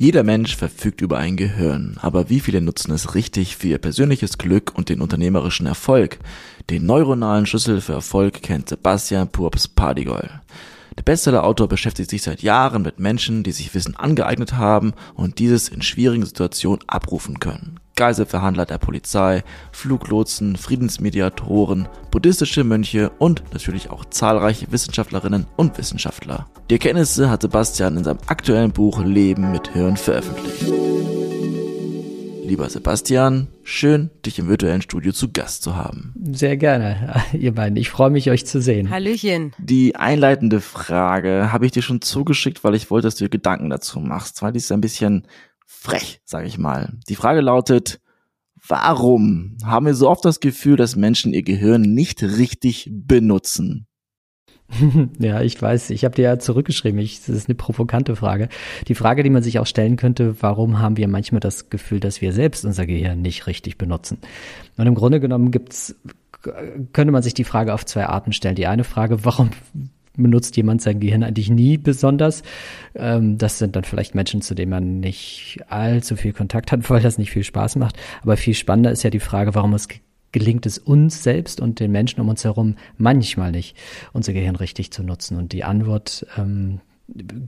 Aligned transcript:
Jeder 0.00 0.22
Mensch 0.22 0.54
verfügt 0.54 1.00
über 1.00 1.18
ein 1.18 1.36
Gehirn, 1.36 1.96
aber 2.00 2.30
wie 2.30 2.38
viele 2.38 2.60
nutzen 2.60 2.92
es 2.92 3.16
richtig 3.16 3.56
für 3.56 3.66
ihr 3.66 3.78
persönliches 3.78 4.38
Glück 4.38 4.70
und 4.76 4.90
den 4.90 5.00
unternehmerischen 5.00 5.66
Erfolg? 5.66 6.20
Den 6.70 6.86
neuronalen 6.86 7.46
Schlüssel 7.46 7.80
für 7.80 7.94
Erfolg 7.94 8.40
kennt 8.40 8.68
Sebastian 8.68 9.26
Purps 9.26 9.66
Pardigol. 9.66 10.30
Der 10.98 11.04
Bestseller-Autor 11.04 11.68
beschäftigt 11.68 12.10
sich 12.10 12.22
seit 12.22 12.42
Jahren 12.42 12.82
mit 12.82 12.98
Menschen, 12.98 13.44
die 13.44 13.52
sich 13.52 13.72
Wissen 13.72 13.94
angeeignet 13.94 14.54
haben 14.54 14.94
und 15.14 15.38
dieses 15.38 15.68
in 15.68 15.80
schwierigen 15.80 16.26
Situationen 16.26 16.80
abrufen 16.88 17.38
können. 17.38 17.78
Geiselverhandler 17.94 18.66
der 18.66 18.78
Polizei, 18.78 19.44
Fluglotsen, 19.70 20.56
Friedensmediatoren, 20.56 21.86
buddhistische 22.10 22.64
Mönche 22.64 23.12
und 23.20 23.44
natürlich 23.52 23.90
auch 23.90 24.06
zahlreiche 24.06 24.72
Wissenschaftlerinnen 24.72 25.46
und 25.56 25.78
Wissenschaftler. 25.78 26.48
Die 26.68 26.74
Erkenntnisse 26.74 27.30
hat 27.30 27.42
Sebastian 27.42 27.96
in 27.96 28.02
seinem 28.02 28.18
aktuellen 28.26 28.72
Buch 28.72 29.00
Leben 29.04 29.52
mit 29.52 29.68
Hirn 29.68 29.96
veröffentlicht. 29.96 30.66
Lieber 32.48 32.70
Sebastian, 32.70 33.48
schön, 33.62 34.08
dich 34.24 34.38
im 34.38 34.48
virtuellen 34.48 34.80
Studio 34.80 35.12
zu 35.12 35.30
Gast 35.30 35.62
zu 35.62 35.76
haben. 35.76 36.14
Sehr 36.32 36.56
gerne, 36.56 37.22
ihr 37.34 37.54
beiden. 37.54 37.76
Ich 37.76 37.90
freue 37.90 38.08
mich, 38.08 38.30
euch 38.30 38.46
zu 38.46 38.62
sehen. 38.62 38.88
Hallöchen. 38.88 39.52
Die 39.58 39.96
einleitende 39.96 40.62
Frage 40.62 41.52
habe 41.52 41.66
ich 41.66 41.72
dir 41.72 41.82
schon 41.82 42.00
zugeschickt, 42.00 42.64
weil 42.64 42.74
ich 42.74 42.90
wollte, 42.90 43.06
dass 43.06 43.16
du 43.16 43.24
dir 43.26 43.28
Gedanken 43.28 43.68
dazu 43.68 44.00
machst, 44.00 44.40
weil 44.40 44.52
die 44.52 44.60
ist 44.60 44.72
ein 44.72 44.80
bisschen 44.80 45.26
frech, 45.66 46.22
sage 46.24 46.46
ich 46.46 46.56
mal. 46.56 46.94
Die 47.10 47.16
Frage 47.16 47.42
lautet, 47.42 48.00
warum 48.66 49.58
haben 49.62 49.84
wir 49.84 49.94
so 49.94 50.08
oft 50.08 50.24
das 50.24 50.40
Gefühl, 50.40 50.76
dass 50.76 50.96
Menschen 50.96 51.34
ihr 51.34 51.42
Gehirn 51.42 51.82
nicht 51.82 52.22
richtig 52.22 52.88
benutzen? 52.90 53.87
Ja, 55.18 55.40
ich 55.40 55.60
weiß, 55.60 55.90
ich 55.90 56.04
habe 56.04 56.14
dir 56.14 56.22
ja 56.22 56.38
zurückgeschrieben, 56.38 57.00
ich, 57.00 57.20
das 57.20 57.30
ist 57.30 57.48
eine 57.48 57.54
provokante 57.54 58.16
Frage. 58.16 58.48
Die 58.86 58.94
Frage, 58.94 59.22
die 59.22 59.30
man 59.30 59.42
sich 59.42 59.58
auch 59.58 59.66
stellen 59.66 59.96
könnte, 59.96 60.36
warum 60.42 60.78
haben 60.78 60.96
wir 60.96 61.08
manchmal 61.08 61.40
das 61.40 61.70
Gefühl, 61.70 62.00
dass 62.00 62.20
wir 62.20 62.32
selbst 62.32 62.64
unser 62.64 62.86
Gehirn 62.86 63.22
nicht 63.22 63.46
richtig 63.46 63.78
benutzen? 63.78 64.18
Und 64.76 64.86
im 64.86 64.94
Grunde 64.94 65.20
genommen 65.20 65.50
gibt's, 65.50 65.96
könnte 66.92 67.12
man 67.12 67.22
sich 67.22 67.34
die 67.34 67.44
Frage 67.44 67.74
auf 67.74 67.84
zwei 67.86 68.06
Arten 68.06 68.32
stellen. 68.32 68.54
Die 68.54 68.66
eine 68.66 68.84
Frage, 68.84 69.24
warum 69.24 69.50
benutzt 70.18 70.56
jemand 70.56 70.82
sein 70.82 71.00
Gehirn 71.00 71.22
eigentlich 71.22 71.48
nie 71.48 71.78
besonders. 71.78 72.42
Ähm, 72.94 73.38
das 73.38 73.58
sind 73.58 73.76
dann 73.76 73.84
vielleicht 73.84 74.14
Menschen, 74.14 74.42
zu 74.42 74.54
denen 74.54 74.70
man 74.70 75.00
nicht 75.00 75.60
allzu 75.68 76.16
viel 76.16 76.32
Kontakt 76.32 76.72
hat, 76.72 76.88
weil 76.90 77.00
das 77.00 77.18
nicht 77.18 77.30
viel 77.30 77.44
Spaß 77.44 77.76
macht. 77.76 77.96
Aber 78.22 78.36
viel 78.36 78.54
spannender 78.54 78.90
ist 78.90 79.02
ja 79.02 79.10
die 79.10 79.20
Frage, 79.20 79.54
warum 79.54 79.72
es 79.74 79.88
gelingt 80.32 80.66
es 80.66 80.78
uns 80.78 81.22
selbst 81.22 81.60
und 81.60 81.80
den 81.80 81.92
Menschen 81.92 82.20
um 82.20 82.28
uns 82.28 82.44
herum 82.44 82.76
manchmal 82.96 83.52
nicht, 83.52 83.76
unser 84.12 84.32
Gehirn 84.32 84.56
richtig 84.56 84.90
zu 84.90 85.02
nutzen. 85.02 85.36
Und 85.36 85.52
die 85.52 85.64
Antwort 85.64 86.26
ähm, 86.36 86.80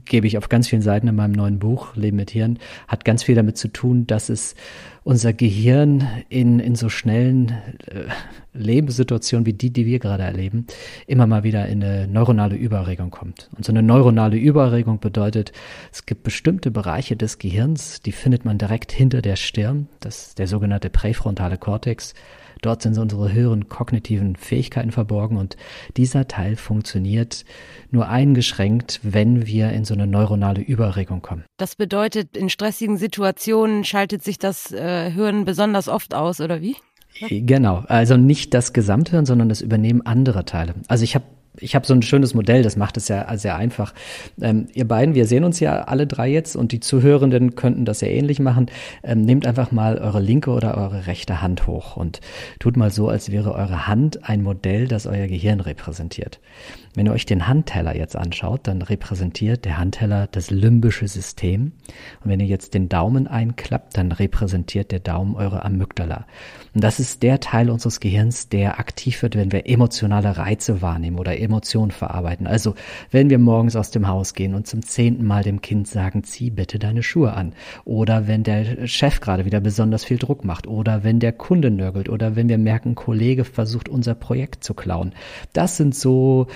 gebe 0.05 0.25
ich 0.25 0.37
auf 0.37 0.49
ganz 0.49 0.67
vielen 0.67 0.81
Seiten 0.81 1.07
in 1.07 1.15
meinem 1.15 1.33
neuen 1.33 1.59
Buch 1.59 1.95
Leben 1.95 2.17
mit 2.17 2.31
Hirn, 2.31 2.57
hat 2.87 3.05
ganz 3.05 3.23
viel 3.23 3.35
damit 3.35 3.57
zu 3.57 3.67
tun, 3.67 4.07
dass 4.07 4.29
es 4.29 4.55
unser 5.03 5.33
Gehirn 5.33 6.07
in, 6.29 6.59
in 6.59 6.75
so 6.75 6.89
schnellen 6.89 7.49
äh, 7.85 8.05
Lebenssituationen 8.53 9.45
wie 9.45 9.53
die, 9.53 9.71
die 9.71 9.85
wir 9.85 9.99
gerade 9.99 10.23
erleben, 10.23 10.65
immer 11.05 11.27
mal 11.27 11.43
wieder 11.43 11.67
in 11.67 11.83
eine 11.83 12.07
neuronale 12.07 12.55
Überregung 12.55 13.11
kommt. 13.11 13.49
Und 13.55 13.63
so 13.63 13.71
eine 13.71 13.83
neuronale 13.83 14.37
Überregung 14.37 14.99
bedeutet, 14.99 15.51
es 15.91 16.05
gibt 16.07 16.23
bestimmte 16.23 16.71
Bereiche 16.71 17.15
des 17.15 17.37
Gehirns, 17.37 18.01
die 18.01 18.11
findet 18.11 18.45
man 18.45 18.57
direkt 18.57 18.91
hinter 18.91 19.21
der 19.21 19.35
Stirn, 19.35 19.87
das 19.99 20.33
der 20.33 20.47
sogenannte 20.47 20.89
präfrontale 20.89 21.57
Kortex, 21.57 22.15
Dort 22.61 22.81
sind 22.81 22.97
unsere 22.97 23.33
höheren 23.33 23.67
kognitiven 23.67 24.35
Fähigkeiten 24.35 24.91
verborgen 24.91 25.37
und 25.37 25.57
dieser 25.97 26.27
Teil 26.27 26.55
funktioniert 26.55 27.43
nur 27.89 28.07
eingeschränkt, 28.07 28.99
wenn 29.03 29.47
wir 29.47 29.71
in 29.71 29.83
so 29.83 29.93
eine 29.93 30.07
neuronale 30.07 30.61
Überregung 30.61 31.21
kommen. 31.21 31.43
Das 31.57 31.75
bedeutet, 31.75 32.37
in 32.37 32.49
stressigen 32.49 32.97
Situationen 32.97 33.83
schaltet 33.83 34.23
sich 34.23 34.37
das 34.37 34.71
äh, 34.71 35.09
Hirn 35.11 35.45
besonders 35.45 35.87
oft 35.87 36.13
aus, 36.13 36.39
oder 36.39 36.61
wie? 36.61 36.75
Genau, 37.29 37.83
also 37.87 38.15
nicht 38.15 38.53
das 38.53 38.73
Gesamthirn, 38.73 39.25
sondern 39.25 39.49
das 39.49 39.61
Übernehmen 39.61 40.01
anderer 40.05 40.45
Teile. 40.45 40.75
Also 40.87 41.03
ich 41.03 41.15
habe 41.15 41.25
ich 41.57 41.75
habe 41.75 41.85
so 41.85 41.93
ein 41.93 42.01
schönes 42.01 42.33
Modell, 42.33 42.63
das 42.63 42.77
macht 42.77 42.97
es 42.97 43.07
ja 43.07 43.37
sehr 43.37 43.55
einfach. 43.55 43.93
Ähm, 44.41 44.67
ihr 44.73 44.87
beiden, 44.87 45.15
wir 45.15 45.25
sehen 45.25 45.43
uns 45.43 45.59
ja 45.59 45.83
alle 45.83 46.07
drei 46.07 46.29
jetzt 46.29 46.55
und 46.55 46.71
die 46.71 46.79
Zuhörenden 46.79 47.55
könnten 47.55 47.85
das 47.85 48.01
ja 48.01 48.07
ähnlich 48.07 48.39
machen. 48.39 48.67
Ähm, 49.03 49.21
nehmt 49.21 49.45
einfach 49.45 49.71
mal 49.71 49.97
eure 49.97 50.21
linke 50.21 50.51
oder 50.51 50.77
eure 50.77 51.07
rechte 51.07 51.41
Hand 51.41 51.67
hoch 51.67 51.97
und 51.97 52.21
tut 52.59 52.77
mal 52.77 52.91
so, 52.91 53.09
als 53.09 53.31
wäre 53.31 53.53
eure 53.53 53.87
Hand 53.87 54.27
ein 54.29 54.43
Modell, 54.43 54.87
das 54.87 55.07
euer 55.07 55.27
Gehirn 55.27 55.59
repräsentiert. 55.59 56.39
Wenn 56.93 57.05
ihr 57.05 57.13
euch 57.13 57.25
den 57.25 57.47
Handteller 57.47 57.95
jetzt 57.95 58.17
anschaut, 58.17 58.67
dann 58.67 58.81
repräsentiert 58.81 59.63
der 59.63 59.77
Handteller 59.77 60.27
das 60.27 60.51
limbische 60.51 61.07
System. 61.07 61.71
Und 62.21 62.31
wenn 62.31 62.41
ihr 62.41 62.47
jetzt 62.47 62.73
den 62.73 62.89
Daumen 62.89 63.27
einklappt, 63.27 63.97
dann 63.97 64.11
repräsentiert 64.11 64.91
der 64.91 64.99
Daumen 64.99 65.35
eure 65.35 65.63
Amygdala. 65.63 66.25
Und 66.73 66.83
das 66.83 66.99
ist 66.99 67.23
der 67.23 67.39
Teil 67.39 67.69
unseres 67.69 68.01
Gehirns, 68.01 68.49
der 68.49 68.79
aktiv 68.79 69.21
wird, 69.21 69.35
wenn 69.35 69.53
wir 69.53 69.69
emotionale 69.69 70.37
Reize 70.37 70.81
wahrnehmen 70.81 71.17
oder 71.17 71.39
Emotionen 71.39 71.91
verarbeiten. 71.91 72.45
Also 72.45 72.75
wenn 73.09 73.29
wir 73.29 73.39
morgens 73.39 73.77
aus 73.77 73.91
dem 73.91 74.09
Haus 74.09 74.33
gehen 74.33 74.53
und 74.53 74.67
zum 74.67 74.81
zehnten 74.81 75.25
Mal 75.25 75.43
dem 75.43 75.61
Kind 75.61 75.87
sagen, 75.87 76.25
zieh 76.25 76.49
bitte 76.49 76.77
deine 76.77 77.03
Schuhe 77.03 77.33
an. 77.33 77.53
Oder 77.85 78.27
wenn 78.27 78.43
der 78.43 78.85
Chef 78.87 79.21
gerade 79.21 79.45
wieder 79.45 79.61
besonders 79.61 80.03
viel 80.03 80.17
Druck 80.17 80.43
macht. 80.43 80.67
Oder 80.67 81.05
wenn 81.05 81.19
der 81.19 81.31
Kunde 81.31 81.71
nörgelt. 81.71 82.09
Oder 82.09 82.35
wenn 82.35 82.49
wir 82.49 82.57
merken, 82.57 82.95
Kollege 82.95 83.45
versucht, 83.45 83.87
unser 83.87 84.15
Projekt 84.15 84.65
zu 84.65 84.73
klauen. 84.73 85.13
Das 85.53 85.77
sind 85.77 85.95
so 85.95 86.47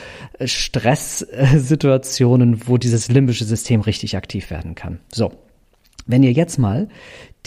Stresssituationen, 0.44 2.68
wo 2.68 2.78
dieses 2.78 3.10
limbische 3.10 3.46
System 3.46 3.80
richtig 3.82 4.18
aktiv 4.18 4.52
werden 4.52 4.76
kann. 4.76 5.00
So. 5.12 5.32
Wenn 6.08 6.22
ihr 6.22 6.34
jetzt 6.34 6.60
mal 6.60 6.88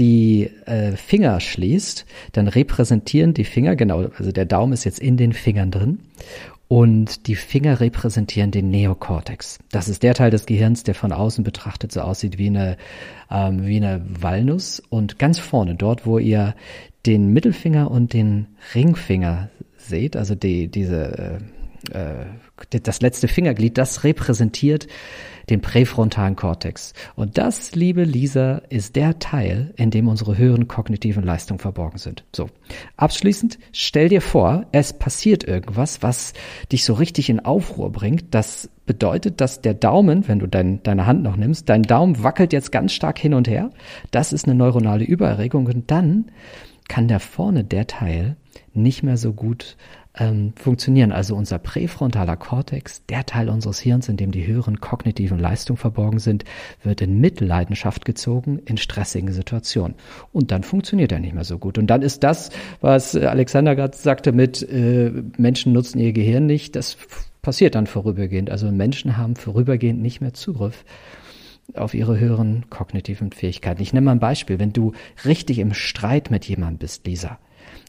die 0.00 0.50
äh, 0.66 0.96
Finger 0.96 1.38
schließt, 1.38 2.06
dann 2.32 2.48
repräsentieren 2.48 3.32
die 3.32 3.44
Finger, 3.44 3.76
genau, 3.76 4.06
also 4.16 4.32
der 4.32 4.46
Daumen 4.46 4.72
ist 4.72 4.82
jetzt 4.82 4.98
in 4.98 5.16
den 5.16 5.32
Fingern 5.32 5.70
drin 5.70 6.00
und 6.68 7.26
die 7.26 7.34
Finger 7.34 7.80
repräsentieren 7.80 8.50
den 8.50 8.70
Neokortex. 8.70 9.58
Das 9.70 9.88
ist 9.88 10.02
der 10.02 10.14
Teil 10.14 10.30
des 10.30 10.44
Gehirns, 10.44 10.82
der 10.82 10.94
von 10.94 11.12
außen 11.12 11.42
betrachtet 11.42 11.92
so 11.92 12.02
aussieht 12.02 12.36
wie 12.36 12.48
eine, 12.48 12.76
ähm, 13.30 13.66
wie 13.66 13.78
eine 13.78 14.04
Walnuss. 14.08 14.82
Und 14.90 15.18
ganz 15.18 15.38
vorne, 15.38 15.74
dort, 15.74 16.04
wo 16.04 16.18
ihr 16.18 16.54
den 17.06 17.32
Mittelfinger 17.32 17.90
und 17.90 18.12
den 18.12 18.48
Ringfinger 18.74 19.48
seht, 19.78 20.14
also 20.14 20.34
die, 20.34 20.68
diese 20.68 21.40
äh, 21.92 21.98
äh 21.98 22.26
das 22.70 23.00
letzte 23.00 23.28
Fingerglied, 23.28 23.78
das 23.78 24.04
repräsentiert 24.04 24.86
den 25.50 25.60
präfrontalen 25.60 26.36
Kortex. 26.36 26.92
Und 27.16 27.38
das, 27.38 27.74
liebe 27.74 28.04
Lisa, 28.04 28.62
ist 28.68 28.96
der 28.96 29.18
Teil, 29.18 29.72
in 29.76 29.90
dem 29.90 30.08
unsere 30.08 30.36
höheren 30.36 30.68
kognitiven 30.68 31.24
Leistungen 31.24 31.58
verborgen 31.58 31.98
sind. 31.98 32.24
So. 32.34 32.50
Abschließend, 32.96 33.58
stell 33.72 34.08
dir 34.08 34.20
vor, 34.20 34.66
es 34.72 34.92
passiert 34.92 35.44
irgendwas, 35.44 36.02
was 36.02 36.34
dich 36.70 36.84
so 36.84 36.94
richtig 36.94 37.30
in 37.30 37.40
Aufruhr 37.40 37.90
bringt. 37.90 38.34
Das 38.34 38.68
bedeutet, 38.86 39.40
dass 39.40 39.60
der 39.60 39.74
Daumen, 39.74 40.28
wenn 40.28 40.38
du 40.38 40.46
dein, 40.46 40.82
deine 40.82 41.06
Hand 41.06 41.22
noch 41.22 41.36
nimmst, 41.36 41.68
dein 41.68 41.82
Daumen 41.82 42.22
wackelt 42.22 42.52
jetzt 42.52 42.72
ganz 42.72 42.92
stark 42.92 43.18
hin 43.18 43.34
und 43.34 43.48
her. 43.48 43.70
Das 44.10 44.32
ist 44.32 44.46
eine 44.46 44.54
neuronale 44.54 45.04
Übererregung. 45.04 45.66
Und 45.66 45.90
dann 45.90 46.30
kann 46.88 47.08
da 47.08 47.18
vorne 47.18 47.64
der 47.64 47.86
Teil 47.86 48.36
nicht 48.72 49.02
mehr 49.02 49.16
so 49.16 49.32
gut 49.32 49.76
ähm, 50.18 50.52
funktionieren. 50.56 51.12
Also 51.12 51.34
unser 51.34 51.58
präfrontaler 51.58 52.36
Kortex, 52.36 53.04
der 53.06 53.26
Teil 53.26 53.48
unseres 53.48 53.80
Hirns, 53.80 54.08
in 54.08 54.16
dem 54.16 54.30
die 54.30 54.46
höheren 54.46 54.80
kognitiven 54.80 55.38
Leistungen 55.38 55.76
verborgen 55.76 56.18
sind, 56.18 56.44
wird 56.82 57.00
in 57.00 57.20
Mitleidenschaft 57.20 58.04
gezogen 58.04 58.58
in 58.64 58.76
stressigen 58.76 59.32
Situationen. 59.32 59.94
Und 60.32 60.50
dann 60.50 60.62
funktioniert 60.62 61.12
er 61.12 61.20
nicht 61.20 61.34
mehr 61.34 61.44
so 61.44 61.58
gut. 61.58 61.78
Und 61.78 61.88
dann 61.88 62.02
ist 62.02 62.22
das, 62.24 62.50
was 62.80 63.14
Alexander 63.14 63.76
gerade 63.76 63.96
sagte 63.96 64.32
mit 64.32 64.62
äh, 64.62 65.12
Menschen 65.36 65.72
nutzen 65.72 65.98
ihr 65.98 66.12
Gehirn 66.12 66.46
nicht, 66.46 66.76
das 66.76 66.96
passiert 67.42 67.74
dann 67.74 67.86
vorübergehend. 67.86 68.50
Also 68.50 68.70
Menschen 68.70 69.16
haben 69.16 69.36
vorübergehend 69.36 70.02
nicht 70.02 70.20
mehr 70.20 70.34
Zugriff 70.34 70.84
auf 71.74 71.94
ihre 71.94 72.18
höheren 72.18 72.70
kognitiven 72.70 73.32
Fähigkeiten. 73.32 73.82
Ich 73.82 73.92
nenne 73.92 74.06
mal 74.06 74.12
ein 74.12 74.20
Beispiel. 74.20 74.58
Wenn 74.58 74.72
du 74.72 74.92
richtig 75.24 75.58
im 75.58 75.74
Streit 75.74 76.30
mit 76.30 76.46
jemandem 76.46 76.78
bist, 76.78 77.06
Lisa, 77.06 77.38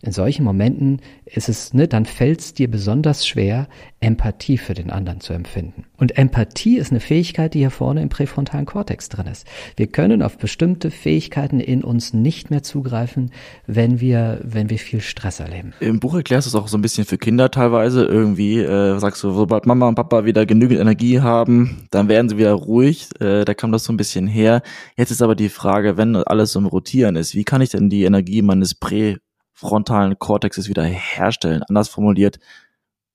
in 0.01 0.13
solchen 0.13 0.45
Momenten 0.45 1.01
ist 1.25 1.49
es, 1.49 1.73
ne, 1.73 1.87
dann 1.87 2.05
fällt 2.05 2.39
es 2.39 2.53
dir 2.53 2.71
besonders 2.71 3.27
schwer, 3.27 3.67
Empathie 3.99 4.57
für 4.57 4.73
den 4.73 4.91
anderen 4.91 5.19
zu 5.19 5.33
empfinden. 5.33 5.83
Und 5.97 6.17
Empathie 6.17 6.77
ist 6.77 6.91
eine 6.91 7.01
Fähigkeit, 7.01 7.53
die 7.53 7.59
hier 7.59 7.69
vorne 7.69 8.01
im 8.01 8.07
präfrontalen 8.07 8.65
Kortex 8.65 9.09
drin 9.09 9.27
ist. 9.27 9.45
Wir 9.75 9.87
können 9.87 10.21
auf 10.21 10.37
bestimmte 10.37 10.89
Fähigkeiten 10.89 11.59
in 11.59 11.83
uns 11.83 12.13
nicht 12.13 12.49
mehr 12.49 12.63
zugreifen, 12.63 13.31
wenn 13.67 13.99
wir, 13.99 14.39
wenn 14.43 14.69
wir 14.69 14.79
viel 14.79 15.01
Stress 15.01 15.41
erleben. 15.41 15.73
Im 15.81 15.99
Buch 15.99 16.15
erklärst 16.15 16.47
du 16.47 16.49
es 16.49 16.55
auch 16.55 16.69
so 16.69 16.77
ein 16.77 16.81
bisschen 16.81 17.03
für 17.03 17.17
Kinder 17.17 17.51
teilweise. 17.51 18.05
Irgendwie 18.05 18.59
äh, 18.59 18.97
sagst 18.99 19.21
du, 19.23 19.31
sobald 19.31 19.65
Mama 19.65 19.89
und 19.89 19.95
Papa 19.95 20.23
wieder 20.23 20.45
genügend 20.45 20.79
Energie 20.79 21.19
haben, 21.19 21.87
dann 21.91 22.07
werden 22.07 22.29
sie 22.29 22.37
wieder 22.37 22.53
ruhig. 22.53 23.09
Äh, 23.19 23.43
da 23.43 23.53
kam 23.53 23.73
das 23.73 23.83
so 23.83 23.91
ein 23.91 23.97
bisschen 23.97 24.27
her. 24.27 24.61
Jetzt 24.95 25.11
ist 25.11 25.21
aber 25.21 25.35
die 25.35 25.49
Frage, 25.49 25.97
wenn 25.97 26.15
alles 26.15 26.53
so 26.53 26.59
im 26.59 26.67
Rotieren 26.67 27.17
ist, 27.17 27.35
wie 27.35 27.43
kann 27.43 27.61
ich 27.61 27.71
denn 27.71 27.89
die 27.89 28.05
Energie 28.05 28.41
meines 28.41 28.75
Prä 28.75 29.17
frontalen 29.59 30.17
Kortexes 30.17 30.69
wieder 30.69 30.83
herstellen. 30.83 31.63
Anders 31.63 31.89
formuliert, 31.89 32.39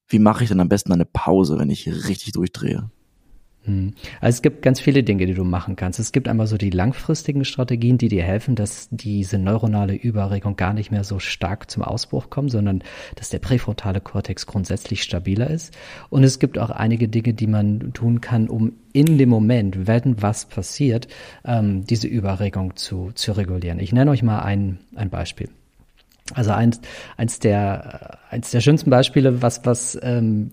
wie 0.08 0.18
mache 0.18 0.44
ich 0.44 0.50
denn 0.50 0.60
am 0.60 0.68
besten 0.68 0.92
eine 0.92 1.06
Pause, 1.06 1.58
wenn 1.58 1.70
ich 1.70 1.88
richtig 1.88 2.32
durchdrehe? 2.32 2.90
Hm. 3.62 3.94
Also 4.20 4.36
es 4.36 4.42
gibt 4.42 4.60
ganz 4.60 4.78
viele 4.78 5.02
Dinge, 5.02 5.24
die 5.24 5.32
du 5.32 5.42
machen 5.42 5.74
kannst. 5.74 5.98
Es 5.98 6.12
gibt 6.12 6.28
einmal 6.28 6.46
so 6.46 6.58
die 6.58 6.68
langfristigen 6.68 7.46
Strategien, 7.46 7.96
die 7.96 8.08
dir 8.08 8.22
helfen, 8.22 8.56
dass 8.56 8.88
diese 8.90 9.38
neuronale 9.38 9.94
Überregung 9.94 10.56
gar 10.56 10.74
nicht 10.74 10.90
mehr 10.90 11.02
so 11.02 11.18
stark 11.18 11.70
zum 11.70 11.82
Ausbruch 11.82 12.28
kommt, 12.28 12.50
sondern 12.50 12.84
dass 13.14 13.30
der 13.30 13.38
präfrontale 13.38 14.02
Kortex 14.02 14.46
grundsätzlich 14.46 15.02
stabiler 15.02 15.48
ist. 15.48 15.74
Und 16.10 16.24
es 16.24 16.38
gibt 16.38 16.58
auch 16.58 16.68
einige 16.68 17.08
Dinge, 17.08 17.32
die 17.32 17.46
man 17.46 17.94
tun 17.94 18.20
kann, 18.20 18.50
um 18.50 18.74
in 18.92 19.16
dem 19.16 19.30
Moment, 19.30 19.86
wenn 19.86 20.20
was 20.20 20.44
passiert, 20.44 21.08
ähm, 21.46 21.86
diese 21.86 22.06
Überregung 22.06 22.76
zu, 22.76 23.12
zu 23.14 23.32
regulieren. 23.32 23.78
Ich 23.78 23.94
nenne 23.94 24.10
euch 24.10 24.22
mal 24.22 24.40
ein, 24.40 24.80
ein 24.94 25.08
Beispiel. 25.08 25.48
Also 26.32 26.52
eins, 26.52 26.80
eins 27.16 27.38
der, 27.38 28.18
eins 28.30 28.50
der 28.50 28.60
schönsten 28.60 28.88
Beispiele, 28.88 29.42
was, 29.42 29.64
was, 29.66 29.98
ähm, 30.02 30.52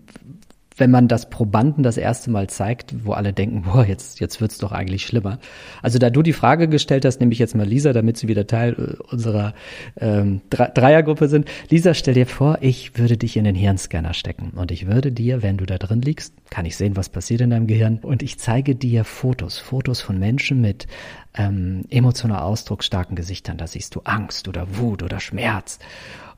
wenn 0.78 0.90
man 0.90 1.08
das 1.08 1.30
Probanden 1.30 1.84
das 1.84 1.98
erste 1.98 2.32
Mal 2.32 2.50
zeigt, 2.50 3.06
wo 3.06 3.12
alle 3.14 3.34
denken, 3.34 3.64
boah, 3.64 3.86
jetzt, 3.86 4.20
jetzt 4.20 4.40
wird's 4.40 4.58
doch 4.58 4.72
eigentlich 4.72 5.06
schlimmer. 5.06 5.40
Also 5.82 6.00
da 6.00 6.10
du 6.10 6.22
die 6.22 6.34
Frage 6.34 6.68
gestellt 6.68 7.04
hast, 7.06 7.20
nehme 7.20 7.34
ich 7.34 7.40
jetzt 7.40 7.56
mal 7.56 7.68
Lisa, 7.68 7.94
damit 7.94 8.18
sie 8.18 8.28
wieder 8.28 8.48
Teil 8.48 8.74
äh, 8.74 9.04
unserer 9.12 9.54
ähm, 10.00 10.42
Dreiergruppe 10.50 11.28
sind. 11.28 11.48
Lisa, 11.70 11.94
stell 11.94 12.14
dir 12.14 12.26
vor, 12.26 12.60
ich 12.62 12.98
würde 12.98 13.18
dich 13.18 13.36
in 13.36 13.44
den 13.44 13.56
Hirnscanner 13.56 14.14
stecken 14.14 14.52
und 14.56 14.72
ich 14.72 14.88
würde 14.88 15.12
dir, 15.12 15.44
wenn 15.44 15.58
du 15.58 15.66
da 15.66 15.78
drin 15.78 16.02
liegst, 16.02 16.34
kann 16.50 16.66
ich 16.66 16.78
sehen, 16.78 16.96
was 16.96 17.10
passiert 17.10 17.42
in 17.42 17.50
deinem 17.50 17.68
Gehirn 17.68 18.00
und 18.02 18.24
ich 18.24 18.40
zeige 18.40 18.76
dir 18.76 19.04
Fotos, 19.04 19.58
Fotos 19.58 20.02
von 20.02 20.20
Menschen 20.20 20.62
mit 20.62 20.88
ähm, 21.36 21.84
emotional 21.90 22.42
ausdrucksstarken 22.42 23.16
Gesichtern. 23.16 23.58
Da 23.58 23.68
siehst 23.68 23.96
du 23.96 24.02
Angst 24.04 24.48
oder 24.48 24.78
Wut 24.78 25.04
oder 25.04 25.20
Schmerz 25.20 25.80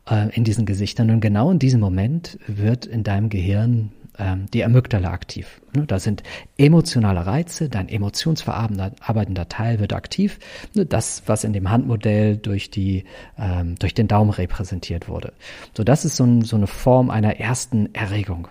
äh, 0.09 0.36
in 0.36 0.44
diesen 0.44 0.65
Gesichtern. 0.65 1.09
Und 1.12 1.21
genau 1.21 1.51
in 1.51 1.59
diesem 1.59 1.79
Moment 1.79 2.38
wird 2.47 2.86
in 2.86 3.03
deinem 3.03 3.29
Gehirn 3.29 3.91
ähm, 4.19 4.45
die 4.54 4.63
Amygdala 4.63 5.12
aktiv. 5.12 5.62
Ne, 5.75 5.86
da 5.86 6.00
sind 6.00 6.24
emotionale 6.57 7.25
Reize, 7.25 7.69
dein 7.69 7.89
emotionsverarbeitender 7.89 9.50
Teil 9.50 9.80
wird 9.80 9.94
aktiv. 9.94 10.39
Ne, 10.74 10.86
das, 10.86 11.24
was 11.25 11.44
in 11.44 11.54
dem 11.54 11.69
Handmodell 11.69 12.38
durch, 12.38 12.69
die, 12.69 13.06
ähm, 13.38 13.75
durch 13.80 13.94
den 13.94 14.07
Daumen 14.07 14.31
repräsentiert 14.31 15.07
wurde. 15.07 15.33
So, 15.75 15.83
das 15.83 16.06
ist 16.06 16.15
so, 16.15 16.24
ein, 16.25 16.42
so 16.42 16.56
eine 16.56 16.68
Form 16.68 17.10
einer 17.10 17.39
ersten 17.39 17.94
Erregung. 17.94 18.48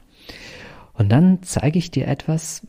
Und 0.94 1.10
dann 1.10 1.42
zeige 1.42 1.78
ich 1.78 1.90
dir 1.90 2.06
etwas, 2.06 2.66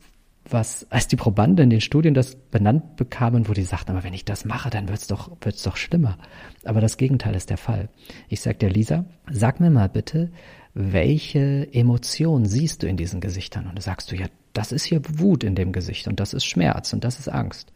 was, 0.50 0.88
als 0.90 1.08
die 1.08 1.16
Probanden 1.16 1.66
in 1.66 1.70
den 1.70 1.82
Studien 1.82 2.14
das 2.14 2.36
benannt 2.36 2.96
bekamen, 2.96 3.48
wo 3.48 3.54
die 3.54 3.64
sagten, 3.64 3.92
aber 3.92 4.04
wenn 4.04 4.14
ich 4.14 4.26
das 4.26 4.46
mache, 4.46 4.70
dann 4.70 4.90
wird's 4.90 5.08
doch, 5.08 5.32
wird's 5.42 5.64
doch 5.64 5.78
schlimmer. 5.78 6.18
Aber 6.66 6.82
das 6.82 6.98
Gegenteil 6.98 7.36
ist 7.36 7.50
der 7.50 7.58
Fall. 7.58 7.90
Ich 8.28 8.42
sag 8.42 8.60
dir, 8.60 8.70
Lisa, 8.70 9.06
sag 9.32 9.60
mir 9.60 9.70
mal 9.70 9.90
bitte, 9.90 10.32
welche 10.74 11.68
Emotion 11.72 12.46
siehst 12.46 12.84
du 12.84 12.88
in 12.88 12.98
diesen 12.98 13.22
Gesichtern? 13.22 13.68
Und 13.68 13.78
da 13.78 13.82
sagst 13.82 14.12
du, 14.12 14.16
ja, 14.16 14.28
das 14.54 14.72
ist 14.72 14.86
hier 14.86 15.02
Wut 15.20 15.44
in 15.44 15.56
dem 15.56 15.72
Gesicht 15.72 16.08
und 16.08 16.20
das 16.20 16.34
ist 16.34 16.46
Schmerz 16.46 16.94
und 16.94 17.04
das 17.04 17.20
ist 17.20 17.28
Angst. 17.28 17.72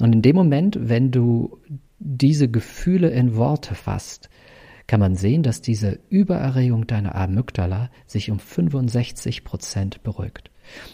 Und 0.00 0.12
in 0.12 0.22
dem 0.22 0.36
Moment, 0.36 0.78
wenn 0.80 1.10
du 1.10 1.58
diese 1.98 2.48
Gefühle 2.48 3.10
in 3.10 3.36
Worte 3.36 3.74
fasst, 3.74 4.28
kann 4.86 5.00
man 5.00 5.16
sehen, 5.16 5.42
dass 5.42 5.62
diese 5.62 6.00
Übererregung 6.10 6.86
deiner 6.86 7.14
Amygdala 7.14 7.90
sich 8.06 8.30
um 8.30 8.38
65 8.38 9.44
Prozent 9.44 10.02
beruhigt. 10.02 10.50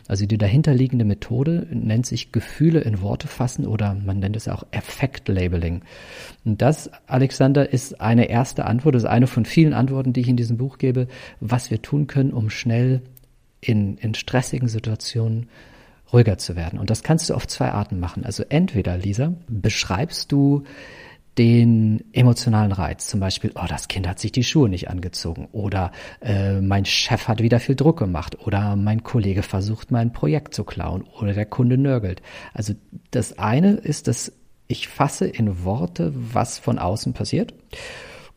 Also 0.08 0.26
die 0.26 0.38
dahinterliegende 0.38 1.04
Methode 1.04 1.66
nennt 1.70 2.06
sich 2.06 2.32
Gefühle 2.32 2.80
in 2.80 3.00
Worte 3.00 3.28
fassen 3.28 3.66
oder 3.66 3.94
man 3.94 4.18
nennt 4.18 4.36
es 4.36 4.48
auch 4.48 4.64
Effekt-Labeling. 4.70 5.82
Und 6.44 6.62
das, 6.62 6.90
Alexander, 7.06 7.72
ist 7.72 8.00
eine 8.00 8.28
erste 8.28 8.64
Antwort, 8.66 8.94
ist 8.94 9.04
eine 9.04 9.26
von 9.26 9.44
vielen 9.44 9.72
Antworten, 9.72 10.12
die 10.12 10.20
ich 10.20 10.28
in 10.28 10.36
diesem 10.36 10.56
Buch 10.56 10.78
gebe, 10.78 11.08
was 11.40 11.70
wir 11.70 11.82
tun 11.82 12.06
können, 12.06 12.32
um 12.32 12.50
schnell 12.50 13.02
in, 13.60 13.96
in 13.98 14.14
stressigen 14.14 14.68
Situationen 14.68 15.48
ruhiger 16.12 16.38
zu 16.38 16.56
werden. 16.56 16.78
Und 16.78 16.90
das 16.90 17.02
kannst 17.02 17.30
du 17.30 17.34
auf 17.34 17.46
zwei 17.46 17.70
Arten 17.70 18.00
machen. 18.00 18.24
Also 18.24 18.44
entweder, 18.48 18.96
Lisa, 18.96 19.34
beschreibst 19.48 20.32
du 20.32 20.64
den 21.40 22.04
emotionalen 22.12 22.70
Reiz. 22.70 23.06
Zum 23.06 23.18
Beispiel, 23.18 23.50
oh, 23.54 23.64
das 23.66 23.88
Kind 23.88 24.06
hat 24.06 24.18
sich 24.20 24.30
die 24.30 24.44
Schuhe 24.44 24.68
nicht 24.68 24.90
angezogen 24.90 25.48
oder 25.52 25.90
äh, 26.20 26.60
mein 26.60 26.84
Chef 26.84 27.28
hat 27.28 27.40
wieder 27.40 27.60
viel 27.60 27.76
Druck 27.76 27.98
gemacht 27.98 28.36
oder 28.46 28.76
mein 28.76 29.02
Kollege 29.04 29.42
versucht, 29.42 29.90
mein 29.90 30.12
Projekt 30.12 30.52
zu 30.52 30.64
klauen 30.64 31.02
oder 31.18 31.32
der 31.32 31.46
Kunde 31.46 31.78
nörgelt. 31.78 32.20
Also 32.52 32.74
das 33.10 33.38
eine 33.38 33.72
ist, 33.72 34.06
dass 34.06 34.34
ich 34.68 34.88
fasse 34.88 35.26
in 35.28 35.64
Worte, 35.64 36.12
was 36.14 36.58
von 36.58 36.78
außen 36.78 37.14
passiert. 37.14 37.54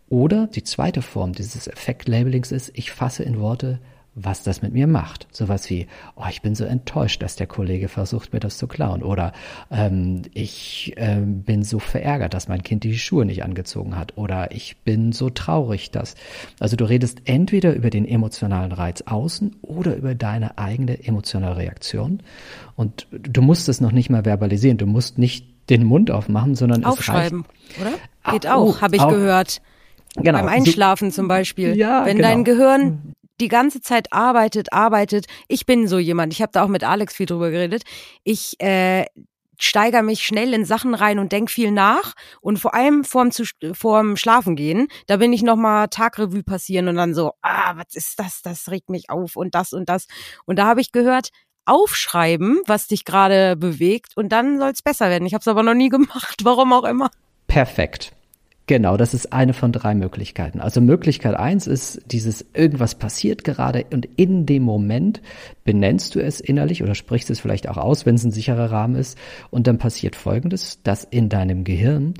Oder 0.07 0.47
die 0.47 0.63
zweite 0.63 1.01
Form 1.01 1.33
dieses 1.33 1.67
Effekt-Labelings 1.67 2.53
ist, 2.53 2.71
ich 2.73 2.93
fasse 2.93 3.23
in 3.23 3.37
Worte, 3.37 3.79
was 4.15 4.43
das 4.43 4.61
mit 4.61 4.73
mir 4.73 4.87
macht. 4.87 5.27
Sowas 5.31 5.69
wie, 5.69 5.87
oh, 6.15 6.25
ich 6.29 6.41
bin 6.41 6.53
so 6.55 6.65
enttäuscht, 6.65 7.21
dass 7.23 7.35
der 7.35 7.47
Kollege 7.47 7.87
versucht, 7.87 8.33
mir 8.33 8.39
das 8.39 8.57
zu 8.57 8.67
klauen. 8.67 9.01
Oder 9.01 9.33
ähm, 9.71 10.23
ich 10.33 10.93
äh, 10.97 11.21
bin 11.21 11.63
so 11.63 11.79
verärgert, 11.79 12.33
dass 12.33 12.47
mein 12.47 12.63
Kind 12.63 12.83
die 12.83 12.97
Schuhe 12.97 13.25
nicht 13.25 13.43
angezogen 13.43 13.97
hat. 13.97 14.17
Oder 14.17 14.51
ich 14.51 14.77
bin 14.77 15.11
so 15.11 15.29
traurig, 15.29 15.91
dass. 15.91 16.15
Also 16.59 16.75
du 16.75 16.85
redest 16.85 17.21
entweder 17.25 17.73
über 17.73 17.89
den 17.89 18.05
emotionalen 18.05 18.71
Reiz 18.71 19.01
außen 19.01 19.55
oder 19.61 19.95
über 19.95 20.13
deine 20.13 20.57
eigene 20.57 21.03
emotionale 21.05 21.57
Reaktion. 21.57 22.21
Und 22.75 23.07
du 23.11 23.41
musst 23.41 23.67
es 23.67 23.81
noch 23.81 23.91
nicht 23.91 24.09
mal 24.09 24.23
verbalisieren. 24.23 24.77
Du 24.77 24.85
musst 24.85 25.17
nicht 25.17 25.47
den 25.69 25.85
Mund 25.85 26.11
aufmachen, 26.11 26.55
sondern 26.55 26.83
aufschreiben, 26.83 27.45
es 27.69 27.81
reicht, 27.81 27.95
oder? 27.95 28.31
Geht 28.33 28.47
auch, 28.47 28.77
oh, 28.77 28.81
habe 28.81 28.95
ich 28.95 29.01
auch, 29.01 29.09
gehört. 29.09 29.61
Genau. 30.15 30.39
Beim 30.39 30.47
Einschlafen 30.47 31.11
zum 31.11 31.27
Beispiel. 31.27 31.75
Ja, 31.75 32.05
Wenn 32.05 32.17
genau. 32.17 32.29
dein 32.29 32.43
Gehirn 32.43 33.12
die 33.43 33.49
ganze 33.49 33.81
Zeit 33.81 34.13
arbeitet, 34.13 34.71
arbeitet. 34.71 35.25
Ich 35.49 35.65
bin 35.65 35.87
so 35.87 35.99
jemand, 35.99 36.31
ich 36.31 36.41
habe 36.41 36.53
da 36.53 36.63
auch 36.63 36.69
mit 36.69 36.83
Alex 36.83 37.13
viel 37.15 37.25
drüber 37.25 37.51
geredet. 37.51 37.83
Ich 38.23 38.59
äh, 38.61 39.05
steigere 39.59 40.01
mich 40.01 40.23
schnell 40.23 40.53
in 40.53 40.63
Sachen 40.63 40.95
rein 40.95 41.19
und 41.19 41.31
denk 41.31 41.51
viel 41.51 41.71
nach 41.71 42.13
und 42.39 42.57
vor 42.57 42.73
allem 42.73 43.03
vorm, 43.03 43.31
zu, 43.31 43.43
vorm 43.73 44.15
Schlafen 44.15 44.55
gehen, 44.55 44.87
da 45.07 45.17
bin 45.17 45.33
ich 45.33 45.43
nochmal 45.43 45.89
Tagrevue 45.89 46.43
passieren 46.43 46.87
und 46.87 46.95
dann 46.95 47.13
so, 47.13 47.33
ah, 47.41 47.75
was 47.75 47.95
ist 47.95 48.17
das, 48.17 48.41
das 48.41 48.71
regt 48.71 48.89
mich 48.89 49.09
auf 49.09 49.35
und 49.35 49.55
das 49.55 49.73
und 49.73 49.89
das. 49.89 50.07
Und 50.45 50.57
da 50.57 50.65
habe 50.65 50.81
ich 50.81 50.91
gehört, 50.91 51.29
aufschreiben, 51.65 52.61
was 52.65 52.87
dich 52.87 53.05
gerade 53.05 53.55
bewegt 53.55 54.15
und 54.15 54.29
dann 54.29 54.57
soll 54.57 54.71
es 54.71 54.81
besser 54.81 55.09
werden. 55.09 55.25
Ich 55.25 55.33
habe 55.33 55.41
es 55.41 55.47
aber 55.47 55.63
noch 55.63 55.73
nie 55.73 55.89
gemacht, 55.89 56.43
warum 56.43 56.71
auch 56.71 56.85
immer. 56.85 57.11
Perfekt. 57.47 58.12
Genau, 58.65 58.95
das 58.95 59.13
ist 59.13 59.33
eine 59.33 59.51
von 59.51 59.73
drei 59.73 59.93
Möglichkeiten. 59.93 60.61
Also 60.61 60.79
Möglichkeit 60.79 61.35
eins 61.35 61.67
ist 61.67 62.01
dieses 62.05 62.45
irgendwas 62.53 62.95
passiert 62.95 63.43
gerade 63.43 63.85
und 63.91 64.07
in 64.15 64.45
dem 64.45 64.63
Moment 64.63 65.21
benennst 65.65 66.15
du 66.15 66.21
es 66.21 66.39
innerlich 66.39 66.81
oder 66.81 66.95
sprichst 66.95 67.29
es 67.29 67.41
vielleicht 67.41 67.67
auch 67.67 67.75
aus, 67.75 68.05
wenn 68.05 68.15
es 68.15 68.23
ein 68.23 68.31
sicherer 68.31 68.71
Rahmen 68.71 68.95
ist 68.95 69.17
und 69.49 69.67
dann 69.67 69.79
passiert 69.79 70.15
Folgendes, 70.15 70.81
dass 70.81 71.03
in 71.03 71.27
deinem 71.27 71.65
Gehirn 71.65 72.13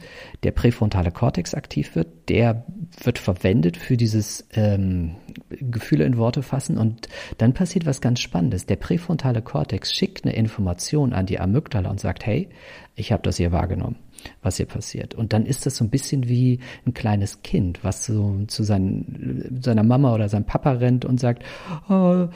der 0.43 0.51
präfrontale 0.51 1.11
Kortex 1.11 1.53
aktiv 1.53 1.95
wird, 1.95 2.27
der 2.27 2.65
wird 3.01 3.19
verwendet 3.19 3.77
für 3.77 3.95
dieses 3.95 4.45
ähm, 4.53 5.15
Gefühle 5.49 6.03
in 6.03 6.17
Worte 6.17 6.43
fassen 6.43 6.77
und 6.77 7.07
dann 7.37 7.53
passiert 7.53 7.85
was 7.85 8.01
ganz 8.01 8.19
Spannendes. 8.19 8.65
Der 8.65 8.75
präfrontale 8.75 9.41
Kortex 9.41 9.93
schickt 9.93 10.25
eine 10.25 10.35
Information 10.35 11.13
an 11.13 11.25
die 11.25 11.39
Amygdala 11.39 11.89
und 11.89 12.01
sagt, 12.01 12.25
hey, 12.25 12.49
ich 12.95 13.13
habe 13.13 13.23
das 13.23 13.37
hier 13.37 13.53
wahrgenommen 13.53 13.95
was 14.41 14.57
hier 14.57 14.65
passiert. 14.65 15.15
Und 15.15 15.33
dann 15.33 15.45
ist 15.45 15.65
das 15.65 15.77
so 15.77 15.83
ein 15.83 15.89
bisschen 15.89 16.27
wie 16.27 16.59
ein 16.85 16.93
kleines 16.93 17.41
Kind, 17.41 17.83
was 17.83 18.05
so 18.05 18.43
zu 18.47 18.63
seinen, 18.63 19.59
seiner 19.61 19.83
Mama 19.83 20.13
oder 20.13 20.29
seinem 20.29 20.45
Papa 20.45 20.71
rennt 20.73 21.05
und 21.05 21.19
sagt, 21.19 21.43
oh, 21.89 22.27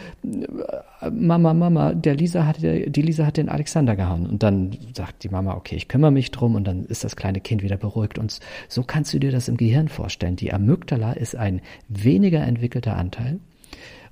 Mama, 1.12 1.54
Mama, 1.54 1.94
der 1.94 2.16
Lisa 2.16 2.46
hat, 2.46 2.62
die 2.62 3.02
Lisa 3.02 3.26
hat 3.26 3.38
den 3.38 3.50
Alexander 3.50 3.96
gehauen. 3.96 4.26
Und 4.26 4.44
dann 4.44 4.78
sagt 4.94 5.24
die 5.24 5.30
Mama, 5.30 5.56
okay, 5.56 5.76
ich 5.76 5.88
kümmere 5.88 6.12
mich 6.12 6.32
drum 6.32 6.56
und 6.56 6.66
dann 6.66 6.86
ist 6.86 7.04
das 7.04 7.16
kleine 7.16 7.40
Kind 7.40 7.64
wieder 7.64 7.78
beruhigt. 7.78 8.18
Und 8.18 8.40
so 8.68 8.84
kannst 8.84 9.14
du 9.14 9.20
dir 9.20 9.32
das 9.32 9.48
im 9.48 9.58
Gehirn 9.58 9.88
vorstellen. 9.88 10.36
Die 10.36 10.54
Amygdala 10.54 11.14
ist 11.14 11.36
ein 11.36 11.62
weniger 11.88 12.42
entwickelter 12.42 12.98
Anteil 12.98 13.40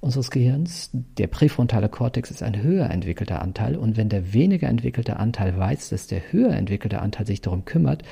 unseres 0.06 0.32
Gehirns. 0.32 0.92
Der 0.94 1.28
präfrontale 1.28 1.90
Kortex 1.90 2.32
ist 2.32 2.44
ein 2.44 2.62
höher 2.62 2.90
entwickelter 2.90 3.42
Anteil 3.42 3.76
und 3.76 3.98
wenn 3.98 4.08
der 4.08 4.34
weniger 4.34 4.70
entwickelte 4.70 5.18
Anteil 5.18 5.58
weiß, 5.58 5.90
dass 5.90 6.08
der 6.08 6.32
höher 6.32 6.54
entwickelte 6.54 7.02
Anteil 7.02 7.26
sich 7.26 7.42
darum 7.42 7.66
kümmert, 7.66 8.04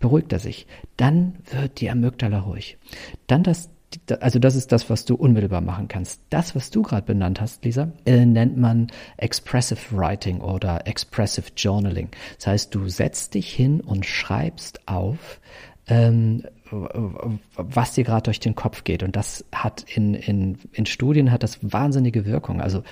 beruhigt 0.00 0.32
er 0.32 0.38
sich. 0.38 0.66
Dann 0.96 1.34
wird 1.50 1.80
die 1.80 1.90
Amygdala 1.90 2.40
ruhig. 2.40 2.78
Dann 3.26 3.44
das 3.44 3.70
also 4.20 4.40
das 4.40 4.56
ist 4.56 4.72
das, 4.72 4.90
was 4.90 5.04
du 5.04 5.14
unmittelbar 5.14 5.60
machen 5.60 5.86
kannst. 5.86 6.20
Das, 6.28 6.56
was 6.56 6.70
du 6.70 6.82
gerade 6.82 7.06
benannt 7.06 7.40
hast, 7.40 7.64
Lisa, 7.64 7.92
äh, 8.04 8.26
nennt 8.26 8.56
man 8.56 8.88
Expressive 9.18 9.78
Writing 9.92 10.40
oder 10.40 10.84
Expressive 10.88 11.46
Journaling. 11.56 12.08
Das 12.38 12.48
heißt, 12.48 12.74
du 12.74 12.88
setzt 12.88 13.34
dich 13.34 13.52
hin 13.52 13.80
und 13.80 14.04
schreibst 14.04 14.88
auf, 14.88 15.40
ähm, 15.86 16.42
was 17.56 17.92
dir 17.92 18.04
gerade 18.04 18.22
durch 18.22 18.40
den 18.40 18.54
Kopf 18.54 18.84
geht. 18.84 19.02
Und 19.02 19.16
das 19.16 19.44
hat 19.52 19.84
in, 19.94 20.14
in, 20.14 20.58
in 20.72 20.86
Studien 20.86 21.30
hat 21.30 21.42
das 21.42 21.58
wahnsinnige 21.62 22.26
Wirkung. 22.26 22.60
Also 22.60 22.82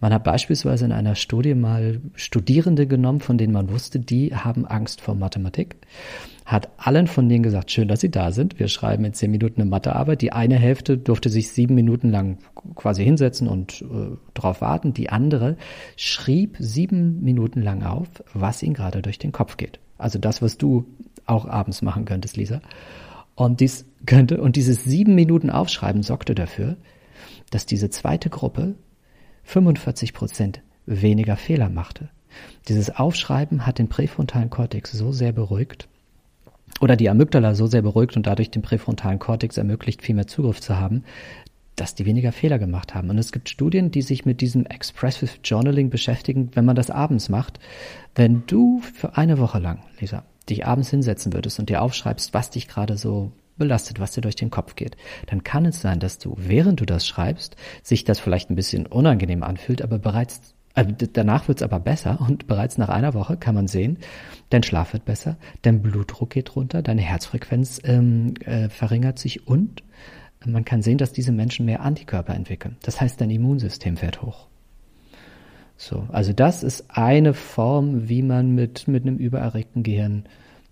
man 0.00 0.12
hat 0.12 0.24
beispielsweise 0.24 0.84
in 0.84 0.92
einer 0.92 1.14
Studie 1.14 1.54
mal 1.54 2.00
Studierende 2.14 2.86
genommen, 2.86 3.20
von 3.20 3.38
denen 3.38 3.52
man 3.52 3.70
wusste, 3.70 3.98
die 4.00 4.34
haben 4.34 4.66
Angst 4.66 5.00
vor 5.00 5.14
Mathematik 5.14 5.76
hat 6.46 6.68
allen 6.76 7.08
von 7.08 7.28
denen 7.28 7.42
gesagt, 7.42 7.72
schön, 7.72 7.88
dass 7.88 8.00
Sie 8.00 8.10
da 8.10 8.30
sind. 8.30 8.60
Wir 8.60 8.68
schreiben 8.68 9.04
in 9.04 9.12
zehn 9.12 9.32
Minuten 9.32 9.60
eine 9.60 9.68
Mathearbeit. 9.68 10.22
Die 10.22 10.32
eine 10.32 10.54
Hälfte 10.54 10.96
durfte 10.96 11.28
sich 11.28 11.50
sieben 11.50 11.74
Minuten 11.74 12.10
lang 12.10 12.38
quasi 12.76 13.02
hinsetzen 13.04 13.48
und 13.48 13.82
äh, 13.82 14.16
darauf 14.32 14.60
warten. 14.60 14.94
Die 14.94 15.10
andere 15.10 15.56
schrieb 15.96 16.56
sieben 16.60 17.20
Minuten 17.20 17.62
lang 17.62 17.82
auf, 17.82 18.06
was 18.32 18.62
ihnen 18.62 18.74
gerade 18.74 19.02
durch 19.02 19.18
den 19.18 19.32
Kopf 19.32 19.56
geht. 19.56 19.80
Also 19.98 20.20
das, 20.20 20.40
was 20.40 20.56
du 20.56 20.86
auch 21.26 21.46
abends 21.46 21.82
machen 21.82 22.04
könntest, 22.04 22.36
Lisa. 22.36 22.60
Und 23.36 23.60
dies 23.60 23.86
könnte, 24.06 24.40
und 24.40 24.56
dieses 24.56 24.82
sieben 24.82 25.14
Minuten 25.14 25.50
Aufschreiben 25.50 26.02
sorgte 26.02 26.34
dafür, 26.34 26.76
dass 27.50 27.66
diese 27.66 27.90
zweite 27.90 28.30
Gruppe 28.30 28.74
45 29.44 30.12
Prozent 30.12 30.62
weniger 30.86 31.36
Fehler 31.36 31.68
machte. 31.68 32.08
Dieses 32.66 32.90
Aufschreiben 32.90 33.66
hat 33.66 33.78
den 33.78 33.88
präfrontalen 33.88 34.50
Kortex 34.50 34.90
so 34.90 35.12
sehr 35.12 35.32
beruhigt, 35.32 35.88
oder 36.80 36.96
die 36.96 37.08
Amygdala 37.08 37.54
so 37.54 37.66
sehr 37.66 37.82
beruhigt 37.82 38.16
und 38.16 38.26
dadurch 38.26 38.50
den 38.50 38.62
präfrontalen 38.62 39.18
Kortex 39.18 39.56
ermöglicht, 39.56 40.02
viel 40.02 40.14
mehr 40.14 40.26
Zugriff 40.26 40.60
zu 40.60 40.76
haben, 40.76 41.04
dass 41.74 41.94
die 41.94 42.06
weniger 42.06 42.32
Fehler 42.32 42.58
gemacht 42.58 42.94
haben. 42.94 43.10
Und 43.10 43.18
es 43.18 43.32
gibt 43.32 43.48
Studien, 43.48 43.90
die 43.90 44.02
sich 44.02 44.24
mit 44.24 44.40
diesem 44.40 44.66
Expressive 44.66 45.38
Journaling 45.44 45.90
beschäftigen, 45.90 46.50
wenn 46.54 46.64
man 46.64 46.76
das 46.76 46.90
abends 46.90 47.28
macht. 47.28 47.60
Wenn 48.14 48.44
du 48.46 48.80
für 48.80 49.16
eine 49.16 49.38
Woche 49.38 49.58
lang, 49.58 49.80
Lisa, 50.00 50.24
dich 50.48 50.66
abends 50.66 50.90
hinsetzen 50.90 51.32
würdest 51.32 51.58
und 51.58 51.68
dir 51.68 51.82
aufschreibst, 51.82 52.34
was 52.34 52.50
dich 52.50 52.68
gerade 52.68 52.96
so 52.96 53.32
belastet, 53.56 54.00
was 54.00 54.12
dir 54.12 54.20
durch 54.20 54.36
den 54.36 54.50
Kopf 54.50 54.76
geht, 54.76 54.96
dann 55.26 55.42
kann 55.42 55.64
es 55.64 55.80
sein, 55.80 55.98
dass 55.98 56.18
du, 56.18 56.34
während 56.36 56.80
du 56.80 56.84
das 56.84 57.06
schreibst, 57.06 57.56
sich 57.82 58.04
das 58.04 58.20
vielleicht 58.20 58.50
ein 58.50 58.56
bisschen 58.56 58.86
unangenehm 58.86 59.42
anfühlt, 59.42 59.82
aber 59.82 59.98
bereits 59.98 60.54
also 60.74 60.92
danach 60.92 61.48
wird's 61.48 61.62
aber 61.62 61.80
besser 61.80 62.20
und 62.20 62.46
bereits 62.48 62.76
nach 62.76 62.90
einer 62.90 63.14
Woche 63.14 63.38
kann 63.38 63.54
man 63.54 63.66
sehen, 63.66 63.96
dein 64.50 64.62
Schlaf 64.62 64.92
wird 64.92 65.06
besser, 65.06 65.38
dein 65.62 65.80
Blutdruck 65.80 66.28
geht 66.28 66.54
runter, 66.54 66.82
deine 66.82 67.00
Herzfrequenz 67.00 67.80
ähm, 67.84 68.34
äh, 68.44 68.68
verringert 68.68 69.18
sich 69.18 69.48
und 69.48 69.82
man 70.44 70.66
kann 70.66 70.82
sehen, 70.82 70.98
dass 70.98 71.14
diese 71.14 71.32
Menschen 71.32 71.64
mehr 71.64 71.80
Antikörper 71.80 72.34
entwickeln. 72.34 72.76
Das 72.82 73.00
heißt, 73.00 73.18
dein 73.20 73.30
Immunsystem 73.30 73.96
fährt 73.96 74.20
hoch. 74.20 74.48
So, 75.76 76.06
also 76.10 76.32
das 76.32 76.62
ist 76.62 76.86
eine 76.88 77.34
Form, 77.34 78.08
wie 78.08 78.22
man 78.22 78.54
mit, 78.54 78.88
mit 78.88 79.02
einem 79.02 79.18
übererregten 79.18 79.82
Gehirn 79.82 80.24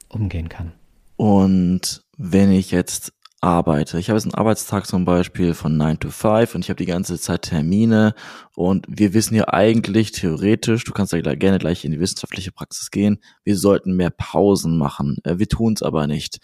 umgehen 0.08 0.48
kann. 0.48 0.72
Und 1.16 2.02
wenn 2.16 2.50
ich 2.50 2.70
jetzt 2.70 3.12
arbeite. 3.44 3.98
Ich 3.98 4.08
habe 4.08 4.16
jetzt 4.16 4.24
einen 4.24 4.34
Arbeitstag 4.34 4.86
zum 4.86 5.04
Beispiel 5.04 5.52
von 5.52 5.76
9 5.76 6.00
to 6.00 6.10
5 6.10 6.54
und 6.54 6.62
ich 6.62 6.70
habe 6.70 6.78
die 6.78 6.86
ganze 6.86 7.20
Zeit 7.20 7.42
Termine 7.42 8.14
und 8.54 8.86
wir 8.88 9.12
wissen 9.12 9.34
ja 9.34 9.48
eigentlich 9.48 10.12
theoretisch, 10.12 10.84
du 10.84 10.92
kannst 10.92 11.12
ja 11.12 11.20
gerne 11.20 11.58
gleich 11.58 11.84
in 11.84 11.92
die 11.92 12.00
wissenschaftliche 12.00 12.52
Praxis 12.52 12.90
gehen, 12.90 13.18
wir 13.44 13.56
sollten 13.56 13.96
mehr 13.96 14.10
Pausen 14.10 14.78
machen. 14.78 15.18
Äh, 15.24 15.38
wir 15.38 15.48
tun 15.48 15.74
es 15.74 15.82
aber 15.82 16.06
nicht. 16.06 16.38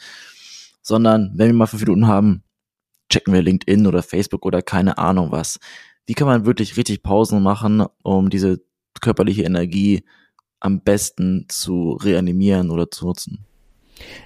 Sondern 0.83 1.33
wenn 1.37 1.49
wir 1.49 1.55
mal 1.55 1.67
fünf 1.67 1.83
Minuten 1.83 2.07
haben, 2.07 2.43
checken 3.09 3.33
wir 3.33 3.43
LinkedIn 3.43 3.87
oder 3.87 4.02
Facebook 4.02 4.45
oder 4.45 4.61
keine 4.61 4.99
Ahnung 4.99 5.33
was. 5.33 5.59
Wie 6.07 6.14
kann 6.14 6.26
man 6.26 6.47
wirklich 6.47 6.76
richtig 6.76 7.02
Pausen 7.02 7.42
machen, 7.42 7.85
um 8.02 8.30
diese 8.30 8.61
körperliche 9.00 9.42
Energie 9.42 10.04
am 10.59 10.80
besten 10.80 11.47
zu 11.49 11.92
reanimieren 11.92 12.71
oder 12.71 12.90
zu 12.90 13.07
nutzen? 13.07 13.47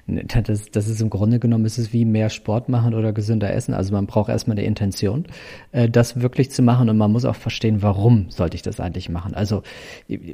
Das, 0.07 0.71
das 0.71 0.88
ist 0.88 1.00
im 1.00 1.11
Grunde 1.11 1.40
genommen, 1.40 1.64
ist 1.64 1.78
es 1.78 1.93
wie 1.93 2.04
mehr 2.04 2.31
Sport 2.31 2.69
machen 2.69 2.95
oder 2.95 3.12
gesünder 3.12 3.52
essen. 3.52 3.75
Also 3.75 3.93
man 3.93 4.07
braucht 4.07 4.28
erstmal 4.28 4.57
eine 4.57 4.66
Intention, 4.66 5.26
äh, 5.73 5.88
das 5.88 6.21
wirklich 6.21 6.50
zu 6.50 6.62
machen 6.62 6.88
und 6.88 6.97
man 6.97 7.11
muss 7.11 7.25
auch 7.25 7.35
verstehen, 7.35 7.83
warum 7.83 8.31
sollte 8.31 8.57
ich 8.57 8.62
das 8.62 8.81
eigentlich 8.81 9.09
machen. 9.09 9.35
Also 9.35 9.62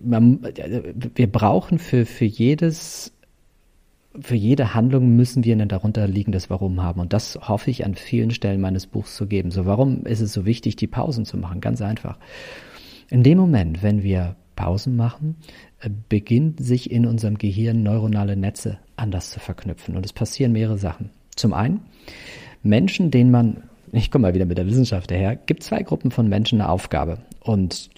man, 0.03 0.41
wir 1.15 1.33
brauchen 1.33 1.79
für, 1.79 2.05
für 2.07 2.27
jedes 2.27 3.13
für 4.19 4.35
jede 4.35 4.75
Handlung 4.75 5.15
müssen 5.15 5.45
wir 5.45 5.57
ein 5.57 5.69
darunter 5.69 6.07
liegendes 6.09 6.51
Warum 6.51 6.83
haben. 6.83 7.01
Und 7.01 7.13
das 7.13 7.39
hoffe 7.41 7.71
ich 7.71 7.85
an 7.85 7.95
vielen 7.95 8.31
Stellen 8.33 8.61
meines 8.61 8.87
Buchs 8.87 9.15
zu 9.15 9.27
geben. 9.27 9.51
So, 9.51 9.67
warum 9.67 10.05
ist 10.05 10.21
es 10.21 10.33
so 10.33 10.45
wichtig, 10.45 10.77
die 10.77 10.89
Pausen 10.89 11.25
zu 11.25 11.37
machen? 11.37 11.61
Ganz 11.61 11.81
einfach. 11.81 12.19
In 13.09 13.23
dem 13.23 13.39
Moment, 13.39 13.83
wenn 13.83 14.03
wir 14.03 14.37
Pausen 14.57 14.97
machen, 14.97 15.37
äh, 15.81 15.91
beginnt 16.09 16.63
sich 16.63 16.91
in 16.91 17.07
unserem 17.07 17.39
Gehirn 17.39 17.83
neuronale 17.83 18.37
Netze 18.37 18.79
anders 18.97 19.31
zu 19.31 19.41
verknüpfen. 19.41 19.97
Und 19.97 20.05
es 20.05 20.13
passieren 20.13 20.53
mehrere 20.53 20.79
Sachen. 20.79 21.11
Zum 21.37 21.55
einen, 21.55 21.81
Menschen, 22.63 23.11
denen 23.11 23.31
man, 23.31 23.63
ich 23.93 24.11
komme 24.11 24.29
mal 24.29 24.35
wieder 24.35 24.47
mit 24.47 24.59
der 24.59 24.67
Wissenschaft 24.67 25.11
daher, 25.11 25.37
gibt 25.37 25.63
zwei 25.63 25.83
Gruppen 25.83 26.11
von 26.11 26.29
Menschen 26.29 26.61
eine 26.61 26.71
Aufgabe. 26.71 27.19
Und, 27.41 27.91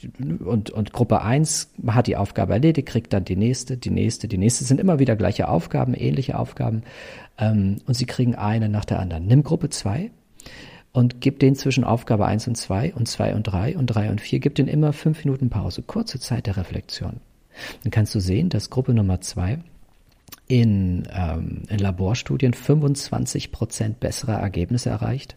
und, 0.45 0.71
und 0.71 0.93
Gruppe 0.93 1.23
eins 1.23 1.71
hat 1.87 2.07
die 2.07 2.17
Aufgabe 2.17 2.55
erledigt, 2.55 2.89
kriegt 2.89 3.13
dann 3.13 3.25
die 3.25 3.37
nächste, 3.37 3.77
die 3.77 3.91
nächste, 3.91 4.29
die 4.29 4.39
nächste. 4.39 4.65
Es 4.65 4.69
sind 4.69 4.81
immer 4.81 4.99
wieder 4.99 5.17
gleiche 5.17 5.49
Aufgaben, 5.49 5.95
ähnliche 5.95 6.39
Aufgaben. 6.39 6.83
Ähm, 7.39 7.79
und 7.87 7.95
sie 7.95 8.07
kriegen 8.07 8.35
eine 8.35 8.69
nach 8.69 8.85
der 8.85 9.01
anderen. 9.01 9.27
Nimm 9.27 9.43
Gruppe 9.43 9.69
zwei 9.69 10.11
und 10.93 11.21
gib 11.21 11.41
denen 11.41 11.57
zwischen 11.57 11.85
Aufgabe 11.85 12.27
eins 12.27 12.47
und 12.47 12.57
zwei 12.57 12.95
und 12.95 13.09
zwei 13.09 13.35
und 13.35 13.45
drei 13.45 13.77
und 13.77 13.87
drei 13.87 14.11
und 14.11 14.21
vier, 14.21 14.41
gib 14.41 14.55
denen 14.55 14.69
immer 14.69 14.93
fünf 14.93 15.25
Minuten 15.25 15.51
Pause, 15.51 15.83
kurze 15.83 16.21
Zeit 16.21 16.47
der 16.47 16.57
Reflexion. 16.57 17.21
Dann 17.83 17.91
kannst 17.91 18.15
du 18.15 18.21
sehen, 18.21 18.49
dass 18.49 18.71
Gruppe 18.71 18.95
Nummer 18.95 19.21
zwei 19.21 19.59
in, 20.49 21.09
ähm, 21.13 21.63
in 21.69 21.79
Laborstudien 21.79 22.53
25 22.53 23.53
Prozent 23.53 24.01
bessere 24.01 24.33
Ergebnisse 24.33 24.91
erreicht. 24.91 25.37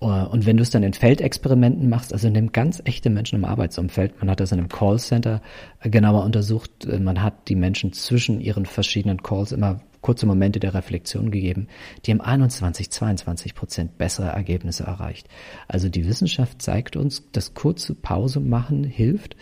Äh, 0.00 0.06
und 0.06 0.46
wenn 0.46 0.56
du 0.56 0.62
es 0.62 0.70
dann 0.70 0.82
in 0.82 0.94
Feldexperimenten 0.94 1.88
machst, 1.88 2.12
also 2.12 2.30
nimm 2.30 2.52
ganz 2.52 2.80
echte 2.84 3.10
Menschen 3.10 3.36
im 3.36 3.44
Arbeitsumfeld, 3.44 4.18
man 4.20 4.30
hat 4.30 4.40
das 4.40 4.52
in 4.52 4.58
einem 4.58 4.68
Callcenter 4.68 5.42
äh, 5.80 5.90
genauer 5.90 6.24
untersucht, 6.24 6.86
äh, 6.86 6.98
man 6.98 7.22
hat 7.22 7.48
die 7.48 7.56
Menschen 7.56 7.92
zwischen 7.92 8.40
ihren 8.40 8.66
verschiedenen 8.66 9.22
Calls 9.22 9.52
immer 9.52 9.80
kurze 10.06 10.26
Momente 10.26 10.60
der 10.60 10.72
Reflexion 10.72 11.32
gegeben, 11.32 11.66
die 12.04 12.12
haben 12.12 12.20
21, 12.20 12.90
22 12.90 13.56
Prozent 13.56 13.98
bessere 13.98 14.28
Ergebnisse 14.28 14.84
erreicht. 14.84 15.26
Also 15.66 15.88
die 15.88 16.06
Wissenschaft 16.06 16.62
zeigt 16.62 16.94
uns, 16.94 17.24
dass 17.32 17.54
kurze 17.54 17.92
Pause 17.94 18.38
machen 18.38 18.84
hilft 18.84 19.34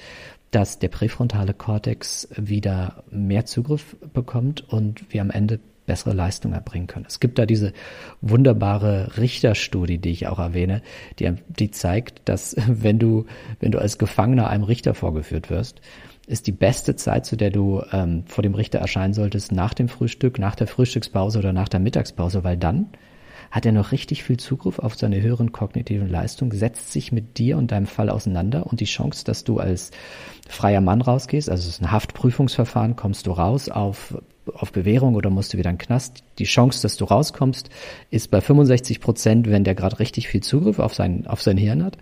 dass 0.54 0.78
der 0.78 0.88
präfrontale 0.88 1.52
Kortex 1.52 2.28
wieder 2.37 3.02
mehr 3.11 3.44
Zugriff 3.44 3.96
bekommt 4.12 4.68
und 4.68 5.12
wir 5.12 5.20
am 5.20 5.30
Ende 5.30 5.58
bessere 5.84 6.14
Leistung 6.14 6.52
erbringen 6.52 6.87
können. 6.87 7.06
Es 7.08 7.18
gibt 7.18 7.38
da 7.38 7.44
diese 7.44 7.73
wunderbare 8.20 9.16
Richterstudie, 9.18 9.99
die 9.99 10.11
ich 10.11 10.28
auch 10.28 10.38
erwähne, 10.38 10.80
die, 11.18 11.30
die 11.49 11.70
zeigt, 11.73 12.23
dass 12.28 12.56
wenn 12.68 13.00
du, 13.00 13.26
wenn 13.58 13.73
du 13.73 13.80
als 13.80 13.99
Gefangener 13.99 14.49
einem 14.49 14.62
Richter 14.62 14.94
vorgeführt 14.94 15.50
wirst, 15.50 15.80
ist 16.26 16.46
die 16.46 16.52
beste 16.52 16.94
Zeit, 16.94 17.26
zu 17.26 17.37
der 17.37 17.50
du 17.50 17.82
ähm, 17.92 18.23
vor 18.26 18.42
dem 18.42 18.54
Richter 18.54 18.78
erscheinen 18.78 19.12
solltest, 19.12 19.50
nach 19.50 19.75
dem 19.75 19.88
Frühstück, 19.88 20.38
nach 20.38 20.54
der 20.54 20.68
Frühstückspause 20.68 21.38
oder 21.38 21.52
nach 21.52 21.68
der 21.68 21.80
Mittagspause, 21.80 22.44
weil 22.44 22.56
dann 22.56 22.87
hat 23.54 23.64
er 23.64 23.70
noch 23.70 23.92
richtig 23.92 24.25
viel 24.25 24.37
Zugriff 24.37 24.80
auf 24.80 24.96
seine 24.96 25.23
höheren 25.23 25.52
kognitiven 25.52 26.11
Leistungen, 26.11 26.50
setzt 26.50 26.90
sich 26.90 27.12
mit 27.12 27.38
dir 27.38 27.56
und 27.56 27.70
deinem 27.70 27.87
Fall 27.87 28.11
auseinander 28.11 28.66
und 28.66 28.80
die 28.80 28.84
Chance, 28.84 29.25
dass 29.25 29.44
du 29.44 29.61
als 29.61 29.92
freier 30.49 30.80
Mann 30.80 31.00
rausgehst, 31.00 31.49
also 31.49 31.61
es 31.62 31.76
ist 31.76 31.80
ein 31.80 31.92
Haftprüfungsverfahren, 31.92 32.96
kommst 32.96 33.28
du 33.28 33.30
raus 33.30 33.68
auf, 33.68 34.20
auf 34.52 34.73
Bewährung 34.73 35.14
oder 35.14 35.30
musst 35.30 35.54
du 35.54 35.58
wieder 35.58 35.70
in 35.70 35.76
den 35.76 35.87
Knast. 35.87 36.25
Die 36.40 36.46
Chance, 36.46 36.82
dass 36.82 36.96
du 36.96 37.04
rauskommst, 37.04 37.70
ist 38.11 38.32
bei 38.32 38.40
65 38.40 39.00
Prozent, 39.00 39.49
wenn 39.49 39.62
der 39.62 39.76
gerade 39.76 40.00
richtig 40.00 40.26
viel 40.26 40.42
Zugriff 40.42 40.80
auf 40.80 40.92
sein, 40.92 41.28
auf 41.28 41.40
sein 41.40 41.56
Hirn 41.56 41.84
hat. 41.84 41.96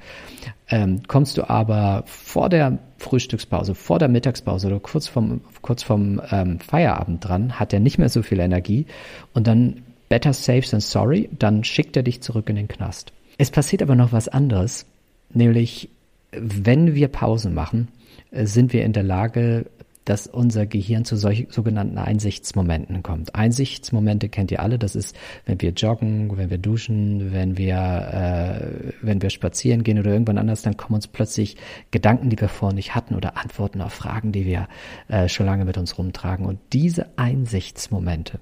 Ähm, 0.71 1.03
kommst 1.07 1.37
du 1.37 1.51
aber 1.51 2.05
vor 2.07 2.49
der 2.49 2.79
Frühstückspause, 2.97 3.75
vor 3.75 3.99
der 3.99 4.09
Mittagspause 4.09 4.69
oder 4.69 4.81
kurz 4.81 5.07
vom, 5.07 5.43
kurz 5.61 5.83
vom 5.83 6.19
ähm, 6.31 6.61
Feierabend 6.61 7.29
dran, 7.29 7.61
hat 7.61 7.75
er 7.75 7.81
nicht 7.81 7.99
mehr 7.99 8.09
so 8.09 8.23
viel 8.23 8.41
Energie 8.41 8.87
und 9.35 9.47
dann 9.47 9.83
better 10.13 10.35
safe 10.35 10.69
than 10.69 10.81
sorry, 10.81 11.31
dann 11.39 11.65
schickt 11.65 11.97
er 11.97 12.03
dich 12.03 12.21
zurück 12.21 12.51
in 12.51 12.57
den 12.57 12.69
Knast. 12.69 13.15
Es 13.39 13.51
passiert 13.51 13.81
aber 13.81 13.95
noch 13.95 14.13
was 14.13 14.29
anderes, 14.29 14.85
nämlich 15.33 15.89
wenn 16.33 16.95
wir 16.95 17.09
Pausen 17.09 17.55
machen, 17.55 17.89
äh, 18.31 18.45
sind 18.45 18.75
wir 18.75 18.85
in 18.85 18.93
der 18.93 19.05
Lage, 19.05 19.65
dass 20.05 20.27
unser 20.27 20.67
Gehirn 20.67 21.07
zu 21.07 21.17
solch, 21.17 21.47
sogenannten 21.49 21.97
Einsichtsmomenten 21.97 23.03
kommt. 23.03 23.35
Einsichtsmomente 23.35 24.29
kennt 24.29 24.51
ihr 24.51 24.61
alle. 24.61 24.79
Das 24.79 24.97
ist, 24.97 25.17
wenn 25.47 25.63
wir 25.63 25.71
joggen, 25.71 26.37
wenn 26.37 26.51
wir 26.51 26.59
duschen, 26.59 27.33
wenn 27.33 27.57
wir, 27.57 27.77
äh, 27.77 28.93
wenn 29.01 29.23
wir 29.23 29.31
spazieren 29.31 29.83
gehen 29.83 29.99
oder 29.99 30.11
irgendwann 30.11 30.37
anders, 30.37 30.61
dann 30.61 30.77
kommen 30.77 30.97
uns 30.97 31.07
plötzlich 31.07 31.57
Gedanken, 31.91 32.29
die 32.29 32.39
wir 32.39 32.49
vorher 32.49 32.75
nicht 32.75 32.95
hatten 32.95 33.15
oder 33.15 33.39
Antworten 33.39 33.81
auf 33.81 33.95
Fragen, 33.95 34.31
die 34.33 34.45
wir 34.45 34.69
äh, 35.09 35.27
schon 35.31 35.47
lange 35.47 35.65
mit 35.65 35.79
uns 35.79 35.97
rumtragen. 35.97 36.45
Und 36.45 36.59
diese 36.75 37.07
Einsichtsmomente, 37.17 38.41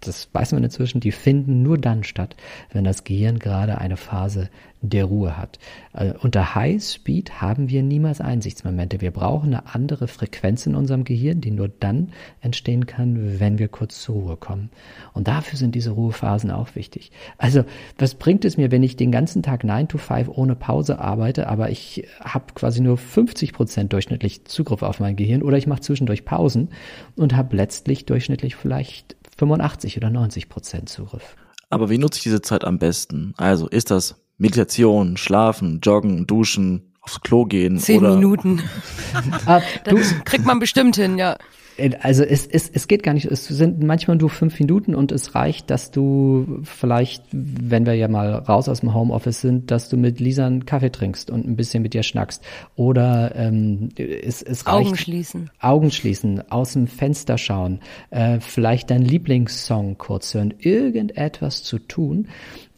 das 0.00 0.28
weiß 0.32 0.52
man 0.52 0.64
inzwischen, 0.64 1.00
die 1.00 1.12
finden 1.12 1.62
nur 1.62 1.78
dann 1.78 2.04
statt, 2.04 2.36
wenn 2.72 2.84
das 2.84 3.04
Gehirn 3.04 3.38
gerade 3.38 3.78
eine 3.78 3.96
Phase 3.96 4.50
der 4.82 5.06
Ruhe 5.06 5.36
hat. 5.36 5.58
Äh, 5.94 6.12
unter 6.20 6.54
High 6.54 6.82
Speed 6.82 7.40
haben 7.40 7.68
wir 7.68 7.82
niemals 7.82 8.20
Einsichtsmomente. 8.20 9.00
Wir 9.00 9.10
brauchen 9.10 9.54
eine 9.54 9.74
andere 9.74 10.06
Frequenz 10.06 10.66
in 10.66 10.74
unserem 10.74 11.04
Gehirn, 11.04 11.40
die 11.40 11.50
nur 11.50 11.68
dann 11.68 12.12
entstehen 12.40 12.86
kann, 12.86 13.40
wenn 13.40 13.58
wir 13.58 13.68
kurz 13.68 14.02
zur 14.02 14.16
Ruhe 14.16 14.36
kommen. 14.36 14.70
Und 15.12 15.28
dafür 15.28 15.58
sind 15.58 15.74
diese 15.74 15.90
Ruhephasen 15.90 16.50
auch 16.50 16.74
wichtig. 16.74 17.10
Also, 17.38 17.64
was 17.98 18.14
bringt 18.14 18.44
es 18.44 18.56
mir, 18.56 18.70
wenn 18.70 18.82
ich 18.82 18.96
den 18.96 19.10
ganzen 19.10 19.42
Tag 19.42 19.64
9 19.64 19.88
to 19.88 19.98
5 19.98 20.28
ohne 20.28 20.54
Pause 20.54 20.98
arbeite, 20.98 21.48
aber 21.48 21.70
ich 21.70 22.06
habe 22.20 22.52
quasi 22.54 22.80
nur 22.80 22.98
50 22.98 23.52
Prozent 23.52 23.92
durchschnittlich 23.92 24.44
Zugriff 24.44 24.82
auf 24.82 25.00
mein 25.00 25.16
Gehirn 25.16 25.42
oder 25.42 25.56
ich 25.56 25.66
mache 25.66 25.80
zwischendurch 25.80 26.24
Pausen 26.24 26.68
und 27.16 27.34
habe 27.34 27.56
letztlich 27.56 28.04
durchschnittlich 28.04 28.56
vielleicht 28.56 29.16
85 29.36 29.96
oder 29.96 30.10
90 30.10 30.48
Prozent 30.48 30.88
Zugriff. 30.88 31.36
Aber 31.70 31.90
wie 31.90 31.98
nutze 31.98 32.18
ich 32.18 32.22
diese 32.22 32.42
Zeit 32.42 32.64
am 32.64 32.78
besten? 32.78 33.34
Also 33.36 33.68
ist 33.68 33.90
das 33.90 34.16
Meditation, 34.38 35.16
Schlafen, 35.16 35.80
Joggen, 35.80 36.26
Duschen, 36.26 36.92
aufs 37.00 37.20
Klo 37.20 37.44
gehen? 37.44 37.78
Zehn 37.78 38.00
oder 38.00 38.14
Minuten. 38.14 38.62
ah, 39.46 39.60
das 39.84 40.14
kriegt 40.24 40.44
man 40.44 40.58
bestimmt 40.58 40.96
hin, 40.96 41.18
ja. 41.18 41.36
Äh, 41.76 41.90
also 42.00 42.22
es, 42.24 42.46
es, 42.46 42.68
es 42.68 42.88
geht 42.88 43.02
gar 43.02 43.14
nicht, 43.14 43.26
es 43.26 43.46
sind 43.46 43.82
manchmal 43.82 44.16
nur 44.16 44.30
fünf 44.30 44.58
Minuten 44.58 44.94
und 44.94 45.12
es 45.12 45.34
reicht, 45.34 45.70
dass 45.70 45.90
du 45.90 46.60
vielleicht, 46.64 47.24
wenn 47.32 47.86
wir 47.86 47.94
ja 47.94 48.08
mal 48.08 48.34
raus 48.34 48.68
aus 48.68 48.80
dem 48.80 48.94
Homeoffice 48.94 49.40
sind, 49.40 49.70
dass 49.70 49.88
du 49.88 49.96
mit 49.96 50.20
Lisa 50.20 50.46
einen 50.46 50.66
Kaffee 50.66 50.90
trinkst 50.90 51.30
und 51.30 51.46
ein 51.46 51.56
bisschen 51.56 51.82
mit 51.82 51.94
ihr 51.94 52.02
schnackst. 52.02 52.42
Oder 52.74 53.34
ähm, 53.36 53.90
es, 53.96 54.42
es 54.42 54.66
reicht. 54.66 54.86
Augen 54.86 54.96
schließen. 54.96 55.50
Augen 55.60 55.90
schließen, 55.90 56.50
aus 56.50 56.72
dem 56.72 56.86
Fenster 56.86 57.38
schauen, 57.38 57.80
äh, 58.10 58.40
vielleicht 58.40 58.90
deinen 58.90 59.04
Lieblingssong 59.04 59.98
kurz 59.98 60.34
hören, 60.34 60.54
irgendetwas 60.58 61.62
zu 61.62 61.78
tun, 61.78 62.28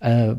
äh, 0.01 0.35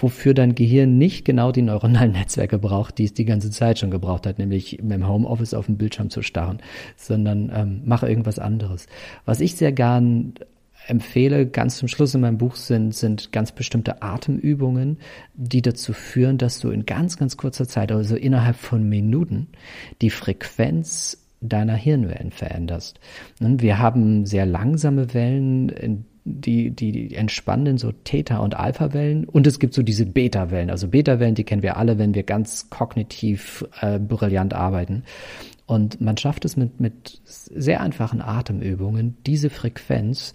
wofür 0.00 0.34
dein 0.34 0.54
Gehirn 0.54 0.98
nicht 0.98 1.24
genau 1.24 1.52
die 1.52 1.62
neuronalen 1.62 2.12
Netzwerke 2.12 2.58
braucht, 2.58 2.98
die 2.98 3.04
es 3.04 3.14
die 3.14 3.24
ganze 3.24 3.50
Zeit 3.50 3.78
schon 3.78 3.90
gebraucht 3.90 4.26
hat, 4.26 4.38
nämlich 4.38 4.78
im 4.78 5.06
Homeoffice 5.06 5.54
auf 5.54 5.66
dem 5.66 5.76
Bildschirm 5.76 6.10
zu 6.10 6.22
starren, 6.22 6.58
sondern 6.96 7.50
ähm, 7.54 7.82
mache 7.84 8.08
irgendwas 8.08 8.38
anderes. 8.38 8.86
Was 9.24 9.40
ich 9.40 9.56
sehr 9.56 9.72
gern 9.72 10.34
empfehle, 10.86 11.46
ganz 11.46 11.78
zum 11.78 11.88
Schluss 11.88 12.14
in 12.14 12.20
meinem 12.20 12.38
Buch 12.38 12.56
sind, 12.56 12.94
sind 12.94 13.32
ganz 13.32 13.52
bestimmte 13.52 14.02
Atemübungen, 14.02 14.98
die 15.34 15.62
dazu 15.62 15.92
führen, 15.92 16.38
dass 16.38 16.60
du 16.60 16.70
in 16.70 16.86
ganz, 16.86 17.16
ganz 17.16 17.36
kurzer 17.36 17.66
Zeit, 17.66 17.90
also 17.92 18.16
innerhalb 18.16 18.56
von 18.56 18.88
Minuten, 18.88 19.48
die 20.00 20.10
Frequenz 20.10 21.18
deiner 21.40 21.74
Hirnwellen 21.74 22.30
veränderst. 22.30 22.98
Wir 23.40 23.78
haben 23.78 24.26
sehr 24.26 24.46
langsame 24.46 25.12
Wellen, 25.12 26.06
die, 26.26 26.72
die 26.72 27.14
entspannen 27.14 27.78
so 27.78 27.92
Theta- 27.92 28.38
und 28.38 28.56
Alpha-Wellen 28.56 29.24
und 29.24 29.46
es 29.46 29.60
gibt 29.60 29.74
so 29.74 29.82
diese 29.82 30.04
Beta-Wellen. 30.04 30.70
Also 30.70 30.88
Beta-Wellen, 30.88 31.36
die 31.36 31.44
kennen 31.44 31.62
wir 31.62 31.76
alle, 31.76 31.98
wenn 31.98 32.14
wir 32.14 32.24
ganz 32.24 32.68
kognitiv 32.68 33.64
äh, 33.80 34.00
brillant 34.00 34.52
arbeiten. 34.52 35.04
Und 35.66 36.00
man 36.00 36.16
schafft 36.16 36.44
es 36.44 36.56
mit, 36.56 36.80
mit 36.80 37.20
sehr 37.24 37.80
einfachen 37.80 38.20
Atemübungen, 38.20 39.16
diese 39.24 39.50
Frequenz 39.50 40.34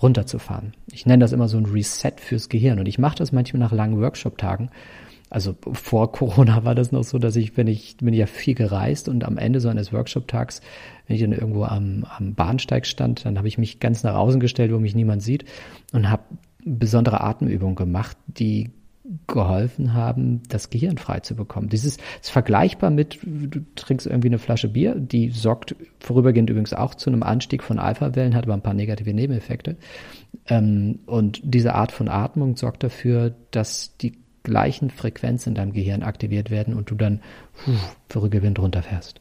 runterzufahren. 0.00 0.74
Ich 0.92 1.06
nenne 1.06 1.22
das 1.24 1.32
immer 1.32 1.48
so 1.48 1.58
ein 1.58 1.66
Reset 1.66 2.14
fürs 2.16 2.48
Gehirn 2.48 2.78
und 2.78 2.86
ich 2.86 2.98
mache 2.98 3.16
das 3.16 3.32
manchmal 3.32 3.60
nach 3.60 3.72
langen 3.72 4.00
Workshop-Tagen 4.00 4.70
also 5.32 5.56
vor 5.72 6.12
Corona 6.12 6.62
war 6.64 6.74
das 6.74 6.92
noch 6.92 7.04
so, 7.04 7.18
dass 7.18 7.36
ich, 7.36 7.56
wenn 7.56 7.66
ich, 7.66 7.96
bin 7.96 8.12
ja 8.12 8.26
viel 8.26 8.54
gereist 8.54 9.08
und 9.08 9.24
am 9.24 9.38
Ende 9.38 9.60
so 9.60 9.70
eines 9.70 9.90
Workshop-Tags, 9.90 10.60
wenn 11.06 11.16
ich 11.16 11.22
dann 11.22 11.32
irgendwo 11.32 11.64
am, 11.64 12.04
am 12.18 12.34
Bahnsteig 12.34 12.84
stand, 12.86 13.24
dann 13.24 13.38
habe 13.38 13.48
ich 13.48 13.56
mich 13.56 13.80
ganz 13.80 14.02
nach 14.02 14.14
außen 14.14 14.40
gestellt, 14.40 14.72
wo 14.74 14.78
mich 14.78 14.94
niemand 14.94 15.22
sieht 15.22 15.46
und 15.92 16.10
habe 16.10 16.24
besondere 16.64 17.22
Atemübungen 17.22 17.76
gemacht, 17.76 18.18
die 18.26 18.72
geholfen 19.26 19.94
haben, 19.94 20.42
das 20.50 20.68
Gehirn 20.68 20.98
frei 20.98 21.20
zu 21.20 21.34
bekommen. 21.34 21.70
Dieses 21.70 21.96
ist 21.96 22.30
vergleichbar 22.30 22.90
mit, 22.90 23.18
du 23.22 23.60
trinkst 23.74 24.06
irgendwie 24.06 24.28
eine 24.28 24.38
Flasche 24.38 24.68
Bier, 24.68 24.94
die 24.94 25.30
sorgt 25.30 25.74
vorübergehend 25.98 26.50
übrigens 26.50 26.74
auch 26.74 26.94
zu 26.94 27.08
einem 27.08 27.22
Anstieg 27.22 27.62
von 27.62 27.78
Alpha-Wellen, 27.78 28.34
hat 28.34 28.44
aber 28.44 28.54
ein 28.54 28.62
paar 28.62 28.74
negative 28.74 29.14
Nebeneffekte. 29.14 29.76
Ähm, 30.46 31.00
und 31.06 31.40
diese 31.42 31.74
Art 31.74 31.90
von 31.90 32.08
Atmung 32.08 32.56
sorgt 32.56 32.84
dafür, 32.84 33.34
dass 33.50 33.96
die 33.96 34.12
gleichen 34.42 34.90
Frequenz 34.90 35.46
in 35.46 35.54
deinem 35.54 35.72
Gehirn 35.72 36.02
aktiviert 36.02 36.50
werden 36.50 36.74
und 36.74 36.90
du 36.90 36.94
dann 36.94 37.20
für 38.08 38.22
Rückgewinn 38.22 38.56
runterfährst. 38.56 39.20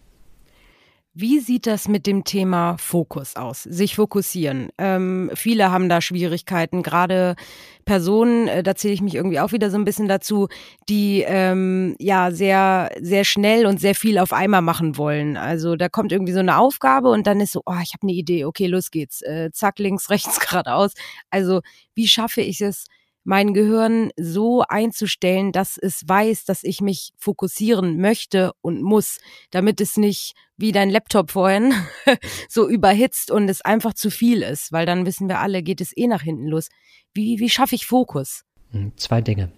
Wie 1.13 1.39
sieht 1.41 1.67
das 1.67 1.89
mit 1.89 2.07
dem 2.07 2.23
Thema 2.23 2.77
Fokus 2.77 3.35
aus? 3.35 3.63
Sich 3.63 3.95
fokussieren. 3.95 4.69
Ähm, 4.77 5.29
viele 5.33 5.69
haben 5.69 5.89
da 5.89 5.99
Schwierigkeiten, 5.99 6.83
gerade 6.83 7.35
Personen, 7.83 8.47
äh, 8.47 8.63
da 8.63 8.75
zähle 8.75 8.93
ich 8.93 9.01
mich 9.01 9.15
irgendwie 9.15 9.41
auch 9.41 9.51
wieder 9.51 9.69
so 9.69 9.77
ein 9.77 9.83
bisschen 9.83 10.07
dazu, 10.07 10.47
die 10.87 11.25
ähm, 11.27 11.97
ja 11.99 12.31
sehr, 12.31 12.91
sehr 13.01 13.25
schnell 13.25 13.65
und 13.65 13.81
sehr 13.81 13.93
viel 13.93 14.17
auf 14.19 14.31
einmal 14.31 14.61
machen 14.61 14.97
wollen. 14.97 15.35
Also 15.35 15.75
da 15.75 15.89
kommt 15.89 16.13
irgendwie 16.13 16.31
so 16.31 16.39
eine 16.39 16.57
Aufgabe 16.57 17.09
und 17.09 17.27
dann 17.27 17.41
ist 17.41 17.51
so, 17.51 17.61
oh, 17.65 17.79
ich 17.83 17.91
habe 17.91 18.03
eine 18.03 18.13
Idee, 18.13 18.45
okay, 18.45 18.67
los 18.67 18.89
geht's. 18.89 19.21
Äh, 19.21 19.51
zack, 19.51 19.79
links, 19.79 20.09
rechts, 20.09 20.39
geradeaus. 20.39 20.93
Also 21.29 21.59
wie 21.93 22.07
schaffe 22.07 22.39
ich 22.39 22.61
es, 22.61 22.85
mein 23.23 23.53
Gehirn 23.53 24.11
so 24.17 24.63
einzustellen, 24.67 25.51
dass 25.51 25.77
es 25.77 26.01
weiß, 26.07 26.45
dass 26.45 26.63
ich 26.63 26.81
mich 26.81 27.11
fokussieren 27.17 27.99
möchte 27.99 28.51
und 28.61 28.81
muss, 28.81 29.19
damit 29.51 29.79
es 29.81 29.97
nicht 29.97 30.33
wie 30.57 30.71
dein 30.71 30.89
Laptop 30.89 31.31
vorhin 31.31 31.73
so 32.49 32.67
überhitzt 32.67 33.31
und 33.31 33.49
es 33.49 33.61
einfach 33.61 33.93
zu 33.93 34.09
viel 34.09 34.41
ist, 34.41 34.71
weil 34.71 34.85
dann 34.85 35.05
wissen 35.05 35.27
wir 35.27 35.39
alle, 35.39 35.63
geht 35.63 35.81
es 35.81 35.95
eh 35.95 36.07
nach 36.07 36.21
hinten 36.21 36.47
los. 36.47 36.69
Wie, 37.13 37.39
wie 37.39 37.49
schaffe 37.49 37.75
ich 37.75 37.85
Fokus? 37.85 38.43
Hm, 38.71 38.93
zwei 38.95 39.21
Dinge. 39.21 39.51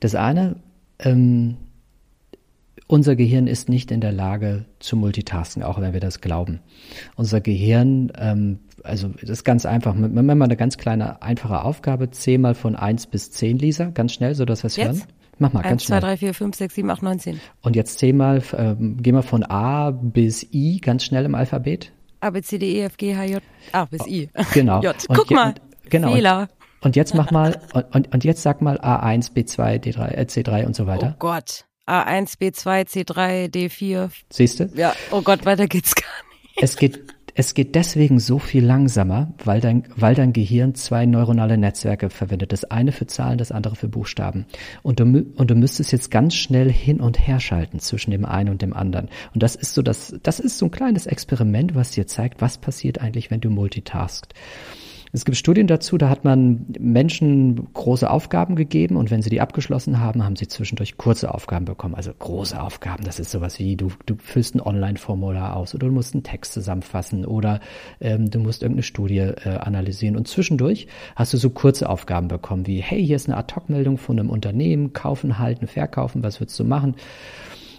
Das 0.00 0.14
eine, 0.14 0.56
ähm, 0.98 1.56
unser 2.86 3.16
Gehirn 3.16 3.46
ist 3.46 3.68
nicht 3.68 3.90
in 3.90 4.00
der 4.00 4.12
Lage 4.12 4.64
zu 4.78 4.96
multitasken, 4.96 5.62
auch 5.62 5.80
wenn 5.80 5.92
wir 5.92 6.00
das 6.00 6.20
glauben. 6.20 6.60
Unser 7.16 7.40
Gehirn 7.40 8.12
ähm, 8.18 8.60
also 8.86 9.08
das 9.08 9.30
ist 9.30 9.44
ganz 9.44 9.66
einfach. 9.66 9.94
Wenn 9.96 10.26
man 10.26 10.38
mal 10.38 10.44
eine 10.44 10.56
ganz 10.56 10.78
kleine, 10.78 11.22
einfache 11.22 11.62
Aufgabe, 11.62 12.10
zähl 12.10 12.38
mal 12.38 12.54
von 12.54 12.76
1 12.76 13.08
bis 13.08 13.30
10, 13.32 13.58
Lisa, 13.58 13.86
ganz 13.86 14.12
schnell, 14.12 14.34
so 14.34 14.44
dass 14.44 14.62
wir 14.62 14.68
es 14.68 14.78
hören. 14.78 15.02
Mach 15.38 15.52
mal 15.52 15.60
1, 15.60 15.68
ganz 15.68 15.84
schnell. 15.84 15.96
1, 15.96 16.04
2, 16.04 16.08
3, 16.08 16.16
4, 16.16 16.34
5, 16.34 16.56
6, 16.56 16.74
7, 16.74 16.90
8, 16.90 17.02
9, 17.02 17.18
10. 17.18 17.40
Und 17.62 17.76
jetzt 17.76 17.98
zähl 17.98 18.12
mal, 18.12 18.42
äh, 18.52 18.74
geh 18.78 19.12
mal 19.12 19.22
von 19.22 19.42
A 19.42 19.90
bis 19.90 20.46
I, 20.52 20.80
ganz 20.80 21.04
schnell 21.04 21.24
im 21.24 21.34
Alphabet. 21.34 21.92
A, 22.20 22.30
B, 22.30 22.42
C, 22.42 22.58
D, 22.58 22.76
E, 22.76 22.82
F, 22.82 22.96
G, 22.96 23.14
H, 23.14 23.24
J, 23.24 23.42
A 23.72 23.84
bis 23.84 24.06
I. 24.06 24.30
Genau. 24.54 24.80
J. 24.82 24.94
Guck 25.08 25.30
mal, 25.30 25.54
genau. 25.88 26.12
Fehler. 26.12 26.48
Und, 26.80 26.86
und 26.86 26.96
jetzt 26.96 27.14
mach 27.14 27.30
mal, 27.30 27.60
und, 27.92 28.14
und 28.14 28.24
jetzt 28.24 28.42
sag 28.42 28.62
mal 28.62 28.78
A1, 28.78 29.32
B2, 29.32 29.82
D3, 29.82 30.08
äh, 30.08 30.22
C3 30.22 30.66
und 30.66 30.76
so 30.76 30.86
weiter. 30.86 31.14
Oh 31.14 31.18
Gott. 31.18 31.66
A1, 31.86 32.38
B2, 32.38 32.88
C3, 32.88 33.50
D4. 33.52 34.10
Siehst 34.30 34.60
du? 34.60 34.70
Ja, 34.74 34.94
oh 35.10 35.22
Gott, 35.22 35.46
weiter 35.46 35.66
geht's 35.66 35.94
gar 35.94 36.04
nicht. 36.30 36.62
Es 36.62 36.76
geht 36.76 37.16
es 37.38 37.52
geht 37.52 37.74
deswegen 37.74 38.18
so 38.18 38.38
viel 38.38 38.64
langsamer, 38.64 39.34
weil 39.44 39.60
dein, 39.60 39.84
weil 39.94 40.14
dein 40.14 40.32
Gehirn 40.32 40.74
zwei 40.74 41.04
neuronale 41.04 41.58
Netzwerke 41.58 42.08
verwendet. 42.08 42.50
Das 42.50 42.64
eine 42.64 42.92
für 42.92 43.06
Zahlen, 43.06 43.36
das 43.36 43.52
andere 43.52 43.76
für 43.76 43.88
Buchstaben. 43.88 44.46
Und 44.82 45.00
du, 45.00 45.04
und 45.04 45.50
du 45.50 45.54
müsstest 45.54 45.92
jetzt 45.92 46.10
ganz 46.10 46.34
schnell 46.34 46.72
hin 46.72 46.98
und 46.98 47.26
her 47.26 47.38
schalten 47.38 47.78
zwischen 47.78 48.10
dem 48.10 48.24
einen 48.24 48.48
und 48.48 48.62
dem 48.62 48.72
anderen. 48.72 49.10
Und 49.34 49.42
das 49.42 49.54
ist 49.54 49.74
so 49.74 49.82
das, 49.82 50.14
das 50.22 50.40
ist 50.40 50.56
so 50.56 50.64
ein 50.64 50.70
kleines 50.70 51.04
Experiment, 51.04 51.74
was 51.74 51.90
dir 51.90 52.06
zeigt, 52.06 52.40
was 52.40 52.56
passiert 52.56 53.02
eigentlich, 53.02 53.30
wenn 53.30 53.42
du 53.42 53.50
multitaskst. 53.50 54.32
Es 55.16 55.24
gibt 55.24 55.38
Studien 55.38 55.66
dazu, 55.66 55.96
da 55.96 56.10
hat 56.10 56.24
man 56.24 56.66
Menschen 56.78 57.72
große 57.72 58.10
Aufgaben 58.10 58.54
gegeben 58.54 58.98
und 58.98 59.10
wenn 59.10 59.22
sie 59.22 59.30
die 59.30 59.40
abgeschlossen 59.40 59.98
haben, 59.98 60.22
haben 60.22 60.36
sie 60.36 60.46
zwischendurch 60.46 60.98
kurze 60.98 61.32
Aufgaben 61.32 61.64
bekommen. 61.64 61.94
Also 61.94 62.12
große 62.12 62.60
Aufgaben, 62.60 63.02
das 63.02 63.18
ist 63.18 63.30
sowas 63.30 63.58
wie, 63.58 63.76
du, 63.76 63.90
du 64.04 64.16
füllst 64.18 64.54
ein 64.54 64.60
Online-Formular 64.60 65.56
aus 65.56 65.74
oder 65.74 65.86
du 65.86 65.92
musst 65.94 66.12
einen 66.12 66.22
Text 66.22 66.52
zusammenfassen 66.52 67.24
oder 67.24 67.60
ähm, 67.98 68.30
du 68.30 68.40
musst 68.40 68.60
irgendeine 68.60 68.82
Studie 68.82 69.20
äh, 69.20 69.56
analysieren. 69.58 70.18
Und 70.18 70.28
zwischendurch 70.28 70.86
hast 71.14 71.32
du 71.32 71.38
so 71.38 71.48
kurze 71.48 71.88
Aufgaben 71.88 72.28
bekommen 72.28 72.66
wie, 72.66 72.82
hey, 72.82 73.02
hier 73.02 73.16
ist 73.16 73.26
eine 73.26 73.38
Ad-Hoc-Meldung 73.38 73.96
von 73.96 74.20
einem 74.20 74.28
Unternehmen, 74.28 74.92
kaufen, 74.92 75.38
halten, 75.38 75.66
verkaufen, 75.66 76.22
was 76.22 76.40
würdest 76.40 76.60
du 76.60 76.64
machen? 76.64 76.94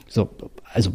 So, 0.08 0.28
also 0.74 0.90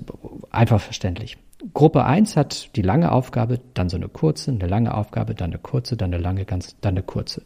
einfach 0.51 0.81
verständlich. 0.81 1.37
Gruppe 1.75 2.05
1 2.05 2.37
hat 2.37 2.77
die 2.77 2.83
lange 2.83 3.13
Aufgabe, 3.13 3.61
dann 3.75 3.89
so 3.89 3.97
eine 3.97 4.09
kurze, 4.09 4.51
eine 4.51 4.67
lange 4.67 4.95
Aufgabe, 4.95 5.35
dann 5.35 5.51
eine 5.51 5.59
kurze, 5.59 5.97
dann 5.97 6.13
eine 6.13 6.23
lange, 6.23 6.45
ganz, 6.45 6.77
dann 6.81 6.95
eine 6.95 7.03
kurze. 7.03 7.43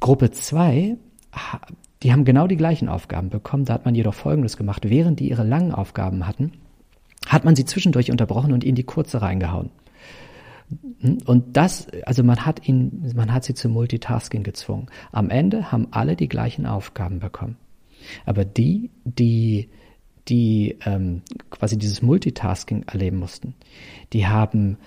Gruppe 0.00 0.30
2, 0.30 0.96
die 2.02 2.12
haben 2.12 2.24
genau 2.24 2.46
die 2.46 2.56
gleichen 2.56 2.88
Aufgaben 2.88 3.30
bekommen. 3.30 3.64
Da 3.64 3.74
hat 3.74 3.84
man 3.84 3.94
jedoch 3.94 4.14
Folgendes 4.14 4.56
gemacht. 4.56 4.88
Während 4.88 5.20
die 5.20 5.28
ihre 5.28 5.44
langen 5.44 5.72
Aufgaben 5.72 6.26
hatten, 6.26 6.52
hat 7.26 7.44
man 7.44 7.54
sie 7.56 7.64
zwischendurch 7.64 8.10
unterbrochen 8.10 8.52
und 8.52 8.64
ihnen 8.64 8.76
die 8.76 8.84
kurze 8.84 9.22
reingehauen. 9.22 9.70
Und 11.24 11.56
das, 11.56 11.88
also 12.04 12.22
man 12.22 12.44
hat 12.44 12.68
ihn, 12.68 13.12
man 13.14 13.32
hat 13.32 13.44
sie 13.44 13.54
zum 13.54 13.72
Multitasking 13.72 14.42
gezwungen. 14.42 14.86
Am 15.12 15.30
Ende 15.30 15.72
haben 15.72 15.88
alle 15.92 16.16
die 16.16 16.28
gleichen 16.28 16.66
Aufgaben 16.66 17.20
bekommen. 17.20 17.56
Aber 18.26 18.44
die, 18.44 18.90
die 19.04 19.70
die 20.28 20.76
ähm, 20.84 21.22
quasi 21.50 21.78
dieses 21.78 22.02
Multitasking 22.02 22.84
erleben 22.84 23.18
mussten, 23.18 23.54
die 24.12 24.26
haben 24.26 24.78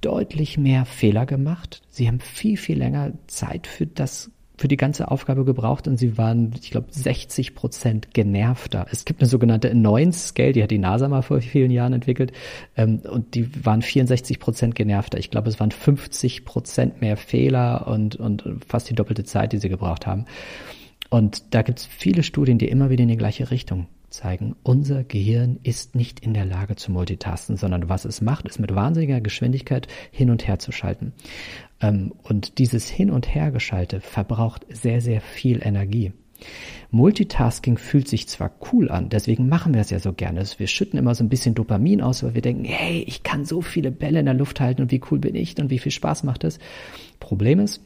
deutlich 0.00 0.58
mehr 0.58 0.84
Fehler 0.84 1.26
gemacht. 1.26 1.82
Sie 1.88 2.06
haben 2.08 2.20
viel, 2.20 2.56
viel 2.56 2.78
länger 2.78 3.12
Zeit 3.26 3.66
für 3.66 3.86
das 3.86 4.30
für 4.56 4.68
die 4.68 4.76
ganze 4.76 5.10
Aufgabe 5.10 5.44
gebraucht 5.44 5.88
und 5.88 5.96
sie 5.96 6.16
waren, 6.16 6.52
ich 6.62 6.70
glaube, 6.70 6.86
60 6.90 7.56
Prozent 7.56 8.14
genervter. 8.14 8.86
Es 8.92 9.04
gibt 9.04 9.20
eine 9.20 9.28
sogenannte 9.28 9.68
Annoyance 9.68 10.28
Scale, 10.28 10.52
die 10.52 10.62
hat 10.62 10.70
die 10.70 10.78
NASA 10.78 11.08
mal 11.08 11.22
vor 11.22 11.40
vielen 11.40 11.72
Jahren 11.72 11.92
entwickelt 11.92 12.32
ähm, 12.76 13.00
und 13.00 13.34
die 13.34 13.64
waren 13.64 13.82
64 13.82 14.38
Prozent 14.38 14.76
genervter. 14.76 15.18
Ich 15.18 15.30
glaube, 15.30 15.48
es 15.48 15.58
waren 15.58 15.72
50 15.72 16.44
Prozent 16.44 17.00
mehr 17.00 17.16
Fehler 17.16 17.88
und, 17.88 18.14
und 18.14 18.44
fast 18.66 18.88
die 18.88 18.94
doppelte 18.94 19.24
Zeit, 19.24 19.52
die 19.52 19.58
sie 19.58 19.68
gebraucht 19.68 20.06
haben. 20.06 20.26
Und 21.10 21.52
da 21.52 21.62
gibt 21.62 21.80
es 21.80 21.86
viele 21.86 22.22
Studien, 22.22 22.58
die 22.58 22.68
immer 22.68 22.90
wieder 22.90 23.02
in 23.02 23.08
die 23.08 23.16
gleiche 23.16 23.50
Richtung 23.50 23.88
zeigen, 24.14 24.56
unser 24.62 25.04
Gehirn 25.04 25.58
ist 25.62 25.94
nicht 25.94 26.20
in 26.20 26.34
der 26.34 26.44
Lage 26.44 26.76
zu 26.76 26.90
multitasten, 26.92 27.56
sondern 27.56 27.88
was 27.88 28.04
es 28.04 28.20
macht, 28.20 28.46
ist 28.46 28.58
mit 28.58 28.74
wahnsinniger 28.74 29.20
Geschwindigkeit 29.20 29.88
hin 30.10 30.30
und 30.30 30.46
her 30.46 30.58
zu 30.58 30.72
schalten. 30.72 31.12
Ähm, 31.80 32.12
und 32.22 32.58
dieses 32.58 32.88
Hin- 32.88 33.10
und 33.10 33.34
Hergeschalte 33.34 34.00
verbraucht 34.00 34.64
sehr, 34.70 35.00
sehr 35.00 35.20
viel 35.20 35.60
Energie. 35.62 36.12
Multitasking 36.90 37.78
fühlt 37.78 38.08
sich 38.08 38.28
zwar 38.28 38.52
cool 38.72 38.90
an, 38.90 39.08
deswegen 39.08 39.48
machen 39.48 39.74
wir 39.74 39.80
es 39.80 39.90
ja 39.90 39.98
so 39.98 40.12
gerne. 40.12 40.44
Wir 40.58 40.66
schütten 40.66 40.98
immer 40.98 41.14
so 41.14 41.24
ein 41.24 41.28
bisschen 41.28 41.54
Dopamin 41.54 42.02
aus, 42.02 42.22
weil 42.22 42.34
wir 42.34 42.42
denken, 42.42 42.64
hey, 42.64 43.02
ich 43.06 43.22
kann 43.22 43.44
so 43.44 43.62
viele 43.62 43.90
Bälle 43.90 44.20
in 44.20 44.26
der 44.26 44.34
Luft 44.34 44.60
halten 44.60 44.82
und 44.82 44.90
wie 44.90 45.00
cool 45.10 45.18
bin 45.18 45.34
ich 45.34 45.56
und 45.58 45.70
wie 45.70 45.78
viel 45.78 45.92
Spaß 45.92 46.22
macht 46.24 46.44
es. 46.44 46.58
Problem 47.20 47.60
ist, 47.60 47.80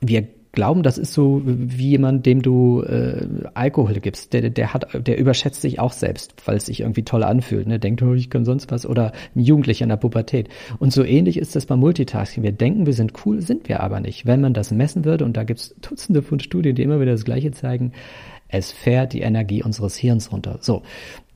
wir 0.00 0.28
glauben, 0.52 0.82
das 0.82 0.98
ist 0.98 1.14
so 1.14 1.40
wie 1.44 1.90
jemand, 1.90 2.26
dem 2.26 2.42
du 2.42 2.82
äh, 2.82 3.26
Alkohol 3.54 3.94
gibst. 3.94 4.34
Der, 4.34 4.50
der 4.50 4.74
hat, 4.74 4.86
der 5.06 5.18
überschätzt 5.18 5.62
sich 5.62 5.80
auch 5.80 5.92
selbst, 5.92 6.34
weil 6.44 6.56
es 6.56 6.66
sich 6.66 6.80
irgendwie 6.80 7.04
toll 7.04 7.24
anfühlt. 7.24 7.66
Ne? 7.66 7.78
Denkt, 7.78 8.02
oh, 8.02 8.12
ich 8.12 8.28
kann 8.28 8.44
sonst 8.44 8.70
was. 8.70 8.84
Oder 8.86 9.12
ein 9.34 9.40
Jugendlicher 9.40 9.84
in 9.84 9.88
der 9.88 9.96
Pubertät. 9.96 10.48
Und 10.78 10.92
so 10.92 11.02
ähnlich 11.04 11.38
ist 11.38 11.56
das 11.56 11.66
beim 11.66 11.80
Multitasking. 11.80 12.42
Wir 12.42 12.52
denken, 12.52 12.84
wir 12.84 12.92
sind 12.92 13.12
cool, 13.24 13.40
sind 13.40 13.68
wir 13.68 13.80
aber 13.80 14.00
nicht. 14.00 14.26
Wenn 14.26 14.42
man 14.42 14.52
das 14.52 14.70
messen 14.70 15.06
würde, 15.06 15.24
und 15.24 15.36
da 15.36 15.44
gibt 15.44 15.60
es 15.60 15.74
Dutzende 15.80 16.22
von 16.22 16.38
Studien, 16.38 16.74
die 16.74 16.82
immer 16.82 17.00
wieder 17.00 17.12
das 17.12 17.24
Gleiche 17.24 17.52
zeigen, 17.52 17.92
es 18.48 18.72
fährt 18.72 19.14
die 19.14 19.22
Energie 19.22 19.62
unseres 19.62 19.96
Hirns 19.96 20.30
runter. 20.32 20.58
So, 20.60 20.82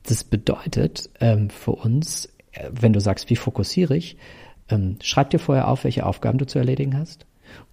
das 0.03 0.23
bedeutet 0.23 1.09
ähm, 1.19 1.49
für 1.49 1.71
uns, 1.71 2.29
äh, 2.51 2.69
wenn 2.71 2.93
du 2.93 2.99
sagst, 2.99 3.31
wie 3.31 3.35
fokussiere 3.35 3.97
ich, 3.97 4.17
ähm, 4.69 4.97
schreib 5.01 5.31
dir 5.31 5.39
vorher 5.39 5.69
auf, 5.69 5.85
welche 5.85 6.05
Aufgaben 6.05 6.37
du 6.37 6.45
zu 6.45 6.59
erledigen 6.59 6.95
hast 6.95 7.25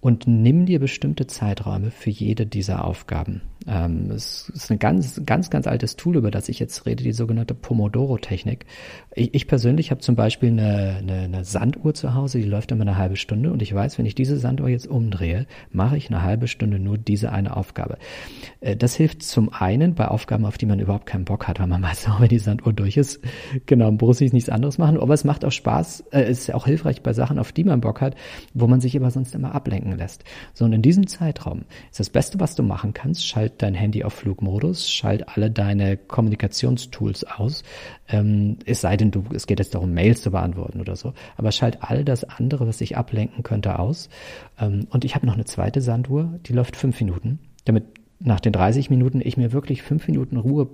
und 0.05 0.27
nimm 0.27 0.67
dir 0.67 0.79
bestimmte 0.79 1.25
Zeiträume 1.25 1.89
für 1.89 2.11
jede 2.11 2.45
dieser 2.45 2.85
Aufgaben. 2.85 3.41
Ähm, 3.67 4.11
es 4.11 4.49
ist 4.49 4.71
ein 4.71 4.77
ganz, 4.77 5.21
ganz, 5.25 5.49
ganz 5.49 5.65
altes 5.65 5.95
Tool, 5.95 6.17
über 6.17 6.29
das 6.29 6.49
ich 6.49 6.59
jetzt 6.59 6.85
rede, 6.85 7.03
die 7.03 7.13
sogenannte 7.13 7.55
Pomodoro-Technik. 7.55 8.65
Ich, 9.15 9.33
ich, 9.33 9.47
persönlich 9.47 9.89
habe 9.89 10.01
zum 10.01 10.15
Beispiel 10.15 10.49
eine, 10.49 10.97
eine, 10.99 11.21
eine 11.21 11.45
Sanduhr 11.45 11.93
zu 11.93 12.13
Hause, 12.13 12.39
die 12.39 12.45
läuft 12.45 12.71
immer 12.71 12.81
eine 12.81 12.97
halbe 12.97 13.15
Stunde 13.15 13.51
und 13.51 13.61
ich 13.61 13.73
weiß, 13.73 13.97
wenn 13.97 14.05
ich 14.05 14.13
diese 14.13 14.37
Sanduhr 14.37 14.69
jetzt 14.69 14.87
umdrehe, 14.87 15.47
mache 15.71 15.97
ich 15.97 16.09
eine 16.09 16.21
halbe 16.21 16.47
Stunde 16.47 16.77
nur 16.77 16.97
diese 16.97 17.31
eine 17.31 17.57
Aufgabe. 17.57 17.97
Äh, 18.61 18.75
das 18.75 18.95
hilft 18.95 19.23
zum 19.23 19.51
einen 19.51 19.95
bei 19.95 20.07
Aufgaben, 20.07 20.45
auf 20.45 20.59
die 20.59 20.67
man 20.67 20.79
überhaupt 20.79 21.07
keinen 21.07 21.25
Bock 21.25 21.47
hat, 21.47 21.59
weil 21.59 21.67
man 21.67 21.81
meistens 21.85 22.13
auch, 22.13 22.21
wenn 22.21 22.29
die 22.29 22.39
Sanduhr 22.39 22.73
durch 22.73 22.97
ist, 22.97 23.19
genau, 23.65 23.91
muss 23.91 24.21
ich 24.21 24.31
nichts 24.31 24.49
anderes 24.49 24.77
machen. 24.77 24.99
Aber 24.99 25.13
es 25.13 25.23
macht 25.23 25.43
auch 25.43 25.51
Spaß, 25.51 26.05
äh, 26.11 26.29
ist 26.29 26.53
auch 26.53 26.67
hilfreich 26.67 27.01
bei 27.01 27.13
Sachen, 27.13 27.39
auf 27.39 27.51
die 27.51 27.63
man 27.63 27.81
Bock 27.81 28.01
hat, 28.01 28.15
wo 28.53 28.67
man 28.67 28.79
sich 28.79 28.95
aber 28.95 29.09
sonst 29.09 29.33
immer 29.33 29.55
ablenken 29.55 29.97
lässt. 29.97 30.23
So, 30.53 30.65
und 30.65 30.73
in 30.73 30.83
diesem 30.83 31.07
Zeitraum 31.07 31.63
ist 31.89 31.99
das 31.99 32.11
Beste, 32.11 32.39
was 32.39 32.53
du 32.53 32.61
machen 32.61 32.93
kannst, 32.93 33.25
schalt 33.25 33.54
dein 33.61 33.73
Handy 33.73 34.03
auf 34.03 34.13
Flugmodus, 34.13 34.91
schalt 34.91 35.27
alle 35.29 35.51
deine 35.51 35.97
Kommunikationstools 35.97 37.23
aus, 37.25 37.63
ähm, 38.07 38.57
es 38.65 38.81
sei 38.81 38.97
denn, 38.97 39.11
du, 39.11 39.23
es 39.33 39.47
geht 39.47 39.59
jetzt 39.59 39.75
darum, 39.75 39.93
Mails 39.93 40.21
zu 40.21 40.31
beantworten 40.31 40.79
oder 40.79 40.95
so, 40.95 41.13
aber 41.37 41.51
schalt 41.51 41.79
all 41.81 42.03
das 42.03 42.23
andere, 42.23 42.67
was 42.67 42.77
dich 42.77 42.97
ablenken 42.97 43.43
könnte, 43.43 43.79
aus. 43.79 44.09
Ähm, 44.59 44.87
und 44.89 45.05
ich 45.05 45.15
habe 45.15 45.25
noch 45.25 45.35
eine 45.35 45.45
zweite 45.45 45.81
Sanduhr, 45.81 46.39
die 46.45 46.53
läuft 46.53 46.75
fünf 46.75 46.99
Minuten, 46.99 47.39
damit 47.65 47.85
nach 48.19 48.39
den 48.39 48.53
30 48.53 48.89
Minuten 48.89 49.21
ich 49.21 49.37
mir 49.37 49.51
wirklich 49.51 49.83
fünf 49.83 50.07
Minuten 50.07 50.37
Ruhe 50.37 50.69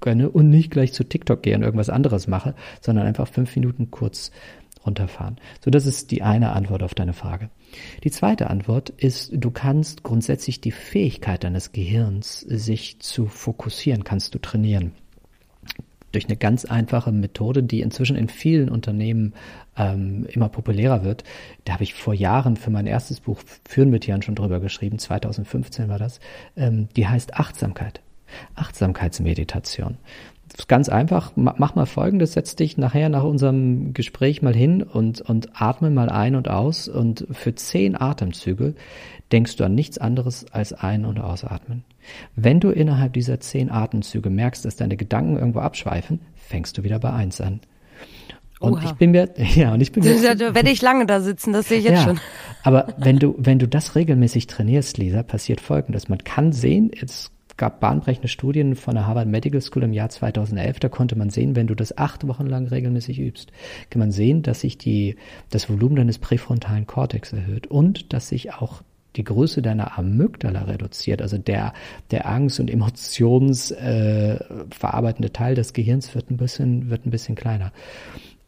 gönne 0.00 0.28
und 0.30 0.50
nicht 0.50 0.70
gleich 0.70 0.92
zu 0.92 1.04
TikTok 1.04 1.42
gehe 1.42 1.54
und 1.56 1.62
irgendwas 1.62 1.88
anderes 1.88 2.26
mache, 2.26 2.54
sondern 2.80 3.06
einfach 3.06 3.28
fünf 3.28 3.54
Minuten 3.56 3.90
kurz 3.90 4.30
runterfahren. 4.84 5.36
So, 5.64 5.70
das 5.70 5.86
ist 5.86 6.10
die 6.10 6.22
eine 6.22 6.52
Antwort 6.52 6.82
auf 6.82 6.94
deine 6.94 7.12
Frage. 7.12 7.50
Die 8.04 8.10
zweite 8.10 8.50
Antwort 8.50 8.90
ist, 8.90 9.30
du 9.32 9.50
kannst 9.50 10.02
grundsätzlich 10.02 10.60
die 10.60 10.70
Fähigkeit 10.70 11.44
deines 11.44 11.72
Gehirns, 11.72 12.40
sich 12.40 13.00
zu 13.00 13.26
fokussieren, 13.26 14.04
kannst 14.04 14.34
du 14.34 14.38
trainieren. 14.38 14.92
Durch 16.12 16.26
eine 16.26 16.36
ganz 16.36 16.66
einfache 16.66 17.10
Methode, 17.10 17.62
die 17.62 17.80
inzwischen 17.80 18.16
in 18.16 18.28
vielen 18.28 18.68
Unternehmen 18.68 19.32
ähm, 19.78 20.26
immer 20.30 20.50
populärer 20.50 21.04
wird. 21.04 21.24
Da 21.64 21.74
habe 21.74 21.84
ich 21.84 21.94
vor 21.94 22.12
Jahren 22.12 22.56
für 22.56 22.70
mein 22.70 22.86
erstes 22.86 23.20
Buch 23.20 23.40
Führen 23.66 23.88
mit 23.88 24.06
Jan 24.06 24.20
schon 24.20 24.34
drüber 24.34 24.60
geschrieben, 24.60 24.98
2015 24.98 25.88
war 25.88 25.98
das. 25.98 26.20
Ähm, 26.54 26.88
die 26.96 27.08
heißt 27.08 27.34
Achtsamkeit. 27.34 28.02
Achtsamkeitsmeditation 28.54 29.98
ganz 30.68 30.88
einfach. 30.88 31.32
Mach 31.36 31.74
mal 31.74 31.86
folgendes, 31.86 32.32
setz 32.32 32.56
dich 32.56 32.76
nachher 32.78 33.08
nach 33.08 33.24
unserem 33.24 33.94
Gespräch 33.94 34.42
mal 34.42 34.54
hin 34.54 34.82
und, 34.82 35.20
und 35.20 35.60
atme 35.60 35.90
mal 35.90 36.08
ein 36.08 36.34
und 36.34 36.48
aus 36.48 36.88
und 36.88 37.26
für 37.30 37.54
zehn 37.54 38.00
Atemzüge 38.00 38.74
denkst 39.30 39.56
du 39.56 39.64
an 39.64 39.74
nichts 39.74 39.98
anderes 39.98 40.46
als 40.52 40.72
ein- 40.72 41.06
und 41.06 41.18
ausatmen. 41.18 41.84
Wenn 42.36 42.60
du 42.60 42.70
innerhalb 42.70 43.14
dieser 43.14 43.40
zehn 43.40 43.70
Atemzüge 43.70 44.30
merkst, 44.30 44.64
dass 44.64 44.76
deine 44.76 44.96
Gedanken 44.96 45.38
irgendwo 45.38 45.60
abschweifen, 45.60 46.20
fängst 46.34 46.76
du 46.76 46.82
wieder 46.82 46.98
bei 46.98 47.12
eins 47.12 47.40
an. 47.40 47.60
Und 48.60 48.74
Oha. 48.74 48.84
ich 48.84 48.92
bin 48.92 49.10
mir, 49.10 49.30
ja, 49.54 49.72
und 49.72 49.80
ich 49.80 49.90
bin 49.90 50.04
mir. 50.04 50.36
Da 50.36 50.54
werde 50.54 50.70
ich 50.70 50.82
lange 50.82 51.06
da 51.06 51.20
sitzen, 51.20 51.52
das 51.52 51.68
sehe 51.68 51.78
ich 51.78 51.84
jetzt 51.84 52.00
ja, 52.00 52.04
schon. 52.04 52.20
Aber 52.62 52.94
wenn 52.98 53.18
du, 53.18 53.34
wenn 53.38 53.58
du 53.58 53.66
das 53.66 53.96
regelmäßig 53.96 54.46
trainierst, 54.46 54.98
Lisa, 54.98 55.22
passiert 55.22 55.60
Folgendes. 55.60 56.08
Man 56.08 56.18
kann 56.18 56.52
sehen, 56.52 56.90
jetzt 56.94 57.32
gab 57.56 57.80
bahnbrechende 57.80 58.28
Studien 58.28 58.76
von 58.76 58.94
der 58.94 59.06
Harvard 59.06 59.28
Medical 59.28 59.60
School 59.60 59.82
im 59.82 59.92
Jahr 59.92 60.08
2011. 60.08 60.80
Da 60.80 60.88
konnte 60.88 61.16
man 61.16 61.30
sehen, 61.30 61.56
wenn 61.56 61.66
du 61.66 61.74
das 61.74 61.96
acht 61.96 62.26
Wochen 62.26 62.46
lang 62.46 62.66
regelmäßig 62.66 63.20
übst, 63.20 63.52
kann 63.90 64.00
man 64.00 64.12
sehen, 64.12 64.42
dass 64.42 64.60
sich 64.60 64.78
die, 64.78 65.16
das 65.50 65.68
Volumen 65.68 65.96
deines 65.96 66.18
präfrontalen 66.18 66.86
Kortex 66.86 67.32
erhöht 67.32 67.66
und 67.66 68.12
dass 68.12 68.28
sich 68.28 68.54
auch 68.54 68.82
die 69.16 69.24
Größe 69.24 69.62
deiner 69.62 69.98
Amygdala 69.98 70.62
reduziert, 70.62 71.20
also 71.20 71.38
der, 71.38 71.74
der 72.10 72.28
Angst- 72.28 72.60
und 72.60 72.70
Emotionsverarbeitende 72.70 75.28
äh, 75.28 75.32
Teil 75.32 75.54
des 75.54 75.74
Gehirns 75.74 76.14
wird 76.14 76.30
ein 76.30 76.38
bisschen, 76.38 76.88
wird 76.88 77.04
ein 77.06 77.10
bisschen 77.10 77.34
kleiner. 77.34 77.72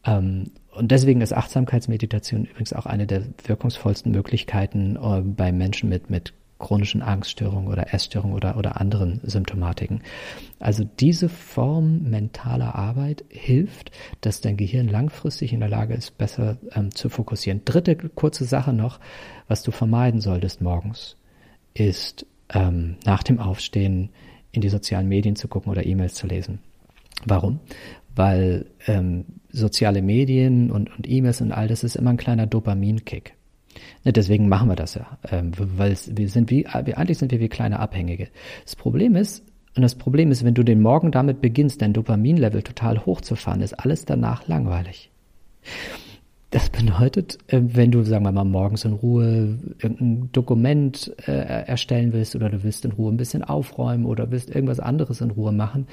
Ähm, 0.05 0.51
und 0.71 0.91
deswegen 0.91 1.21
ist 1.21 1.33
Achtsamkeitsmeditation 1.33 2.45
übrigens 2.45 2.73
auch 2.73 2.85
eine 2.85 3.07
der 3.07 3.23
wirkungsvollsten 3.45 4.11
Möglichkeiten 4.11 4.97
äh, 4.97 5.21
bei 5.21 5.51
Menschen 5.51 5.89
mit, 5.89 6.09
mit 6.09 6.33
chronischen 6.57 7.01
Angststörungen 7.01 7.67
oder 7.67 7.93
Essstörungen 7.93 8.35
oder, 8.35 8.57
oder 8.57 8.79
anderen 8.79 9.19
Symptomatiken. 9.23 10.01
Also 10.59 10.83
diese 10.99 11.27
Form 11.27 12.03
mentaler 12.09 12.75
Arbeit 12.75 13.25
hilft, 13.29 13.91
dass 14.21 14.41
dein 14.41 14.57
Gehirn 14.57 14.87
langfristig 14.87 15.53
in 15.53 15.59
der 15.59 15.69
Lage 15.69 15.93
ist, 15.93 16.17
besser 16.17 16.57
ähm, 16.73 16.93
zu 16.93 17.09
fokussieren. 17.09 17.61
Dritte 17.65 17.95
kurze 17.95 18.45
Sache 18.45 18.73
noch, 18.73 18.99
was 19.47 19.63
du 19.63 19.71
vermeiden 19.71 20.21
solltest 20.21 20.61
morgens, 20.61 21.17
ist 21.73 22.25
ähm, 22.53 22.95
nach 23.05 23.23
dem 23.23 23.39
Aufstehen 23.39 24.09
in 24.51 24.61
die 24.61 24.69
sozialen 24.69 25.07
Medien 25.07 25.35
zu 25.35 25.47
gucken 25.47 25.71
oder 25.71 25.85
E-Mails 25.85 26.15
zu 26.15 26.27
lesen. 26.27 26.59
Warum? 27.25 27.59
Weil 28.15 28.67
ähm, 28.87 29.25
soziale 29.51 30.01
Medien 30.01 30.71
und, 30.71 30.95
und 30.95 31.09
E-Mails 31.09 31.41
und 31.41 31.51
all 31.51 31.67
das 31.67 31.83
ist 31.83 31.95
immer 31.95 32.11
ein 32.11 32.17
kleiner 32.17 32.47
Dopaminkick. 32.47 33.34
Ne, 34.03 34.13
deswegen 34.13 34.47
machen 34.47 34.69
wir 34.69 34.75
das 34.75 34.95
ja, 34.95 35.17
ähm, 35.29 35.51
weil 35.57 35.95
wir 36.07 36.29
sind 36.29 36.49
wie, 36.49 36.67
eigentlich 36.67 37.17
sind 37.17 37.31
wir 37.31 37.39
wie 37.39 37.49
kleine 37.49 37.79
Abhängige. 37.79 38.29
Das 38.63 38.75
Problem 38.75 39.15
ist, 39.15 39.43
und 39.75 39.81
das 39.81 39.95
Problem 39.95 40.31
ist, 40.31 40.45
wenn 40.45 40.53
du 40.53 40.63
den 40.63 40.81
Morgen 40.81 41.11
damit 41.11 41.41
beginnst, 41.41 41.81
dein 41.81 41.93
Dopaminlevel 41.93 42.63
total 42.63 43.05
hochzufahren, 43.05 43.61
ist 43.61 43.73
alles 43.73 44.05
danach 44.05 44.47
langweilig. 44.47 45.09
Das 46.51 46.69
bedeutet, 46.69 47.37
äh, 47.47 47.59
wenn 47.61 47.91
du, 47.91 48.03
sagen 48.03 48.23
wir 48.23 48.31
mal, 48.31 48.45
morgens 48.45 48.85
in 48.85 48.93
Ruhe 48.93 49.57
irgendein 49.81 50.29
Dokument 50.31 51.13
äh, 51.27 51.31
erstellen 51.31 52.13
willst 52.13 52.35
oder 52.35 52.49
du 52.49 52.63
willst 52.63 52.85
in 52.85 52.93
Ruhe 52.93 53.11
ein 53.11 53.17
bisschen 53.17 53.43
aufräumen 53.43 54.05
oder 54.05 54.31
willst 54.31 54.55
irgendwas 54.55 54.79
anderes 54.79 55.19
in 55.19 55.31
Ruhe 55.31 55.51
machen, 55.51 55.87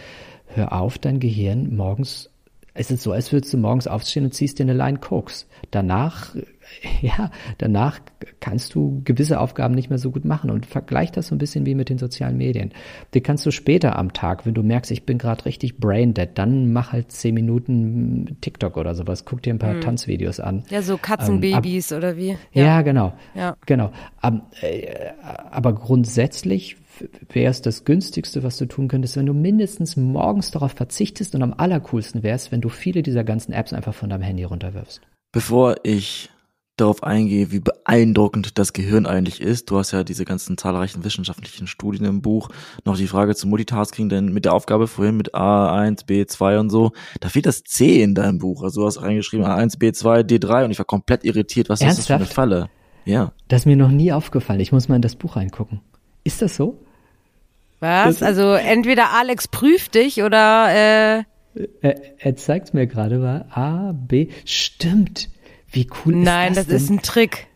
hör 0.47 0.73
auf, 0.73 0.99
dein 0.99 1.19
Gehirn 1.19 1.75
morgens 1.75 2.31
es 2.75 2.91
ist 2.91 3.03
so, 3.03 3.13
als 3.13 3.33
würdest 3.33 3.53
du 3.53 3.59
morgens 3.59 3.87
aufstehen 3.87 4.25
und 4.25 4.33
ziehst 4.33 4.59
dir 4.59 4.65
eine 4.65 4.75
Line 4.75 4.99
Koks. 4.99 5.47
Danach 5.71 6.35
ja, 7.01 7.31
danach 7.59 8.01
kannst 8.41 8.75
du 8.75 9.03
gewisse 9.05 9.41
Aufgaben 9.41 9.75
nicht 9.75 9.91
mehr 9.91 9.99
so 9.99 10.11
gut 10.11 10.25
machen 10.25 10.51
und 10.51 10.67
vergleich 10.67 11.13
das 11.13 11.29
so 11.29 11.35
ein 11.35 11.39
bisschen 11.39 11.67
wie 11.67 11.75
mit 11.75 11.89
den 11.89 11.99
sozialen 11.99 12.37
Medien. 12.37 12.73
Die 13.15 13.21
kannst 13.21 13.45
du 13.47 13.51
später 13.51 13.99
am 13.99 14.13
Tag, 14.13 14.47
wenn 14.47 14.55
du 14.55 14.63
merkst, 14.63 14.91
ich 14.91 15.05
bin 15.05 15.19
gerade 15.19 15.45
richtig 15.45 15.79
brain 15.79 16.15
dead, 16.15 16.31
dann 16.35 16.73
mach 16.73 16.93
halt 16.93 17.13
zehn 17.13 17.35
Minuten 17.35 18.37
TikTok 18.41 18.77
oder 18.77 18.95
sowas, 18.95 19.25
guck 19.25 19.43
dir 19.43 19.55
ein 19.55 19.59
paar 19.59 19.75
hm. 19.75 19.81
Tanzvideos 19.81 20.41
an. 20.41 20.65
Ja, 20.71 20.83
so 20.83 20.97
Katzenbabys 20.97 21.91
ähm, 21.91 21.97
ab, 21.97 22.03
oder 22.03 22.17
wie? 22.17 22.37
Ja, 22.53 22.65
ja 22.65 22.83
genau. 22.83 23.13
Ja. 23.35 23.57
Genau. 23.67 23.93
Aber, 24.21 24.43
äh, 24.61 25.11
aber 25.51 25.75
grundsätzlich 25.75 26.77
wäre 27.33 27.51
es 27.51 27.63
das 27.63 27.85
günstigste, 27.85 28.43
was 28.43 28.57
du 28.57 28.67
tun 28.67 28.89
könntest, 28.89 29.17
wenn 29.17 29.27
du 29.27 29.35
mindestens 29.35 29.97
morgens 29.97 30.51
darauf 30.51 30.73
verzichtest 30.73 31.35
und 31.35 31.43
am 31.43 31.55
allercoolsten 31.57 32.23
wäre 32.23 32.37
es, 32.37 32.53
wenn 32.53 32.61
du 32.61 32.69
viele 32.69 33.03
dieser 33.03 33.25
ganzen 33.25 33.53
Apps 33.53 33.73
einfach 33.73 33.95
von 33.95 34.11
deinem 34.11 34.23
Handy 34.23 34.45
runterwirfst. 34.45 35.01
Bevor 35.33 35.77
ich 35.83 36.31
darauf 36.77 37.03
eingehe, 37.03 37.53
wie 37.53 37.61
beeindruckend 37.61 38.59
das 38.59 38.73
Gehirn 38.73 39.07
eigentlich 39.07 39.41
ist. 39.41 39.71
Du 39.71 39.79
hast 39.79 39.93
ja 39.93 40.05
diese 40.05 40.25
ganzen 40.25 40.57
zahlreichen 40.57 41.05
wissenschaftlichen 41.05 41.67
Studien 41.67 42.05
im 42.07 42.23
Buch. 42.23 42.49
Noch 42.85 42.97
die 42.97 43.07
Frage 43.07 43.35
zum 43.35 43.51
Multitasking, 43.51 44.09
denn 44.09 44.33
mit 44.33 44.45
der 44.45 44.55
Aufgabe 44.55 44.89
vorhin 44.89 45.17
mit 45.17 45.35
A1, 45.35 46.07
B2 46.07 46.59
und 46.59 46.71
so, 46.71 46.93
da 47.21 47.29
fehlt 47.29 47.47
das 47.47 47.63
C 47.63 48.03
in 48.03 48.15
deinem 48.15 48.39
Buch. 48.39 48.63
Also 48.63 48.81
du 48.81 48.87
hast 48.87 49.03
reingeschrieben 49.03 49.47
A1, 49.47 49.79
B2, 49.79 50.23
D3 50.23 50.65
und 50.65 50.71
ich 50.71 50.79
war 50.79 50.87
komplett 50.87 51.25
irritiert. 51.25 51.69
Was 51.69 51.81
Ernsthaft? 51.81 51.99
ist 51.99 52.11
das 52.11 52.17
für 52.17 52.25
eine 52.25 52.27
Falle? 52.27 52.71
Ja. 53.05 53.33
Das 53.49 53.63
ist 53.63 53.67
mir 53.67 53.77
noch 53.77 53.91
nie 53.91 54.13
aufgefallen. 54.13 54.61
Ich 54.61 54.73
muss 54.73 54.89
mal 54.89 54.97
in 54.97 55.03
das 55.03 55.17
Buch 55.17 55.37
reingucken. 55.37 55.81
Ist 56.25 56.41
das 56.41 56.57
so? 56.57 56.79
Was? 57.83 58.23
Also 58.23 58.53
entweder 58.53 59.11
Alex 59.11 59.49
prüft 59.49 59.97
dich 59.97 60.23
oder 60.23 60.69
äh 60.71 61.25
er, 61.83 62.01
er 62.19 62.37
zeigt 62.37 62.75
mir 62.75 62.87
gerade 62.87 63.19
mal 63.19 63.45
A, 63.51 63.93
B. 63.93 64.29
Stimmt. 64.45 65.29
Wie 65.69 65.89
cool 66.05 66.15
ist 66.15 66.25
Nein, 66.25 66.55
das? 66.55 66.67
Nein, 66.67 66.75
das 66.75 66.83
ist 66.83 66.91
ein 66.91 67.03
Trick. 67.03 67.49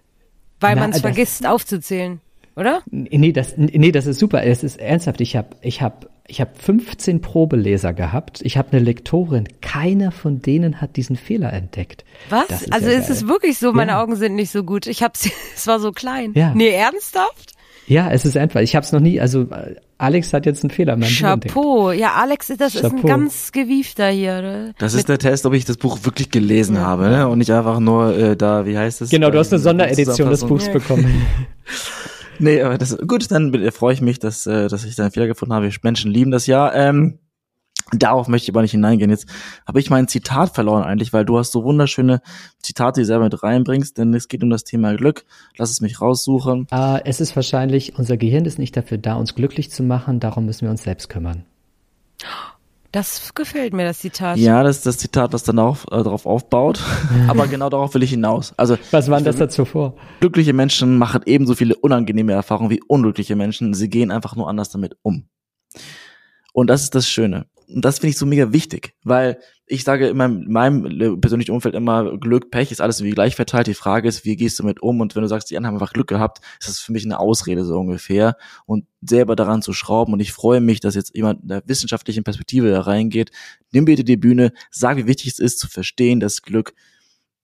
Weil 0.58 0.74
man 0.74 0.90
es 0.90 1.00
vergisst 1.00 1.46
aufzuzählen, 1.46 2.20
oder? 2.56 2.82
Nee, 2.90 3.30
das, 3.32 3.56
nee, 3.56 3.92
das 3.92 4.06
ist 4.06 4.18
super. 4.18 4.42
Es 4.42 4.64
ist 4.64 4.80
ernsthaft. 4.80 5.20
Ich 5.20 5.36
habe 5.36 5.50
ich 5.60 5.80
hab, 5.80 6.08
ich 6.26 6.40
hab 6.40 6.60
15 6.60 7.20
Probeleser 7.20 7.92
gehabt. 7.92 8.40
Ich 8.42 8.56
habe 8.56 8.72
eine 8.72 8.80
Lektorin. 8.80 9.46
Keiner 9.60 10.10
von 10.10 10.42
denen 10.42 10.80
hat 10.80 10.96
diesen 10.96 11.14
Fehler 11.14 11.52
entdeckt. 11.52 12.04
Was? 12.30 12.50
Ist 12.50 12.72
also 12.72 12.88
ja 12.88 12.98
ist 12.98 13.10
es 13.10 13.28
wirklich 13.28 13.58
so, 13.58 13.72
meine 13.72 13.92
ja. 13.92 14.02
Augen 14.02 14.16
sind 14.16 14.34
nicht 14.34 14.50
so 14.50 14.64
gut. 14.64 14.86
Ich 14.88 15.04
hab's, 15.04 15.28
es 15.54 15.66
war 15.68 15.78
so 15.78 15.92
klein. 15.92 16.32
Ja. 16.34 16.52
Nee, 16.52 16.70
ernsthaft? 16.70 17.52
Ja, 17.86 18.10
es 18.10 18.24
ist 18.24 18.36
einfach. 18.36 18.60
Ich 18.60 18.74
habe 18.74 18.84
es 18.84 18.90
noch 18.90 19.00
nie, 19.00 19.20
also 19.20 19.46
Alex 19.98 20.32
hat 20.32 20.44
jetzt 20.44 20.62
einen 20.62 20.70
Fehler. 20.70 20.96
Mein 20.96 21.08
Chapeau. 21.08 21.90
Ja, 21.90 22.14
Alex, 22.14 22.48
das 22.58 22.74
Chapeau. 22.74 22.86
ist 22.86 22.92
ein 22.92 23.02
ganz 23.02 23.52
gewiefter 23.52 24.08
hier. 24.08 24.38
Oder? 24.38 24.72
Das 24.78 24.94
ist 24.94 25.08
der 25.08 25.18
Test, 25.18 25.46
ob 25.46 25.54
ich 25.54 25.64
das 25.64 25.78
Buch 25.78 25.98
wirklich 26.02 26.30
gelesen 26.30 26.76
ja. 26.76 26.82
habe 26.82 27.08
ne? 27.08 27.28
und 27.28 27.38
nicht 27.38 27.52
einfach 27.52 27.80
nur 27.80 28.16
äh, 28.16 28.36
da, 28.36 28.66
wie 28.66 28.76
heißt 28.76 29.00
es? 29.02 29.10
Genau, 29.10 29.30
du 29.30 29.38
hast 29.38 29.52
eine 29.52 29.60
Sonderedition 29.60 30.28
des 30.28 30.44
Buchs 30.44 30.70
bekommen. 30.70 31.22
nee, 32.38 32.60
aber 32.60 32.76
das 32.76 32.98
gut, 33.06 33.30
dann 33.30 33.70
freue 33.72 33.94
ich 33.94 34.02
mich, 34.02 34.18
dass, 34.18 34.46
äh, 34.46 34.68
dass 34.68 34.84
ich 34.84 34.96
da 34.96 35.04
einen 35.04 35.12
Fehler 35.12 35.28
gefunden 35.28 35.54
habe. 35.54 35.70
Menschen 35.82 36.10
lieben 36.10 36.30
das 36.30 36.46
ja. 36.46 36.72
Ähm, 36.74 37.18
Darauf 37.92 38.26
möchte 38.26 38.46
ich 38.46 38.54
aber 38.54 38.62
nicht 38.62 38.72
hineingehen. 38.72 39.10
Jetzt 39.10 39.26
habe 39.64 39.78
ich 39.78 39.90
mein 39.90 40.08
Zitat 40.08 40.54
verloren 40.54 40.82
eigentlich, 40.82 41.12
weil 41.12 41.24
du 41.24 41.38
hast 41.38 41.52
so 41.52 41.62
wunderschöne 41.62 42.20
Zitate, 42.60 43.00
die 43.00 43.02
du 43.02 43.06
selber 43.06 43.24
mit 43.24 43.42
reinbringst, 43.42 43.96
denn 43.96 44.12
es 44.12 44.26
geht 44.26 44.42
um 44.42 44.50
das 44.50 44.64
Thema 44.64 44.96
Glück. 44.96 45.24
Lass 45.56 45.70
es 45.70 45.80
mich 45.80 46.00
raussuchen. 46.00 46.66
Äh, 46.72 47.04
es 47.04 47.20
ist 47.20 47.36
wahrscheinlich, 47.36 47.96
unser 47.96 48.16
Gehirn 48.16 48.44
ist 48.44 48.58
nicht 48.58 48.76
dafür 48.76 48.98
da, 48.98 49.14
uns 49.14 49.36
glücklich 49.36 49.70
zu 49.70 49.84
machen, 49.84 50.18
darum 50.18 50.46
müssen 50.46 50.62
wir 50.62 50.70
uns 50.70 50.82
selbst 50.82 51.08
kümmern. 51.08 51.44
Das 52.90 53.34
gefällt 53.34 53.72
mir, 53.72 53.84
das 53.84 53.98
Zitat. 53.98 54.38
Ja, 54.38 54.62
das 54.62 54.78
ist 54.78 54.86
das 54.86 54.98
Zitat, 54.98 55.32
was 55.32 55.44
dann 55.44 55.58
auch 55.58 55.84
äh, 55.92 56.02
darauf 56.02 56.26
aufbaut. 56.26 56.80
Aber 57.28 57.46
genau 57.46 57.68
darauf 57.68 57.94
will 57.94 58.02
ich 58.02 58.10
hinaus. 58.10 58.54
Also 58.56 58.78
Was 58.90 59.10
waren 59.10 59.22
das 59.22 59.36
dazu 59.36 59.64
vor? 59.64 59.94
Glückliche 60.20 60.54
Menschen 60.54 60.96
machen 60.96 61.20
ebenso 61.26 61.54
viele 61.54 61.76
unangenehme 61.76 62.32
Erfahrungen 62.32 62.70
wie 62.70 62.80
unglückliche 62.82 63.36
Menschen. 63.36 63.74
Sie 63.74 63.90
gehen 63.90 64.10
einfach 64.10 64.34
nur 64.34 64.48
anders 64.48 64.70
damit 64.70 64.96
um. 65.02 65.28
Und 66.56 66.68
das 66.68 66.82
ist 66.82 66.94
das 66.94 67.06
Schöne. 67.06 67.44
Und 67.68 67.84
das 67.84 67.98
finde 67.98 68.12
ich 68.12 68.16
so 68.16 68.24
mega 68.24 68.50
wichtig, 68.50 68.94
weil 69.04 69.38
ich 69.66 69.84
sage 69.84 70.08
in 70.08 70.16
meinem, 70.16 70.44
in 70.44 70.52
meinem 70.52 71.20
persönlichen 71.20 71.50
Umfeld 71.50 71.74
immer, 71.74 72.16
Glück, 72.16 72.50
Pech 72.50 72.72
ist 72.72 72.80
alles 72.80 72.98
irgendwie 72.98 73.14
gleich 73.14 73.36
verteilt. 73.36 73.66
Die 73.66 73.74
Frage 73.74 74.08
ist, 74.08 74.24
wie 74.24 74.36
gehst 74.36 74.58
du 74.58 74.64
mit 74.64 74.80
um? 74.80 75.02
Und 75.02 75.14
wenn 75.14 75.20
du 75.20 75.28
sagst, 75.28 75.50
die 75.50 75.58
anderen 75.58 75.74
haben 75.74 75.82
einfach 75.82 75.92
Glück 75.92 76.06
gehabt, 76.08 76.38
ist 76.58 76.70
das 76.70 76.78
für 76.78 76.92
mich 76.92 77.04
eine 77.04 77.20
Ausrede 77.20 77.66
so 77.66 77.78
ungefähr. 77.78 78.38
Und 78.64 78.86
selber 79.02 79.36
daran 79.36 79.60
zu 79.60 79.74
schrauben. 79.74 80.14
Und 80.14 80.20
ich 80.20 80.32
freue 80.32 80.62
mich, 80.62 80.80
dass 80.80 80.94
jetzt 80.94 81.14
jemand 81.14 81.42
in 81.42 81.48
der 81.48 81.62
wissenschaftlichen 81.66 82.24
Perspektive 82.24 82.70
da 82.70 82.80
reingeht. 82.80 83.32
Nimm 83.72 83.84
bitte 83.84 84.04
die 84.04 84.16
Bühne, 84.16 84.52
sag, 84.70 84.96
wie 84.96 85.06
wichtig 85.06 85.32
es 85.32 85.38
ist 85.38 85.58
zu 85.58 85.68
verstehen, 85.68 86.20
dass 86.20 86.40
Glück 86.40 86.72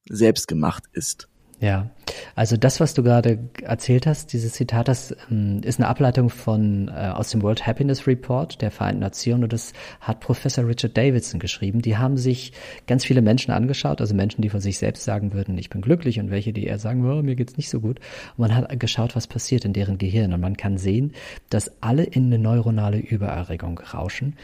selbst 0.08 0.48
gemacht 0.48 0.84
ist. 0.92 1.28
Ja, 1.62 1.90
also 2.34 2.56
das, 2.56 2.80
was 2.80 2.92
du 2.92 3.04
gerade 3.04 3.38
erzählt 3.62 4.04
hast, 4.04 4.32
dieses 4.32 4.54
Zitat, 4.54 4.88
das 4.88 5.14
ähm, 5.30 5.60
ist 5.62 5.78
eine 5.78 5.88
Ableitung 5.88 6.28
von 6.28 6.88
äh, 6.88 6.90
aus 6.90 7.30
dem 7.30 7.40
World 7.40 7.64
Happiness 7.64 8.08
Report 8.08 8.60
der 8.60 8.72
Vereinten 8.72 8.98
Nationen 8.98 9.44
und 9.44 9.52
das 9.52 9.72
hat 10.00 10.18
Professor 10.18 10.66
Richard 10.66 10.96
Davidson 10.96 11.38
geschrieben. 11.38 11.80
Die 11.80 11.96
haben 11.96 12.16
sich 12.16 12.52
ganz 12.88 13.04
viele 13.04 13.22
Menschen 13.22 13.52
angeschaut, 13.52 14.00
also 14.00 14.12
Menschen, 14.12 14.42
die 14.42 14.48
von 14.48 14.58
sich 14.58 14.76
selbst 14.78 15.04
sagen 15.04 15.34
würden, 15.34 15.56
ich 15.56 15.70
bin 15.70 15.82
glücklich 15.82 16.18
und 16.18 16.32
welche, 16.32 16.52
die 16.52 16.66
eher 16.66 16.80
sagen, 16.80 17.08
oh, 17.08 17.22
mir 17.22 17.36
geht's 17.36 17.56
nicht 17.56 17.70
so 17.70 17.78
gut. 17.78 18.00
Und 18.36 18.48
man 18.48 18.56
hat 18.56 18.80
geschaut, 18.80 19.14
was 19.14 19.28
passiert 19.28 19.64
in 19.64 19.72
deren 19.72 19.98
Gehirn 19.98 20.32
und 20.32 20.40
man 20.40 20.56
kann 20.56 20.78
sehen, 20.78 21.12
dass 21.48 21.80
alle 21.80 22.02
in 22.02 22.26
eine 22.26 22.40
neuronale 22.40 22.98
Übererregung 22.98 23.78
rauschen 23.78 24.34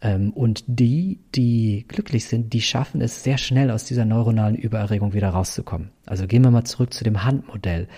und 0.00 0.64
die, 0.66 1.18
die 1.34 1.84
glücklich 1.88 2.26
sind, 2.26 2.52
die 2.52 2.60
schaffen 2.60 3.00
es 3.00 3.24
sehr 3.24 3.38
schnell 3.38 3.70
aus 3.70 3.84
dieser 3.84 4.04
neuronalen 4.04 4.54
Übererregung 4.54 5.12
wieder 5.12 5.30
rauszukommen. 5.30 5.90
Also 6.06 6.26
gehen 6.26 6.42
wir 6.42 6.50
mal 6.50 6.64
zurück 6.64 6.94
zu 6.94 7.04
dem 7.04 7.24
Handmodell. 7.24 7.88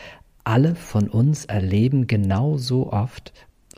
Alle 0.45 0.75
von 0.75 1.09
uns 1.09 1.45
erleben 1.45 2.07
genauso 2.07 2.91
oft, 2.93 3.33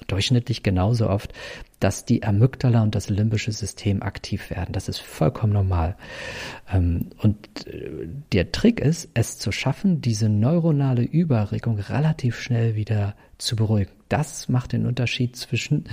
durchschnittlich 0.07 0.63
genauso 0.63 1.09
oft, 1.09 1.33
dass 1.81 2.05
die 2.05 2.23
Amygdala 2.23 2.83
und 2.83 2.95
das 2.95 3.11
limbische 3.11 3.51
System 3.51 4.03
aktiv 4.03 4.51
werden. 4.51 4.73
Das 4.73 4.89
ist 4.89 5.01
vollkommen 5.01 5.53
normal. 5.53 5.97
Ähm, 6.73 7.11
und 7.19 7.67
äh, 7.67 8.09
der 8.33 8.53
Trick 8.53 8.81
ist, 8.81 9.09
es 9.15 9.39
zu 9.39 9.51
schaffen, 9.51 10.01
diese 10.01 10.29
neuronale 10.29 11.03
Überregung 11.03 11.79
relativ 11.79 12.39
schnell 12.39 12.77
wieder 12.77 13.17
zu 13.39 13.57
beruhigen. 13.57 13.91
Das 14.13 14.51
macht 14.51 14.73
den 14.73 14.85
Unterschied 14.85 15.37
zwischen 15.37 15.85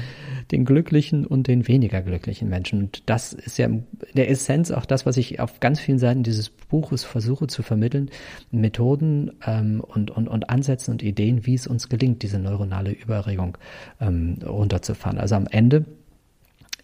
den 0.51 0.65
glücklichen 0.65 1.25
und 1.25 1.47
den 1.47 1.69
weniger 1.69 2.01
glücklichen 2.01 2.49
Menschen. 2.49 2.79
Und 2.79 3.09
das 3.09 3.31
ist 3.31 3.57
ja 3.57 3.67
in 3.67 3.85
der 4.13 4.29
Essenz 4.29 4.71
auch 4.71 4.85
das, 4.85 5.05
was 5.05 5.15
ich 5.15 5.39
auf 5.39 5.61
ganz 5.61 5.79
vielen 5.79 5.99
Seiten 5.99 6.23
dieses 6.23 6.49
Buches 6.49 7.05
versuche 7.05 7.47
zu 7.47 7.63
vermitteln. 7.63 8.09
Methoden 8.51 9.31
ähm, 9.47 9.79
und, 9.79 10.11
und, 10.11 10.27
und 10.27 10.49
Ansätze 10.49 10.91
und 10.91 11.01
Ideen, 11.01 11.45
wie 11.45 11.53
es 11.53 11.65
uns 11.65 11.87
gelingt, 11.87 12.21
diese 12.21 12.39
neuronale 12.39 12.91
Überregung 12.91 13.57
ähm, 14.01 14.39
runterzufahren. 14.45 15.17
Also 15.17 15.35
am 15.35 15.47
Ende 15.47 15.85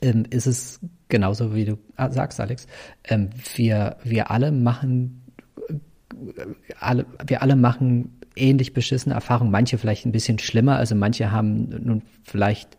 ähm, 0.01 0.23
ist 0.29 0.47
es 0.47 0.79
genauso, 1.09 1.53
wie 1.53 1.65
du 1.65 1.77
ah, 1.97 2.11
sagst, 2.11 2.39
Alex. 2.39 2.65
Ähm, 3.03 3.31
wir, 3.55 3.97
wir 4.05 4.31
alle 4.31 4.53
machen 4.53 5.21
alle, 6.79 7.05
wir 7.27 7.41
alle 7.41 7.55
machen 7.55 8.14
ähnlich 8.35 8.73
beschissene 8.73 9.15
Erfahrungen, 9.15 9.51
manche 9.51 9.77
vielleicht 9.77 10.05
ein 10.05 10.11
bisschen 10.11 10.39
schlimmer, 10.39 10.77
also 10.77 10.95
manche 10.95 11.31
haben 11.31 11.69
nun 11.83 12.01
vielleicht 12.23 12.77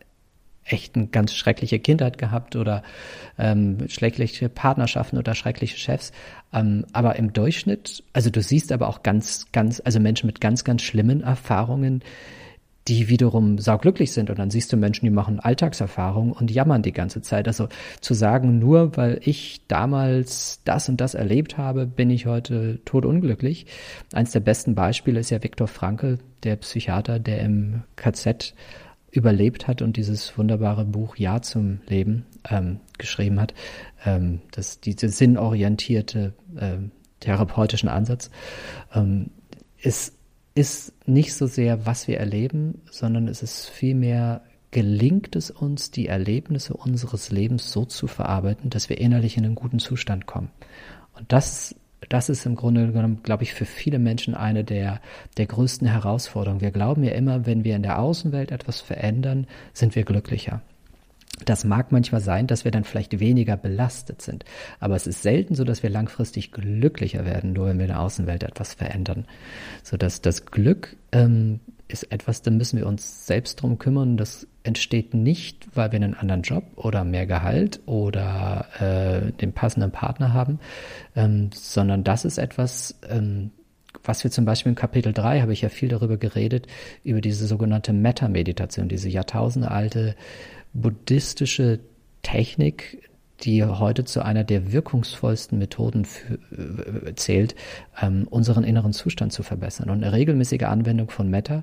echt 0.66 0.96
eine 0.96 1.06
ganz 1.06 1.34
schreckliche 1.34 1.78
Kindheit 1.78 2.18
gehabt 2.18 2.56
oder 2.56 2.82
ähm, 3.38 3.88
schreckliche 3.88 4.48
Partnerschaften 4.48 5.16
oder 5.16 5.34
schreckliche 5.34 5.78
Chefs. 5.78 6.12
Ähm, 6.52 6.84
aber 6.92 7.16
im 7.16 7.32
Durchschnitt, 7.32 8.02
also 8.12 8.30
du 8.30 8.42
siehst 8.42 8.72
aber 8.72 8.88
auch 8.88 9.02
ganz, 9.02 9.46
ganz, 9.52 9.80
also 9.84 10.00
Menschen 10.00 10.26
mit 10.26 10.40
ganz, 10.40 10.64
ganz 10.64 10.82
schlimmen 10.82 11.22
Erfahrungen, 11.22 12.02
die 12.88 13.08
wiederum 13.08 13.58
sauglücklich 13.58 14.12
sind. 14.12 14.30
Und 14.30 14.38
dann 14.38 14.50
siehst 14.50 14.72
du 14.72 14.76
Menschen, 14.76 15.04
die 15.04 15.10
machen 15.10 15.40
Alltagserfahrungen 15.40 16.32
und 16.32 16.50
jammern 16.50 16.82
die 16.82 16.92
ganze 16.92 17.22
Zeit. 17.22 17.48
Also 17.48 17.68
zu 18.00 18.14
sagen, 18.14 18.58
nur 18.58 18.96
weil 18.96 19.20
ich 19.22 19.62
damals 19.68 20.60
das 20.64 20.88
und 20.88 21.00
das 21.00 21.14
erlebt 21.14 21.58
habe, 21.58 21.86
bin 21.86 22.10
ich 22.10 22.26
heute 22.26 22.80
todunglücklich. 22.84 23.66
Eins 24.12 24.32
der 24.32 24.40
besten 24.40 24.74
Beispiele 24.74 25.20
ist 25.20 25.30
ja 25.30 25.42
Viktor 25.42 25.66
Frankl, 25.66 26.18
der 26.42 26.56
Psychiater, 26.56 27.18
der 27.18 27.40
im 27.40 27.82
KZ 27.96 28.54
überlebt 29.10 29.66
hat 29.66 29.82
und 29.82 29.96
dieses 29.96 30.36
wunderbare 30.36 30.84
Buch 30.84 31.16
Ja 31.16 31.40
zum 31.40 31.80
Leben 31.88 32.26
ähm, 32.48 32.80
geschrieben 32.98 33.40
hat. 33.40 33.54
Ähm, 34.04 34.40
das, 34.52 34.80
diese 34.80 35.08
sinnorientierte 35.08 36.34
äh, 36.56 36.76
therapeutischen 37.20 37.88
Ansatz 37.88 38.30
ähm, 38.94 39.30
ist 39.78 40.15
ist 40.56 40.94
nicht 41.06 41.34
so 41.34 41.46
sehr, 41.46 41.84
was 41.86 42.08
wir 42.08 42.18
erleben, 42.18 42.80
sondern 42.90 43.28
es 43.28 43.42
ist 43.42 43.68
vielmehr, 43.68 44.40
gelingt 44.70 45.36
es 45.36 45.50
uns, 45.50 45.90
die 45.90 46.08
Erlebnisse 46.08 46.74
unseres 46.74 47.30
Lebens 47.30 47.70
so 47.70 47.84
zu 47.84 48.06
verarbeiten, 48.06 48.70
dass 48.70 48.88
wir 48.88 48.98
innerlich 48.98 49.36
in 49.36 49.44
einen 49.44 49.54
guten 49.54 49.78
Zustand 49.78 50.26
kommen. 50.26 50.50
Und 51.12 51.30
das, 51.30 51.74
das 52.08 52.30
ist 52.30 52.46
im 52.46 52.56
Grunde 52.56 52.90
genommen, 52.90 53.20
glaube 53.22 53.42
ich, 53.42 53.52
für 53.52 53.66
viele 53.66 53.98
Menschen 53.98 54.34
eine 54.34 54.64
der, 54.64 55.00
der 55.36 55.46
größten 55.46 55.86
Herausforderungen. 55.86 56.62
Wir 56.62 56.70
glauben 56.70 57.04
ja 57.04 57.12
immer, 57.12 57.44
wenn 57.44 57.62
wir 57.62 57.76
in 57.76 57.82
der 57.82 57.98
Außenwelt 57.98 58.50
etwas 58.50 58.80
verändern, 58.80 59.46
sind 59.74 59.94
wir 59.94 60.04
glücklicher. 60.04 60.62
Das 61.44 61.64
mag 61.64 61.92
manchmal 61.92 62.20
sein, 62.20 62.46
dass 62.46 62.64
wir 62.64 62.70
dann 62.70 62.84
vielleicht 62.84 63.20
weniger 63.20 63.56
belastet 63.56 64.22
sind, 64.22 64.44
aber 64.80 64.96
es 64.96 65.06
ist 65.06 65.22
selten 65.22 65.54
so, 65.54 65.64
dass 65.64 65.82
wir 65.82 65.90
langfristig 65.90 66.50
glücklicher 66.52 67.24
werden, 67.24 67.52
nur 67.52 67.66
wenn 67.66 67.78
wir 67.78 67.84
in 67.84 67.90
der 67.90 68.00
Außenwelt 68.00 68.42
etwas 68.42 68.74
verändern. 68.74 69.26
So 69.82 69.96
dass 69.96 70.22
das 70.22 70.46
Glück 70.46 70.96
ähm, 71.12 71.60
ist 71.88 72.10
etwas, 72.10 72.42
da 72.42 72.50
müssen 72.50 72.78
wir 72.78 72.86
uns 72.86 73.26
selbst 73.26 73.62
drum 73.62 73.78
kümmern. 73.78 74.16
Das 74.16 74.46
entsteht 74.64 75.14
nicht, 75.14 75.68
weil 75.74 75.92
wir 75.92 75.96
einen 75.96 76.14
anderen 76.14 76.42
Job 76.42 76.64
oder 76.76 77.04
mehr 77.04 77.26
Gehalt 77.26 77.80
oder 77.86 78.66
äh, 78.80 79.32
den 79.32 79.52
passenden 79.52 79.92
Partner 79.92 80.32
haben, 80.32 80.58
ähm, 81.14 81.50
sondern 81.52 82.02
das 82.02 82.24
ist 82.24 82.38
etwas, 82.38 82.98
ähm, 83.08 83.52
was 84.04 84.24
wir 84.24 84.30
zum 84.30 84.44
Beispiel 84.44 84.70
in 84.70 84.76
Kapitel 84.76 85.12
3 85.12 85.40
habe 85.40 85.52
ich 85.52 85.62
ja 85.62 85.68
viel 85.68 85.88
darüber 85.88 86.16
geredet, 86.16 86.66
über 87.02 87.20
diese 87.20 87.46
sogenannte 87.46 87.92
Meta-Meditation, 87.92 88.88
diese 88.88 89.08
jahrtausendealte 89.08 90.14
buddhistische 90.80 91.80
Technik, 92.22 93.08
die 93.40 93.64
heute 93.64 94.04
zu 94.04 94.24
einer 94.24 94.44
der 94.44 94.72
wirkungsvollsten 94.72 95.58
Methoden 95.58 96.04
für, 96.04 96.34
äh, 96.34 97.14
zählt, 97.14 97.54
ähm, 98.00 98.26
unseren 98.30 98.64
inneren 98.64 98.92
Zustand 98.92 99.32
zu 99.32 99.42
verbessern. 99.42 99.90
Und 99.90 100.02
eine 100.02 100.12
regelmäßige 100.12 100.62
Anwendung 100.62 101.10
von 101.10 101.28
Meta 101.28 101.62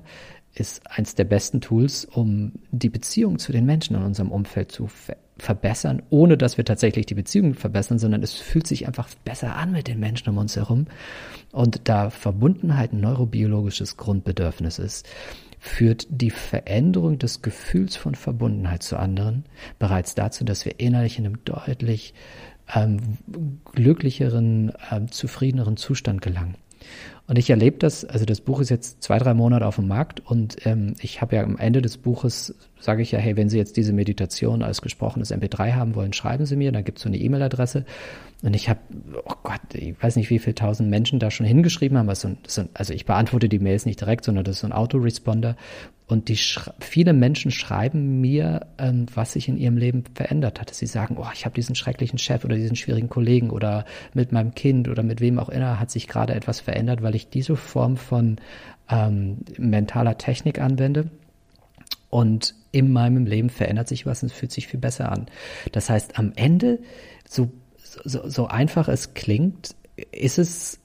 ist 0.54 0.82
eins 0.88 1.16
der 1.16 1.24
besten 1.24 1.60
Tools, 1.60 2.04
um 2.04 2.52
die 2.70 2.88
Beziehung 2.88 3.38
zu 3.38 3.50
den 3.50 3.66
Menschen 3.66 3.96
in 3.96 4.02
unserem 4.02 4.30
Umfeld 4.30 4.70
zu 4.70 4.86
ver 4.86 5.16
verbessern, 5.36 6.00
ohne 6.10 6.38
dass 6.38 6.58
wir 6.58 6.64
tatsächlich 6.64 7.06
die 7.06 7.14
Beziehung 7.16 7.54
verbessern, 7.54 7.98
sondern 7.98 8.22
es 8.22 8.34
fühlt 8.34 8.68
sich 8.68 8.86
einfach 8.86 9.08
besser 9.24 9.56
an 9.56 9.72
mit 9.72 9.88
den 9.88 9.98
Menschen 9.98 10.28
um 10.28 10.38
uns 10.38 10.54
herum. 10.54 10.86
Und 11.50 11.88
da 11.88 12.10
Verbundenheit 12.10 12.92
ein 12.92 13.00
neurobiologisches 13.00 13.96
Grundbedürfnis 13.96 14.78
ist, 14.78 15.08
führt 15.64 16.06
die 16.10 16.30
Veränderung 16.30 17.18
des 17.18 17.40
Gefühls 17.40 17.96
von 17.96 18.14
Verbundenheit 18.14 18.82
zu 18.82 18.98
anderen 18.98 19.46
bereits 19.78 20.14
dazu, 20.14 20.44
dass 20.44 20.66
wir 20.66 20.78
innerlich 20.78 21.18
in 21.18 21.24
einem 21.24 21.42
deutlich 21.46 22.12
ähm, 22.74 23.16
glücklicheren, 23.72 24.74
ähm, 24.92 25.10
zufriedeneren 25.10 25.78
Zustand 25.78 26.20
gelangen. 26.20 26.56
Und 27.26 27.38
ich 27.38 27.48
erlebe 27.48 27.78
das, 27.78 28.04
also 28.04 28.26
das 28.26 28.42
Buch 28.42 28.60
ist 28.60 28.68
jetzt 28.68 29.02
zwei, 29.02 29.18
drei 29.18 29.32
Monate 29.32 29.66
auf 29.66 29.76
dem 29.76 29.88
Markt 29.88 30.20
und 30.20 30.66
ähm, 30.66 30.94
ich 31.00 31.22
habe 31.22 31.36
ja 31.36 31.42
am 31.42 31.56
Ende 31.56 31.80
des 31.80 31.96
Buches, 31.96 32.54
sage 32.78 33.00
ich 33.00 33.12
ja, 33.12 33.18
hey, 33.18 33.34
wenn 33.36 33.48
Sie 33.48 33.56
jetzt 33.56 33.78
diese 33.78 33.94
Meditation 33.94 34.62
als 34.62 34.82
gesprochenes 34.82 35.32
MP3 35.32 35.72
haben 35.72 35.94
wollen, 35.94 36.12
schreiben 36.12 36.44
Sie 36.44 36.56
mir, 36.56 36.70
dann 36.70 36.84
gibt 36.84 36.98
es 36.98 37.04
so 37.04 37.08
eine 37.08 37.16
E-Mail-Adresse. 37.16 37.86
Und 38.42 38.54
ich 38.54 38.68
habe, 38.68 38.80
oh 39.24 39.34
Gott, 39.42 39.62
ich 39.72 39.94
weiß 40.02 40.16
nicht, 40.16 40.28
wie 40.28 40.38
viele 40.38 40.54
tausend 40.54 40.90
Menschen 40.90 41.18
da 41.18 41.30
schon 41.30 41.46
hingeschrieben 41.46 41.96
haben. 41.96 42.10
Also, 42.10 42.28
also 42.74 42.92
ich 42.92 43.06
beantworte 43.06 43.48
die 43.48 43.58
Mails 43.58 43.86
nicht 43.86 44.02
direkt, 44.02 44.26
sondern 44.26 44.44
das 44.44 44.56
ist 44.56 44.60
so 44.60 44.66
ein 44.66 44.72
Autoresponder. 44.72 45.56
Und 46.06 46.28
die 46.28 46.38
viele 46.80 47.14
Menschen 47.14 47.50
schreiben 47.50 48.20
mir, 48.20 48.66
ähm, 48.76 49.06
was 49.14 49.32
sich 49.32 49.48
in 49.48 49.56
ihrem 49.56 49.78
Leben 49.78 50.04
verändert 50.14 50.60
hat. 50.60 50.74
Sie 50.74 50.86
sagen, 50.86 51.16
oh, 51.18 51.26
ich 51.32 51.46
habe 51.46 51.54
diesen 51.54 51.74
schrecklichen 51.74 52.18
Chef 52.18 52.44
oder 52.44 52.56
diesen 52.56 52.76
schwierigen 52.76 53.08
Kollegen 53.08 53.50
oder 53.50 53.86
mit 54.12 54.30
meinem 54.30 54.54
Kind 54.54 54.88
oder 54.88 55.02
mit 55.02 55.20
wem 55.20 55.38
auch 55.38 55.48
immer 55.48 55.80
hat 55.80 55.90
sich 55.90 56.06
gerade 56.06 56.34
etwas 56.34 56.60
verändert, 56.60 57.02
weil 57.02 57.14
ich 57.14 57.30
diese 57.30 57.56
Form 57.56 57.96
von 57.96 58.36
ähm, 58.90 59.38
mentaler 59.56 60.18
Technik 60.18 60.60
anwende. 60.60 61.10
Und 62.10 62.54
in 62.70 62.92
meinem 62.92 63.24
Leben 63.24 63.48
verändert 63.48 63.88
sich 63.88 64.04
was 64.04 64.22
und 64.22 64.30
es 64.30 64.34
fühlt 64.34 64.52
sich 64.52 64.68
viel 64.68 64.80
besser 64.80 65.10
an. 65.10 65.26
Das 65.72 65.88
heißt, 65.88 66.18
am 66.18 66.32
Ende, 66.36 66.80
so, 67.26 67.50
so, 68.04 68.28
so 68.28 68.46
einfach 68.46 68.88
es 68.88 69.14
klingt, 69.14 69.74
ist 70.12 70.38
es 70.38 70.80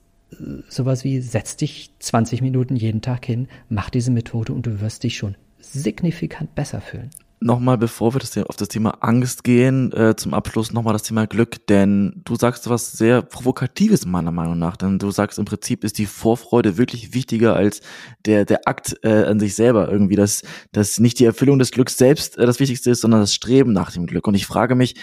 sowas 0.68 1.04
wie, 1.04 1.22
setz 1.22 1.58
dich 1.58 1.92
20 2.00 2.42
Minuten 2.42 2.76
jeden 2.76 3.02
Tag 3.02 3.26
hin, 3.26 3.48
mach 3.70 3.90
diese 3.90 4.12
Methode 4.12 4.54
und 4.54 4.66
du 4.66 4.82
wirst 4.82 5.04
dich 5.04 5.18
schon 5.18 5.36
signifikant 5.60 6.56
besser 6.56 6.82
fühlen. 6.82 7.10
Nochmal, 7.42 7.78
bevor 7.78 8.14
wir 8.14 8.20
das, 8.20 8.38
auf 8.38 8.58
das 8.58 8.68
Thema 8.68 8.98
Angst 9.00 9.46
gehen, 9.46 9.94
äh, 9.94 10.14
zum 10.18 10.34
Abschluss 10.34 10.74
nochmal 10.74 10.92
das 10.92 11.04
Thema 11.04 11.26
Glück, 11.26 11.66
denn 11.68 12.22
du 12.26 12.36
sagst 12.36 12.70
was 12.70 12.92
sehr 12.92 13.22
Provokatives 13.22 14.06
meiner 14.06 14.34
Meinung 14.34 14.60
nach, 14.60 14.76
denn 14.76 15.00
du 15.00 15.10
sagst 15.10 15.40
im 15.40 15.46
Prinzip 15.46 15.86
ist 15.86 15.98
die 16.00 16.06
Vorfreude 16.06 16.78
wirklich 16.78 17.14
wichtiger 17.14 17.56
als 17.56 17.80
der, 18.26 18.44
der 18.44 18.68
Akt 18.68 18.98
äh, 19.04 19.24
an 19.24 19.40
sich 19.40 19.56
selber 19.56 19.90
irgendwie, 19.90 20.18
dass, 20.18 20.44
dass 20.74 21.00
nicht 21.00 21.18
die 21.20 21.26
Erfüllung 21.26 21.60
des 21.60 21.72
Glücks 21.72 21.98
selbst 21.98 22.38
äh, 22.38 22.46
das 22.46 22.60
Wichtigste 22.60 22.92
ist, 22.92 23.00
sondern 23.00 23.22
das 23.22 23.34
Streben 23.34 23.72
nach 23.72 23.94
dem 23.94 24.06
Glück. 24.06 24.28
Und 24.28 24.36
ich 24.36 24.46
frage 24.46 24.76
mich, 24.76 24.96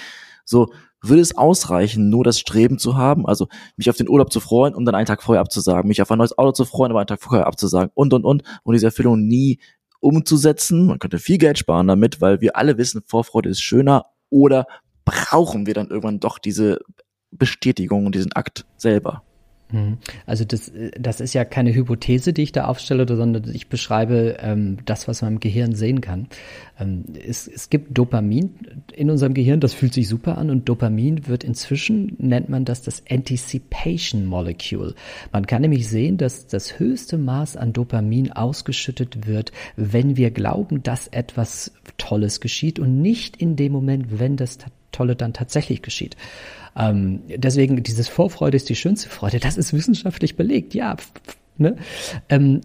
so, 0.45 0.73
würde 1.09 1.23
es 1.23 1.37
ausreichen, 1.37 2.11
nur 2.11 2.25
das 2.25 2.39
Streben 2.39 2.79
zu 2.79 2.97
haben, 2.97 3.27
also 3.27 3.49
mich 3.77 3.91
auf 3.91 3.97
den 3.97 4.09
Urlaub 4.09 4.33
zu 4.33 4.41
freuen, 4.41 4.75
um 4.75 4.85
dann 4.85 4.95
einen 4.95 5.07
Tag 5.07 5.23
vorher 5.23 5.41
abzusagen, 5.41 5.89
mich 5.89 6.03
auf 6.03 6.11
ein 6.11 6.19
neues 6.19 6.37
Auto 6.37 6.53
zu 6.53 6.65
freuen, 6.65 6.91
aber 6.91 7.01
einen 7.01 7.07
Tag 7.07 7.23
vorher 7.23 7.47
abzusagen 7.47 7.91
und, 7.95 8.13
und, 8.15 8.25
und, 8.25 8.43
und 8.63 8.73
diese 8.75 8.87
Erfüllung 8.87 9.27
nie 9.27 9.59
umzusetzen. 10.01 10.87
Man 10.87 10.99
könnte 10.99 11.19
viel 11.19 11.39
Geld 11.39 11.59
sparen 11.59 11.87
damit, 11.87 12.21
weil 12.21 12.41
wir 12.41 12.57
alle 12.57 12.79
wissen, 12.79 13.03
Vorfreude 13.07 13.49
ist 13.49 13.61
schöner 13.61 14.07
oder 14.31 14.67
brauchen 15.05 15.67
wir 15.67 15.75
dann 15.75 15.89
irgendwann 15.89 16.21
doch 16.21 16.39
diese 16.39 16.81
Bestätigung 17.31 18.07
und 18.07 18.15
diesen 18.15 18.33
Akt 18.33 18.67
selber? 18.77 19.23
Mhm. 19.73 19.99
Also 20.27 20.45
das, 20.45 20.71
das 20.99 21.21
ist 21.21 21.35
ja 21.35 21.45
keine 21.45 21.75
Hypothese, 21.75 22.33
die 22.33 22.43
ich 22.43 22.53
da 22.53 22.67
aufstelle, 22.67 23.07
sondern 23.09 23.53
ich 23.53 23.69
beschreibe 23.69 24.37
ähm, 24.41 24.79
das, 24.85 25.09
was 25.09 25.23
man 25.23 25.35
im 25.35 25.41
Gehirn 25.41 25.75
sehen 25.75 26.01
kann. 26.01 26.29
Ähm, 26.79 27.05
es, 27.27 27.49
es 27.49 27.69
gibt 27.69 27.97
Dopamin 27.97 28.55
in 28.93 29.11
unserem 29.11 29.35
Gehirn, 29.35 29.61
das 29.61 29.75
fühlt 29.75 29.93
sich 29.93 30.09
super 30.09 30.39
an 30.39 30.51
und 30.51 30.69
Dopamin 30.69 31.27
wird 31.27 31.43
inzwischen, 31.43 32.15
nennt 32.19 32.49
man 32.49 32.65
das 32.65 32.83
das 32.83 33.03
Anticipation 33.11 34.27
Molecule. 34.27 34.95
Man 35.33 35.47
kann 35.47 35.63
nämlich 35.63 35.89
sehen, 35.89 36.17
dass 36.17 36.47
das 36.47 36.79
höchste 36.79 37.19
Maß 37.19 37.57
an 37.57 37.73
Dopamin 37.73 38.33
ausgeschüttet 38.33 39.27
wird, 39.27 39.51
wenn 39.77 40.17
wir 40.17 40.31
glauben, 40.31 40.83
dass 40.83 41.09
etwas 41.09 41.73
Tolles 41.99 42.41
geschieht 42.41 42.79
und 42.79 43.01
nicht 43.03 43.37
in 43.37 43.57
dem 43.57 43.73
Moment, 43.73 44.19
wenn 44.21 44.37
das 44.37 44.59
Tolle 44.97 45.17
dann 45.17 45.33
tatsächlich 45.33 45.83
geschieht. 45.83 46.17
Ähm, 46.77 47.23
deswegen, 47.29 47.83
dieses 47.83 48.09
Vorfreude 48.09 48.57
ist 48.57 48.69
die 48.69 48.77
schönste 48.77 49.09
Freude. 49.09 49.41
Das 49.41 49.57
ist 49.57 49.73
wissenschaftlich 49.73 50.37
belegt, 50.37 50.75
ja. 50.75 50.97
Ne? 51.59 51.77
Ähm, 52.29 52.61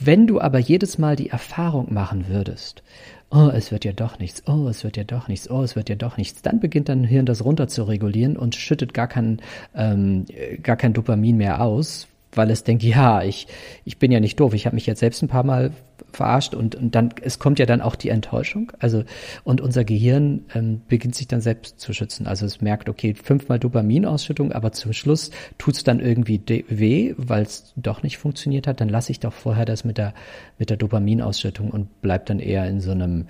wenn 0.00 0.26
du 0.26 0.40
aber 0.40 0.58
jedes 0.58 0.98
Mal 0.98 1.16
die 1.16 1.30
Erfahrung 1.30 1.92
machen 1.92 2.28
würdest, 2.28 2.82
oh, 3.30 3.50
es 3.52 3.70
wird 3.70 3.84
ja 3.84 3.92
doch 3.92 4.18
nichts, 4.18 4.42
oh, 4.46 4.68
es 4.68 4.84
wird 4.84 4.96
ja 4.96 5.04
doch 5.04 5.28
nichts, 5.28 5.50
oh, 5.50 5.62
es 5.62 5.76
wird 5.76 5.88
ja 5.88 5.96
doch 5.96 6.16
nichts, 6.16 6.42
dann 6.42 6.60
beginnt 6.60 6.88
dein 6.88 7.04
Hirn 7.04 7.26
das 7.26 7.44
runter 7.44 7.68
zu 7.68 7.84
regulieren 7.84 8.36
und 8.36 8.54
schüttet 8.54 8.94
gar 8.94 9.08
kein, 9.08 9.40
ähm, 9.74 10.26
gar 10.62 10.76
kein 10.76 10.92
Dopamin 10.92 11.36
mehr 11.36 11.60
aus, 11.60 12.08
weil 12.36 12.50
es 12.50 12.64
denkt, 12.64 12.82
ja, 12.82 13.22
ich, 13.22 13.46
ich 13.84 13.98
bin 13.98 14.12
ja 14.12 14.20
nicht 14.20 14.38
doof, 14.38 14.54
ich 14.54 14.66
habe 14.66 14.76
mich 14.76 14.86
jetzt 14.86 15.00
selbst 15.00 15.22
ein 15.22 15.28
paar 15.28 15.44
Mal 15.44 15.72
verarscht 16.12 16.54
und, 16.54 16.74
und 16.74 16.94
dann, 16.94 17.10
es 17.22 17.38
kommt 17.38 17.58
ja 17.58 17.66
dann 17.66 17.80
auch 17.80 17.94
die 17.94 18.08
Enttäuschung. 18.08 18.72
Also, 18.78 19.04
und 19.44 19.60
unser 19.60 19.84
Gehirn 19.84 20.44
ähm, 20.54 20.82
beginnt 20.88 21.14
sich 21.14 21.28
dann 21.28 21.40
selbst 21.40 21.80
zu 21.80 21.92
schützen. 21.92 22.26
Also 22.26 22.46
es 22.46 22.60
merkt, 22.60 22.88
okay, 22.88 23.14
fünfmal 23.14 23.58
Dopaminausschüttung, 23.58 24.52
aber 24.52 24.72
zum 24.72 24.92
Schluss 24.92 25.30
tut's 25.58 25.84
dann 25.84 26.00
irgendwie 26.00 26.40
weh, 26.68 27.14
weil 27.16 27.42
es 27.42 27.72
doch 27.76 28.02
nicht 28.02 28.18
funktioniert 28.18 28.66
hat. 28.66 28.80
Dann 28.80 28.88
lasse 28.88 29.12
ich 29.12 29.20
doch 29.20 29.32
vorher 29.32 29.64
das 29.64 29.84
mit 29.84 29.98
der, 29.98 30.14
mit 30.58 30.70
der 30.70 30.76
Dopaminausschüttung 30.76 31.70
und 31.70 32.00
bleib 32.02 32.26
dann 32.26 32.38
eher 32.38 32.68
in 32.68 32.80
so 32.80 32.92
einem, 32.92 33.26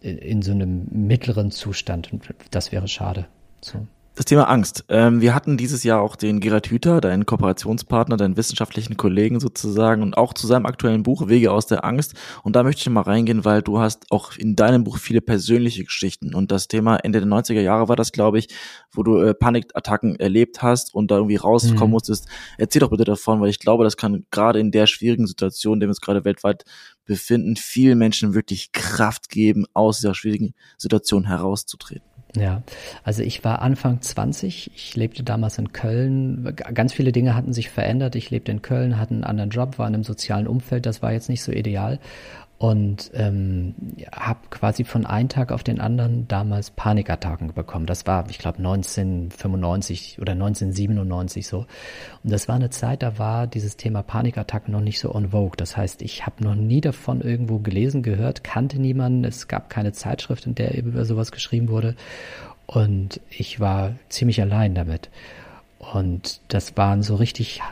in, 0.00 0.42
so 0.42 0.52
einem 0.52 0.86
mittleren 0.90 1.50
Zustand. 1.50 2.12
Und 2.12 2.22
das 2.50 2.72
wäre 2.72 2.88
schade. 2.88 3.26
So. 3.60 3.86
Das 4.16 4.26
Thema 4.26 4.50
Angst. 4.50 4.84
Ähm, 4.88 5.20
wir 5.20 5.34
hatten 5.34 5.56
dieses 5.56 5.84
Jahr 5.84 6.02
auch 6.02 6.16
den 6.16 6.40
Gerhard 6.40 6.66
Hüther, 6.66 7.00
deinen 7.00 7.26
Kooperationspartner, 7.26 8.16
deinen 8.16 8.36
wissenschaftlichen 8.36 8.96
Kollegen 8.96 9.38
sozusagen 9.38 10.02
und 10.02 10.18
auch 10.18 10.34
zu 10.34 10.48
seinem 10.48 10.66
aktuellen 10.66 11.04
Buch 11.04 11.28
Wege 11.28 11.52
aus 11.52 11.68
der 11.68 11.84
Angst. 11.84 12.14
Und 12.42 12.56
da 12.56 12.64
möchte 12.64 12.80
ich 12.80 12.90
mal 12.90 13.02
reingehen, 13.02 13.44
weil 13.44 13.62
du 13.62 13.78
hast 13.78 14.10
auch 14.10 14.36
in 14.36 14.56
deinem 14.56 14.82
Buch 14.82 14.98
viele 14.98 15.20
persönliche 15.20 15.84
Geschichten. 15.84 16.34
Und 16.34 16.50
das 16.50 16.66
Thema 16.66 16.96
Ende 16.96 17.20
der 17.20 17.28
90er 17.28 17.60
Jahre 17.60 17.88
war 17.88 17.96
das, 17.96 18.10
glaube 18.10 18.40
ich, 18.40 18.48
wo 18.90 19.04
du 19.04 19.20
äh, 19.20 19.32
Panikattacken 19.32 20.16
erlebt 20.16 20.60
hast 20.60 20.92
und 20.92 21.10
da 21.12 21.16
irgendwie 21.16 21.36
rauskommen 21.36 21.84
mhm. 21.84 21.90
musstest. 21.90 22.26
Erzähl 22.58 22.80
doch 22.80 22.90
bitte 22.90 23.04
davon, 23.04 23.40
weil 23.40 23.48
ich 23.48 23.60
glaube, 23.60 23.84
das 23.84 23.96
kann 23.96 24.26
gerade 24.32 24.58
in 24.58 24.72
der 24.72 24.86
schwierigen 24.86 25.28
Situation, 25.28 25.74
in 25.74 25.80
der 25.80 25.86
wir 25.86 25.92
uns 25.92 26.00
gerade 26.00 26.24
weltweit 26.24 26.64
befinden, 27.04 27.54
vielen 27.56 27.96
Menschen 27.96 28.34
wirklich 28.34 28.72
Kraft 28.72 29.28
geben, 29.28 29.66
aus 29.72 29.98
dieser 29.98 30.14
schwierigen 30.14 30.54
Situation 30.78 31.26
herauszutreten. 31.26 32.09
Ja, 32.36 32.62
also 33.02 33.22
ich 33.22 33.42
war 33.42 33.60
Anfang 33.60 34.00
20, 34.00 34.70
ich 34.74 34.94
lebte 34.94 35.24
damals 35.24 35.58
in 35.58 35.72
Köln, 35.72 36.54
ganz 36.74 36.92
viele 36.92 37.10
Dinge 37.10 37.34
hatten 37.34 37.52
sich 37.52 37.70
verändert, 37.70 38.14
ich 38.14 38.30
lebte 38.30 38.52
in 38.52 38.62
Köln, 38.62 38.98
hatte 38.98 39.14
einen 39.14 39.24
anderen 39.24 39.50
Job, 39.50 39.78
war 39.78 39.88
in 39.88 39.94
einem 39.94 40.04
sozialen 40.04 40.46
Umfeld, 40.46 40.86
das 40.86 41.02
war 41.02 41.12
jetzt 41.12 41.28
nicht 41.28 41.42
so 41.42 41.50
ideal 41.50 41.98
und 42.60 43.10
ähm, 43.14 43.74
habe 44.12 44.40
quasi 44.50 44.84
von 44.84 45.06
einem 45.06 45.30
Tag 45.30 45.50
auf 45.50 45.62
den 45.64 45.80
anderen 45.80 46.28
damals 46.28 46.70
Panikattacken 46.70 47.54
bekommen. 47.54 47.86
Das 47.86 48.06
war, 48.06 48.28
ich 48.28 48.38
glaube, 48.38 48.58
1995 48.58 50.18
oder 50.20 50.32
1997 50.32 51.46
so. 51.46 51.60
Und 52.22 52.30
das 52.30 52.48
war 52.48 52.56
eine 52.56 52.68
Zeit, 52.68 53.02
da 53.02 53.18
war 53.18 53.46
dieses 53.46 53.78
Thema 53.78 54.02
Panikattacken 54.02 54.72
noch 54.72 54.82
nicht 54.82 55.00
so 55.00 55.14
on 55.14 55.30
vogue. 55.30 55.56
Das 55.56 55.78
heißt, 55.78 56.02
ich 56.02 56.26
habe 56.26 56.44
noch 56.44 56.54
nie 56.54 56.82
davon 56.82 57.22
irgendwo 57.22 57.60
gelesen, 57.60 58.02
gehört, 58.02 58.44
kannte 58.44 58.78
niemanden. 58.78 59.24
Es 59.24 59.48
gab 59.48 59.70
keine 59.70 59.92
Zeitschrift, 59.92 60.44
in 60.44 60.54
der 60.54 60.76
über 60.76 61.06
sowas 61.06 61.32
geschrieben 61.32 61.70
wurde. 61.70 61.96
Und 62.66 63.22
ich 63.30 63.58
war 63.58 63.94
ziemlich 64.10 64.38
allein 64.42 64.74
damit. 64.74 65.08
Und 65.78 66.42
das 66.48 66.76
waren 66.76 67.02
so 67.02 67.14
richtig 67.14 67.62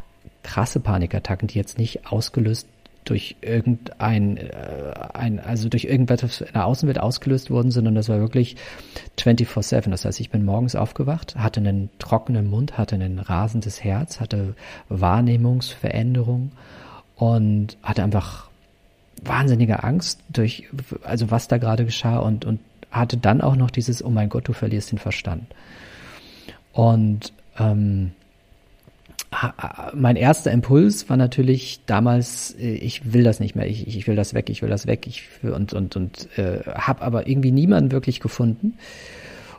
krasse 0.43 0.81
Panikattacken, 0.81 1.47
die 1.47 1.59
jetzt 1.59 1.77
nicht 1.77 2.11
ausgelöst 2.11 2.67
durch 3.09 3.37
irgendein, 3.41 4.37
äh, 4.37 4.93
ein, 5.15 5.41
also 5.41 5.69
durch 5.69 5.85
irgendetwas 5.85 6.43
in 6.43 6.53
der 6.53 6.67
Außenwelt 6.67 7.01
ausgelöst 7.01 7.51
wurden, 7.51 7.71
sondern 7.71 7.95
das 7.95 8.09
war 8.09 8.21
wirklich 8.21 8.57
24-7. 9.19 9.91
Das 9.91 10.05
heißt, 10.05 10.21
ich 10.21 10.31
bin 10.31 10.45
morgens 10.45 10.75
aufgewacht, 10.75 11.37
hatte 11.37 11.61
einen 11.61 11.89
trockenen 11.99 12.49
Mund, 12.49 12.77
hatte 12.77 12.97
ein 12.97 13.19
rasendes 13.19 13.83
Herz, 13.83 14.21
hatte 14.21 14.55
Wahrnehmungsveränderung 14.89 16.53
und 17.17 17.79
hatte 17.83 18.03
einfach 18.03 18.49
wahnsinnige 19.23 19.83
Angst 19.83 20.21
durch, 20.29 20.69
also 21.03 21.31
was 21.31 21.49
da 21.49 21.59
gerade 21.59 21.85
geschah 21.85 22.19
und, 22.19 22.45
und 22.45 22.61
hatte 22.91 23.17
dann 23.17 23.41
auch 23.41 23.57
noch 23.57 23.71
dieses, 23.71 24.05
oh 24.05 24.11
mein 24.11 24.29
Gott, 24.29 24.49
du 24.49 24.53
verlierst 24.53 24.93
den 24.93 24.99
Verstand. 24.99 25.47
Und 26.73 27.33
ähm, 27.59 28.13
mein 29.95 30.17
erster 30.17 30.51
Impuls 30.53 31.11
war 31.11 31.17
natürlich 31.17 31.81
damals, 31.85 32.55
äh, 32.59 32.75
ich 32.75 33.13
will 33.13 33.25
das 33.25 33.41
nicht 33.41 33.55
mehr, 33.55 33.67
ich, 33.67 33.87
ich 33.87 34.07
will 34.07 34.17
das 34.17 34.33
weg, 34.33 34.49
ich 34.49 34.63
will 34.63 34.71
das 34.71 34.87
weg, 34.87 35.07
ich 35.07 35.25
und 35.43 35.75
und 35.75 35.97
und 35.97 36.39
äh, 36.39 36.61
habe 36.65 37.03
aber 37.03 37.27
irgendwie 37.27 37.51
niemanden 37.51 37.93
wirklich 37.93 38.21
gefunden. 38.21 38.79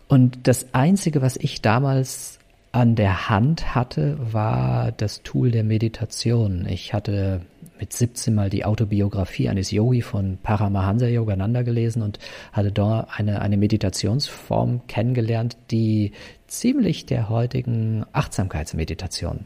Und 0.08 0.48
das 0.48 0.74
Einzige, 0.74 1.22
was 1.22 1.38
ich 1.38 1.62
damals 1.62 2.38
an 2.72 2.96
der 2.96 3.30
Hand 3.30 3.74
hatte, 3.74 4.17
war 4.20 4.92
das 4.92 5.24
Tool 5.24 5.52
der 5.52 5.63
Meditation. 5.63 6.67
Ich 6.67 6.94
hatte 6.94 7.42
mit 7.80 7.94
17 7.94 8.36
mal 8.36 8.50
die 8.50 8.65
Autobiografie 8.65 9.50
eines 9.50 9.72
Yogi 9.72 10.02
von 10.02 10.38
Paramahansa 10.44 11.08
Yogananda 11.08 11.63
gelesen 11.63 12.02
und 12.02 12.20
hatte 12.52 12.72
dort 12.72 13.08
eine, 13.17 13.42
eine 13.42 13.58
Meditationsform 13.58 14.82
kennengelernt, 14.88 15.58
die 15.72 16.12
ziemlich 16.48 17.06
der 17.06 17.30
heutigen 17.30 18.06
Achtsamkeitsmeditation 18.12 19.46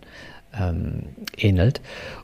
ähm, 0.58 1.04
ähnelt. 1.38 1.82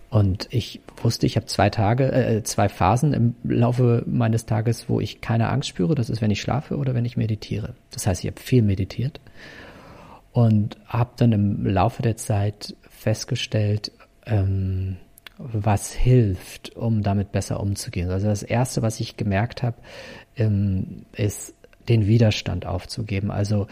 Und 0.10 0.48
ich 0.50 0.82
wusste, 1.02 1.28
ich 1.28 1.36
habe 1.36 1.46
zwei 1.46 1.70
Tage, 1.70 2.12
äh, 2.12 2.44
zwei 2.44 2.68
Phasen 2.68 3.14
im 3.14 3.36
Laufe 3.44 4.04
meines 4.08 4.46
Tages, 4.46 4.90
wo 4.90 5.00
ich 5.00 5.22
keine 5.22 5.50
Angst 5.50 5.70
spüre. 5.70 5.96
Das 5.96 6.10
ist, 6.10 6.22
wenn 6.22 6.32
ich 6.32 6.42
schlafe 6.42 6.78
oder 6.78 6.96
wenn 6.96 7.06
ich 7.06 7.16
meditiere. 7.16 7.76
Das 7.92 8.08
heißt, 8.08 8.24
ich 8.24 8.30
habe 8.32 8.42
viel 8.42 8.64
meditiert 8.64 9.20
und 10.32 10.78
habe 10.86 11.12
dann 11.18 11.32
im 11.32 11.66
Laufe 11.66 12.02
der 12.02 12.18
Zeit 12.18 12.76
festgestellt, 12.90 13.92
ähm, 14.26 14.98
was 15.38 15.94
hilft, 15.94 16.76
um 16.76 17.02
damit 17.02 17.32
besser 17.32 17.60
umzugehen. 17.60 18.10
Also 18.10 18.28
das 18.28 18.44
Erste, 18.44 18.82
was 18.82 19.00
ich 19.00 19.16
gemerkt 19.16 19.64
habe, 19.64 19.78
ähm, 20.36 21.06
ist 21.16 21.56
den 21.88 22.08
Widerstand 22.08 22.66
aufzugeben. 22.66 23.32
Also 23.32 23.68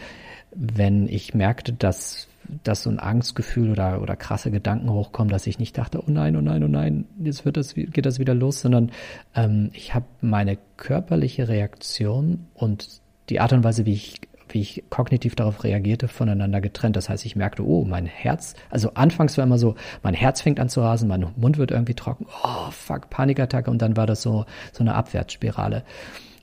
wenn 0.54 1.06
ich 1.08 1.34
merkte, 1.34 1.72
dass, 1.74 2.26
dass 2.64 2.82
so 2.82 2.90
ein 2.90 2.98
Angstgefühl 2.98 3.70
oder, 3.70 4.00
oder 4.00 4.16
krasse 4.16 4.50
Gedanken 4.50 4.90
hochkommen, 4.90 5.30
dass 5.30 5.46
ich 5.46 5.58
nicht 5.58 5.76
dachte, 5.76 6.00
oh 6.00 6.10
nein, 6.10 6.36
oh 6.36 6.40
nein, 6.40 6.64
oh 6.64 6.68
nein, 6.68 7.04
jetzt 7.22 7.44
wird 7.44 7.58
das, 7.58 7.74
geht 7.74 8.06
das 8.06 8.18
wieder 8.18 8.34
los, 8.34 8.60
sondern 8.60 8.90
ähm, 9.34 9.70
ich 9.74 9.94
habe 9.94 10.06
meine 10.22 10.58
körperliche 10.78 11.48
Reaktion 11.48 12.46
und 12.54 13.00
die 13.28 13.40
Art 13.40 13.52
und 13.52 13.62
Weise, 13.62 13.84
wie 13.84 13.92
ich 13.92 14.20
wie 14.54 14.60
ich 14.60 14.84
kognitiv 14.90 15.34
darauf 15.34 15.64
reagierte, 15.64 16.08
voneinander 16.08 16.60
getrennt. 16.60 16.96
Das 16.96 17.08
heißt, 17.08 17.24
ich 17.24 17.36
merkte, 17.36 17.66
oh, 17.66 17.84
mein 17.84 18.06
Herz, 18.06 18.54
also 18.70 18.92
anfangs 18.94 19.36
war 19.36 19.44
immer 19.44 19.58
so, 19.58 19.74
mein 20.02 20.14
Herz 20.14 20.40
fängt 20.40 20.60
an 20.60 20.68
zu 20.68 20.80
rasen, 20.80 21.08
mein 21.08 21.26
Mund 21.36 21.58
wird 21.58 21.70
irgendwie 21.70 21.94
trocken, 21.94 22.26
oh, 22.44 22.70
fuck, 22.70 23.10
Panikattacke 23.10 23.70
und 23.70 23.82
dann 23.82 23.96
war 23.96 24.06
das 24.06 24.22
so, 24.22 24.44
so 24.72 24.82
eine 24.82 24.94
Abwärtsspirale. 24.94 25.84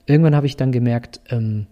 Irgendwann 0.05 0.35
habe 0.35 0.45
ich 0.45 0.55
dann 0.55 0.71
gemerkt, 0.71 1.21
ähm, 1.29 1.67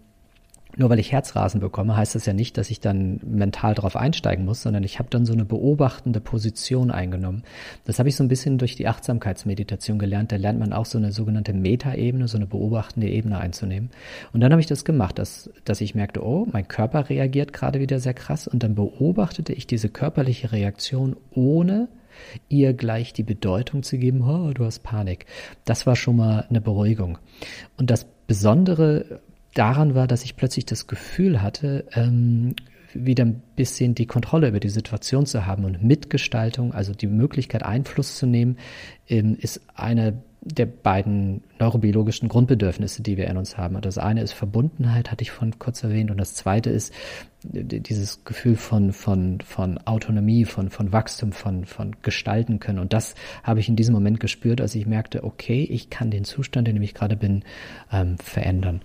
nur 0.76 0.90
weil 0.90 0.98
ich 0.98 1.12
Herzrasen 1.12 1.60
bekomme, 1.60 1.96
heißt 1.96 2.14
das 2.14 2.26
ja 2.26 2.32
nicht, 2.32 2.58
dass 2.58 2.70
ich 2.70 2.80
dann 2.80 3.20
mental 3.24 3.74
darauf 3.74 3.96
einsteigen 3.96 4.44
muss, 4.44 4.62
sondern 4.62 4.82
ich 4.82 4.98
habe 4.98 5.08
dann 5.10 5.26
so 5.26 5.32
eine 5.32 5.44
beobachtende 5.44 6.20
Position 6.20 6.90
eingenommen. 6.90 7.44
Das 7.84 7.98
habe 7.98 8.08
ich 8.08 8.16
so 8.16 8.24
ein 8.24 8.28
bisschen 8.28 8.58
durch 8.58 8.76
die 8.76 8.88
Achtsamkeitsmeditation 8.88 9.98
gelernt. 9.98 10.32
Da 10.32 10.36
lernt 10.36 10.58
man 10.58 10.72
auch 10.72 10.86
so 10.86 10.98
eine 10.98 11.12
sogenannte 11.12 11.52
Metaebene, 11.52 12.28
so 12.28 12.36
eine 12.36 12.46
beobachtende 12.46 13.08
Ebene 13.08 13.38
einzunehmen. 13.38 13.90
Und 14.32 14.40
dann 14.40 14.52
habe 14.52 14.60
ich 14.60 14.66
das 14.66 14.84
gemacht, 14.84 15.18
dass, 15.18 15.50
dass 15.64 15.80
ich 15.80 15.94
merkte, 15.94 16.24
oh, 16.24 16.46
mein 16.50 16.68
Körper 16.68 17.08
reagiert 17.08 17.52
gerade 17.52 17.80
wieder 17.80 18.00
sehr 18.00 18.14
krass. 18.14 18.48
Und 18.48 18.62
dann 18.62 18.74
beobachtete 18.74 19.52
ich 19.52 19.66
diese 19.66 19.88
körperliche 19.88 20.52
Reaktion 20.52 21.16
ohne 21.30 21.88
ihr 22.48 22.74
gleich 22.74 23.12
die 23.12 23.22
Bedeutung 23.22 23.82
zu 23.82 23.98
geben, 23.98 24.22
oh, 24.22 24.52
du 24.52 24.64
hast 24.64 24.82
Panik. 24.82 25.26
Das 25.64 25.86
war 25.86 25.96
schon 25.96 26.16
mal 26.16 26.46
eine 26.48 26.60
Beruhigung. 26.60 27.18
Und 27.76 27.90
das 27.90 28.06
Besondere 28.26 29.20
daran 29.54 29.94
war, 29.94 30.06
dass 30.06 30.24
ich 30.24 30.36
plötzlich 30.36 30.66
das 30.66 30.86
Gefühl 30.86 31.42
hatte, 31.42 31.84
ähm, 31.92 32.54
wieder 32.92 33.24
ein 33.24 33.42
bisschen 33.56 33.94
die 33.94 34.06
Kontrolle 34.06 34.48
über 34.48 34.60
die 34.60 34.68
Situation 34.68 35.26
zu 35.26 35.46
haben 35.46 35.64
und 35.64 35.82
Mitgestaltung, 35.82 36.72
also 36.72 36.92
die 36.92 37.06
Möglichkeit 37.06 37.62
Einfluss 37.62 38.16
zu 38.16 38.26
nehmen, 38.26 38.58
ähm, 39.08 39.36
ist 39.40 39.60
eine 39.74 40.22
der 40.42 40.66
beiden 40.66 41.42
neurobiologischen 41.58 42.28
Grundbedürfnisse, 42.28 43.02
die 43.02 43.16
wir 43.16 43.28
in 43.28 43.36
uns 43.36 43.56
haben. 43.56 43.80
Das 43.80 43.98
eine 43.98 44.22
ist 44.22 44.32
Verbundenheit, 44.32 45.10
hatte 45.10 45.22
ich 45.22 45.30
von 45.30 45.58
kurz 45.58 45.82
erwähnt, 45.82 46.10
und 46.10 46.18
das 46.18 46.34
zweite 46.34 46.70
ist 46.70 46.92
dieses 47.44 48.24
Gefühl 48.24 48.56
von, 48.56 48.92
von, 48.92 49.40
von 49.40 49.78
Autonomie, 49.78 50.44
von, 50.44 50.70
von 50.70 50.92
Wachstum, 50.92 51.32
von, 51.32 51.66
von 51.66 51.96
gestalten 52.02 52.58
können. 52.58 52.78
Und 52.78 52.92
das 52.92 53.14
habe 53.42 53.60
ich 53.60 53.68
in 53.68 53.76
diesem 53.76 53.94
Moment 53.94 54.18
gespürt, 54.18 54.60
als 54.60 54.74
ich 54.74 54.86
merkte, 54.86 55.24
okay, 55.24 55.62
ich 55.62 55.90
kann 55.90 56.10
den 56.10 56.24
Zustand, 56.24 56.68
in 56.68 56.76
dem 56.76 56.82
ich 56.82 56.94
gerade 56.94 57.16
bin, 57.16 57.44
ähm, 57.92 58.16
verändern. 58.18 58.82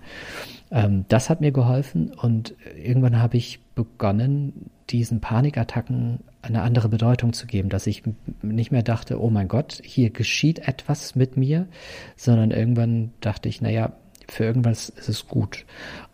Ähm, 0.70 1.04
das 1.08 1.30
hat 1.30 1.40
mir 1.40 1.52
geholfen 1.52 2.12
und 2.12 2.54
irgendwann 2.76 3.18
habe 3.18 3.36
ich 3.36 3.60
begonnen, 3.74 4.70
diesen 4.90 5.20
Panikattacken 5.20 6.20
eine 6.42 6.62
andere 6.62 6.88
Bedeutung 6.88 7.32
zu 7.32 7.46
geben, 7.46 7.68
dass 7.68 7.86
ich 7.86 8.02
nicht 8.42 8.72
mehr 8.72 8.82
dachte, 8.82 9.20
oh 9.20 9.30
mein 9.30 9.46
Gott, 9.46 9.80
hier 9.84 10.10
geschieht 10.10 10.66
etwas 10.68 11.14
mit 11.14 11.36
mir, 11.36 11.68
sondern 12.16 12.50
irgendwann 12.60 13.12
dachte 13.20 13.48
ich, 13.48 13.60
naja, 13.60 13.92
für 14.28 14.44
irgendwas 14.44 14.88
ist 14.88 15.08
es 15.08 15.26
gut. 15.26 15.66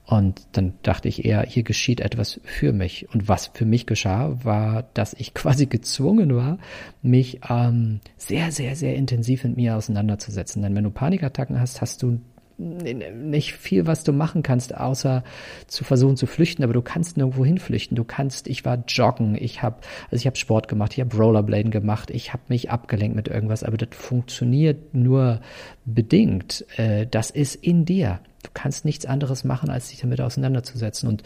Und 0.06 0.46
dann 0.52 0.74
dachte 0.82 1.08
ich 1.08 1.24
eher, 1.24 1.42
hier 1.42 1.64
geschieht 1.64 2.00
etwas 2.00 2.40
für 2.44 2.72
mich. 2.72 3.08
Und 3.12 3.28
was 3.28 3.48
für 3.52 3.64
mich 3.64 3.86
geschah, 3.86 4.44
war, 4.44 4.84
dass 4.94 5.14
ich 5.14 5.34
quasi 5.34 5.66
gezwungen 5.66 6.34
war, 6.34 6.58
mich 7.02 7.40
ähm, 7.48 8.00
sehr, 8.16 8.52
sehr, 8.52 8.76
sehr 8.76 8.94
intensiv 8.94 9.44
mit 9.44 9.56
mir 9.56 9.76
auseinanderzusetzen. 9.76 10.62
Denn 10.62 10.74
wenn 10.74 10.84
du 10.84 10.90
Panikattacken 10.90 11.60
hast, 11.60 11.80
hast 11.80 12.02
du 12.02 12.20
nicht 12.58 13.52
viel, 13.54 13.86
was 13.86 14.04
du 14.04 14.12
machen 14.12 14.42
kannst, 14.42 14.74
außer 14.74 15.22
zu 15.66 15.84
versuchen 15.84 16.16
zu 16.16 16.26
flüchten, 16.26 16.64
aber 16.64 16.72
du 16.72 16.82
kannst 16.82 17.16
nirgendwo 17.16 17.44
hinflüchten. 17.44 17.96
Du 17.96 18.04
kannst, 18.04 18.48
ich 18.48 18.64
war 18.64 18.82
joggen, 18.88 19.36
ich 19.38 19.62
habe, 19.62 19.76
also 20.10 20.16
ich 20.16 20.26
habe 20.26 20.36
Sport 20.36 20.68
gemacht, 20.68 20.94
ich 20.94 21.00
habe 21.00 21.16
Rollerbladen 21.16 21.70
gemacht, 21.70 22.10
ich 22.10 22.32
habe 22.32 22.42
mich 22.48 22.70
abgelenkt 22.70 23.14
mit 23.14 23.28
irgendwas, 23.28 23.62
aber 23.62 23.76
das 23.76 23.90
funktioniert 23.92 24.94
nur 24.94 25.40
bedingt. 25.84 26.64
Äh, 26.78 27.06
das 27.06 27.30
ist 27.30 27.56
in 27.56 27.84
dir. 27.84 28.20
Du 28.42 28.50
kannst 28.54 28.84
nichts 28.84 29.06
anderes 29.06 29.44
machen, 29.44 29.70
als 29.70 29.88
dich 29.88 30.00
damit 30.00 30.20
auseinanderzusetzen. 30.20 31.08
Und 31.08 31.24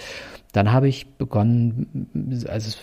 dann 0.52 0.72
habe 0.72 0.88
ich 0.88 1.06
begonnen, 1.06 2.08
also 2.48 2.76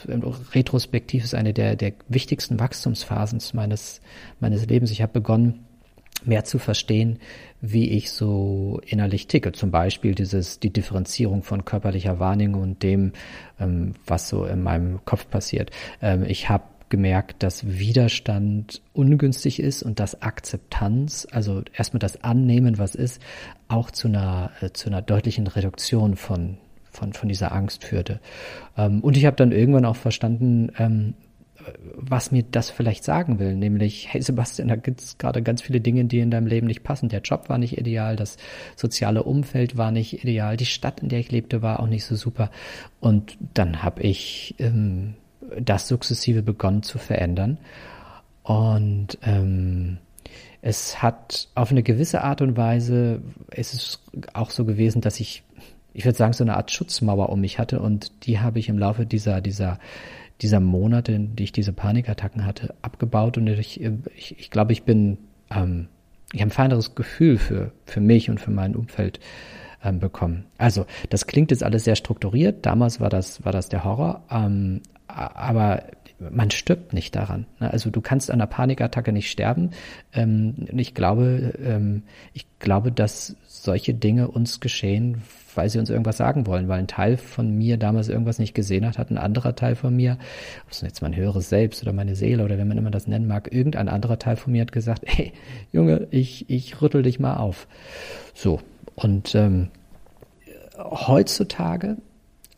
retrospektiv 0.54 1.24
ist 1.24 1.34
eine 1.34 1.54
der, 1.54 1.76
der 1.76 1.93
wichtigsten 2.08 2.60
Wachstumsphasen 2.60 3.41
meines, 3.54 4.00
meines 4.39 4.68
Lebens. 4.68 4.91
Ich 4.91 5.02
habe 5.02 5.12
begonnen, 5.12 5.66
mehr 6.26 6.43
zu 6.43 6.59
verstehen, 6.59 7.20
wie 7.61 7.89
ich 7.89 8.11
so 8.11 8.80
innerlich 8.86 9.28
ticke. 9.28 9.51
Zum 9.51 9.72
Beispiel 9.72 10.15
dieses, 10.15 10.59
die 10.59 10.72
Differenzierung 10.72 11.43
von 11.43 11.65
körperlicher 11.65 12.20
Wahrnehmung 12.20 12.61
und 12.61 12.84
dem, 12.84 13.13
ähm, 13.59 13.93
was 14.05 14.30
so 14.30 14.45
in 14.45 14.61
meinem 14.61 15.03
Kopf 15.05 15.30
passiert. 15.30 15.72
Ähm, 16.01 16.24
ich 16.28 16.49
habe 16.49 16.63
gemerkt, 16.89 17.43
dass 17.43 17.68
Widerstand 17.68 18.82
ungünstig 18.93 19.59
ist 19.59 19.84
und 19.84 19.99
dass 19.99 20.22
Akzeptanz, 20.22 21.28
also 21.32 21.63
erstmal 21.74 21.99
das 21.99 22.24
Annehmen, 22.24 22.78
was 22.78 22.95
ist, 22.95 23.22
auch 23.68 23.91
zu 23.91 24.07
einer, 24.07 24.51
äh, 24.61 24.70
zu 24.72 24.89
einer 24.89 25.01
deutlichen 25.01 25.47
Reduktion 25.47 26.15
von, 26.15 26.57
von, 26.91 27.13
von 27.13 27.28
dieser 27.28 27.51
Angst 27.51 27.84
führte. 27.84 28.20
Ähm, 28.78 29.01
und 29.01 29.18
ich 29.18 29.26
habe 29.26 29.36
dann 29.36 29.51
irgendwann 29.51 29.86
auch 29.86 29.97
verstanden, 29.97 30.72
ähm, 30.78 31.13
was 31.95 32.32
mir 32.32 32.43
das 32.43 32.70
vielleicht 32.70 33.03
sagen 33.03 33.39
will, 33.39 33.55
nämlich, 33.55 34.11
hey 34.11 34.22
Sebastian, 34.22 34.68
da 34.68 34.76
gibt 34.76 35.01
es 35.01 35.18
gerade 35.18 35.41
ganz 35.41 35.61
viele 35.61 35.82
Dinge, 35.82 36.05
die 36.05 36.20
in 36.20 36.32
deinem 36.32 36.47
Leben 36.47 36.68
nicht 36.68 36.84
passen. 36.84 37.09
Der 37.09 37.22
Job 37.22 37.49
war 37.49 37.57
nicht 37.57 37.78
ideal, 37.78 38.15
das 38.15 38.38
soziale 38.76 39.24
Umfeld 39.24 39.78
war 39.78 39.91
nicht 39.91 40.24
ideal, 40.24 40.57
die 40.57 40.65
Stadt, 40.65 41.01
in 41.01 41.09
der 41.09 41.20
ich 41.20 41.32
lebte, 41.32 41.61
war 41.61 41.80
auch 41.80 41.88
nicht 41.88 42.05
so 42.05 42.15
super. 42.15 42.51
Und 42.99 43.38
dann 43.53 43.84
habe 43.84 44.01
ich 44.03 44.55
ähm, 44.59 45.15
das 45.59 45.88
sukzessive 45.88 46.41
begonnen 46.41 46.84
zu 46.84 46.97
verändern. 46.97 47.57
Und 48.43 49.18
ähm, 49.24 49.97
es 50.61 51.01
hat 51.01 51.49
auf 51.55 51.72
eine 51.72 51.84
gewisse 51.84 52.24
Art 52.24 52.41
und 52.41 52.57
Weise, 52.57 53.22
ist 53.51 53.74
es 53.74 54.03
auch 54.34 54.49
so 54.49 54.65
gewesen, 54.65 55.01
dass 55.01 55.20
ich, 55.20 55.43
ich 55.93 56.05
würde 56.05 56.18
sagen, 56.18 56.34
so 56.34 56.43
eine 56.43 56.55
Art 56.55 56.72
Schutzmauer 56.72 57.30
um 57.30 57.41
mich 57.41 57.59
hatte 57.59 57.80
und 57.80 58.26
die 58.26 58.39
habe 58.39 58.59
ich 58.59 58.70
im 58.70 58.78
Laufe 58.78 59.05
dieser, 59.05 59.41
dieser 59.41 59.80
dieser 60.41 60.59
Monate, 60.59 61.13
in 61.13 61.35
die 61.35 61.45
ich 61.45 61.51
diese 61.51 61.73
Panikattacken 61.73 62.45
hatte, 62.45 62.75
abgebaut 62.81 63.38
und 63.38 63.47
ich, 63.47 63.81
ich, 63.81 64.39
ich 64.39 64.51
glaube, 64.51 64.73
ich 64.73 64.83
bin, 64.83 65.17
ähm, 65.49 65.88
ich 66.33 66.41
habe 66.41 66.49
ein 66.49 66.51
feineres 66.51 66.95
Gefühl 66.95 67.38
für, 67.38 67.71
für 67.85 68.01
mich 68.01 68.29
und 68.29 68.39
für 68.39 68.51
mein 68.51 68.75
Umfeld 68.75 69.19
ähm, 69.83 69.99
bekommen. 69.99 70.45
Also, 70.57 70.85
das 71.09 71.27
klingt 71.27 71.51
jetzt 71.51 71.63
alles 71.63 71.83
sehr 71.83 71.95
strukturiert. 71.95 72.65
Damals 72.65 72.99
war 72.99 73.09
das, 73.09 73.45
war 73.45 73.51
das 73.51 73.69
der 73.69 73.83
Horror. 73.83 74.23
Ähm, 74.29 74.81
aber 75.07 75.83
man 76.19 76.51
stirbt 76.51 76.93
nicht 76.93 77.15
daran. 77.15 77.45
Ne? 77.59 77.71
Also 77.71 77.89
du 77.89 78.01
kannst 78.01 78.31
an 78.31 78.41
einer 78.41 78.47
Panikattacke 78.47 79.11
nicht 79.11 79.29
sterben. 79.29 79.71
Ähm, 80.13 80.55
ich 80.75 80.93
glaube, 80.93 81.53
ähm, 81.63 82.03
ich 82.33 82.47
glaube, 82.59 82.91
dass 82.91 83.35
solche 83.45 83.93
Dinge 83.93 84.27
uns 84.27 84.59
geschehen, 84.59 85.21
weil 85.58 85.70
sie 85.70 85.80
uns 85.80 85.89
irgendwas 85.89 86.18
sagen 86.18 86.45
wollen, 86.47 86.68
weil 86.68 86.80
ein 86.80 86.88
Teil 86.88 87.18
von 87.18 87.51
mir 87.58 87.78
damals 87.78 88.10
irgendwas 88.10 88.39
nicht 88.39 88.53
gesehen 88.53 88.86
hat, 88.86 88.97
hat 88.97 89.10
ein 89.10 89.18
anderer 89.18 89.55
Teil 89.55 89.76
von 89.76 89.95
mir, 89.95 90.18
ob 90.66 90.72
es 90.72 90.82
jetzt 90.82 91.01
mein 91.01 91.16
höheres 91.16 91.49
Selbst 91.49 91.82
oder 91.82 91.93
meine 91.93 92.16
Seele 92.16 92.45
oder 92.45 92.58
wenn 92.58 92.68
man 92.68 92.78
immer 92.78 92.91
das 92.91 93.08
nennen 93.08 93.28
mag, 93.28 93.51
irgendein 93.51 93.89
anderer 93.89 94.20
Teil 94.20 94.36
von 94.36 94.53
mir 94.53 94.62
hat 94.62 94.72
gesagt, 94.72 95.03
hey, 95.05 95.34
Junge, 95.72 96.08
ich, 96.12 96.49
ich 96.49 96.82
rüttel 96.82 97.03
dich 97.03 97.20
mal 97.20 97.36
auf. 97.36 97.68
So. 98.34 98.62
Und 98.95 99.36
ähm, 99.36 99.70
heutzutage 100.78 101.97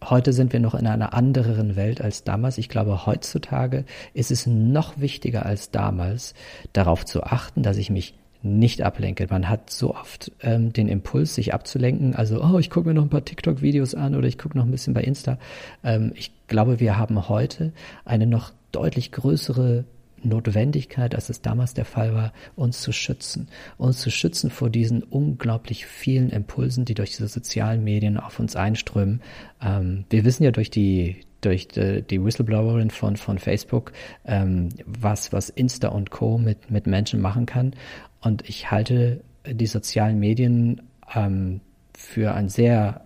Heute 0.02 0.32
sind 0.32 0.54
wir 0.54 0.62
noch 0.62 0.76
in 0.76 0.88
einer 0.88 1.14
anderen 1.14 1.76
Welt 1.76 2.00
als 2.00 2.24
damals. 2.24 2.58
Ich 2.58 2.70
glaube, 2.70 3.06
heutzutage 3.06 3.84
ist 4.14 4.32
es 4.32 4.48
noch 4.48 4.98
wichtiger 5.00 5.46
als 5.46 5.72
damals, 5.72 6.36
darauf 6.72 7.06
zu 7.06 7.24
achten, 7.24 7.64
dass 7.64 7.76
ich 7.76 7.90
mich 7.90 8.14
nicht 8.42 8.82
ablenken. 8.82 9.28
Man 9.30 9.50
hat 9.50 9.70
so 9.70 9.96
oft 9.96 10.32
ähm, 10.42 10.72
den 10.72 10.88
Impuls, 10.88 11.36
sich 11.36 11.54
abzulenken. 11.54 12.16
Also, 12.16 12.44
oh, 12.44 12.58
ich 12.58 12.70
gucke 12.70 12.88
mir 12.88 12.94
noch 12.94 13.04
ein 13.04 13.10
paar 13.10 13.26
TikTok-Videos 13.26 13.96
an 13.96 14.16
oder 14.16 14.28
ich 14.28 14.38
gucke 14.38 14.58
noch 14.58 14.66
ein 14.66 14.72
bisschen 14.72 14.94
bei 14.94 15.02
Insta. 15.02 15.38
Ähm, 15.84 16.12
ich 16.16 16.32
glaube, 16.48 16.80
wir 16.80 16.98
haben 16.98 17.28
heute 17.28 17.74
eine 18.06 18.26
noch 18.26 18.52
deutlich 18.72 19.12
größere 19.12 19.86
Notwendigkeit, 20.24 21.16
als 21.16 21.30
es 21.30 21.42
damals 21.42 21.74
der 21.74 21.86
Fall 21.86 22.14
war, 22.14 22.34
uns 22.56 22.82
zu 22.82 22.92
schützen. 22.92 23.48
Uns 23.78 24.00
zu 24.00 24.12
schützen 24.12 24.50
vor 24.50 24.70
diesen 24.70 25.04
unglaublich 25.04 25.86
vielen 25.86 26.30
Impulsen, 26.30 26.86
die 26.86 26.94
durch 26.94 27.12
diese 27.12 27.28
sozialen 27.28 27.84
Medien 27.84 28.18
auf 28.18 28.40
uns 28.40 28.56
einströmen. 28.56 29.22
Ähm, 29.62 30.06
wir 30.10 30.26
wissen 30.26 30.44
ja 30.44 30.52
durch 30.52 30.70
die 30.70 31.18
durch 31.42 31.70
die, 31.70 32.02
die 32.02 32.24
Whistleblowerin 32.24 32.90
von, 32.90 33.16
von 33.16 33.38
Facebook, 33.38 33.94
ähm, 34.26 34.70
was, 34.86 35.32
was 35.32 35.50
Insta 35.50 35.90
und 35.90 36.12
Co. 36.12 36.38
mit, 36.38 36.70
mit 36.70 36.86
Menschen 36.86 37.22
machen 37.22 37.46
kann. 37.46 37.74
Und 38.22 38.48
ich 38.48 38.72
halte 38.72 39.22
die 39.46 39.68
sozialen 39.68 40.20
Medien 40.20 40.82
ähm, 41.14 41.62
für 41.96 42.34
ein 42.34 42.50
sehr 42.50 43.02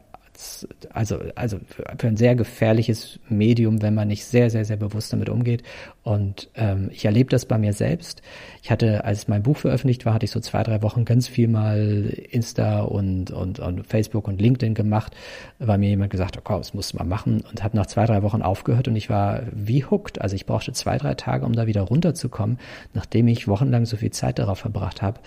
also, 0.92 1.20
also 1.36 1.60
für 1.98 2.08
ein 2.08 2.18
sehr 2.18 2.36
gefährliches 2.36 3.20
Medium, 3.30 3.82
wenn 3.82 3.94
man 3.94 4.08
nicht 4.08 4.26
sehr, 4.26 4.50
sehr, 4.50 4.66
sehr 4.66 4.78
bewusst 4.78 5.14
damit 5.14 5.30
umgeht. 5.30 5.64
Und 6.04 6.50
ähm, 6.56 6.90
ich 6.92 7.06
erlebe 7.06 7.30
das 7.30 7.46
bei 7.46 7.58
mir 7.58 7.74
selbst. 7.74 8.22
Ich 8.62 8.72
hatte, 8.72 9.06
als 9.06 9.28
mein 9.28 9.44
Buch 9.44 9.58
veröffentlicht 9.58 10.06
war, 10.06 10.14
hatte 10.14 10.26
ich 10.26 10.32
so 10.32 10.40
zwei, 10.40 10.64
drei 10.64 10.82
Wochen 10.82 11.06
ganz 11.06 11.28
viel 11.28 11.48
mal 11.48 12.14
Insta 12.32 12.82
und, 12.82 13.32
und, 13.32 13.60
und 13.60 13.88
Facebook 13.88 14.28
und 14.28 14.42
LinkedIn 14.42 14.74
gemacht, 14.74 15.16
weil 15.60 15.78
mir 15.78 15.90
jemand 15.90 16.12
gesagt 16.12 16.36
hat, 16.36 16.44
komm, 16.44 16.58
das 16.58 16.74
musst 16.74 16.94
du 16.94 16.98
mal 16.98 17.06
machen 17.06 17.44
und 17.50 17.64
habe 17.64 17.78
nach 17.78 17.86
zwei, 17.86 18.06
drei 18.06 18.24
Wochen 18.24 18.42
aufgehört 18.42 18.88
und 18.88 18.96
ich 18.96 19.10
war 19.10 19.44
wie 19.52 19.86
hooked. 19.86 20.22
Also 20.22 20.36
ich 20.36 20.46
brauchte 20.46 20.74
zwei, 20.74 20.98
drei 20.98 21.14
Tage, 21.14 21.46
um 21.46 21.54
da 21.54 21.68
wieder 21.68 21.82
runterzukommen, 21.82 22.60
nachdem 22.94 23.28
ich 23.28 23.48
wochenlang 23.48 23.86
so 23.86 23.98
viel 23.98 24.12
Zeit 24.12 24.40
darauf 24.40 24.60
verbracht 24.60 25.02
habe. 25.02 25.20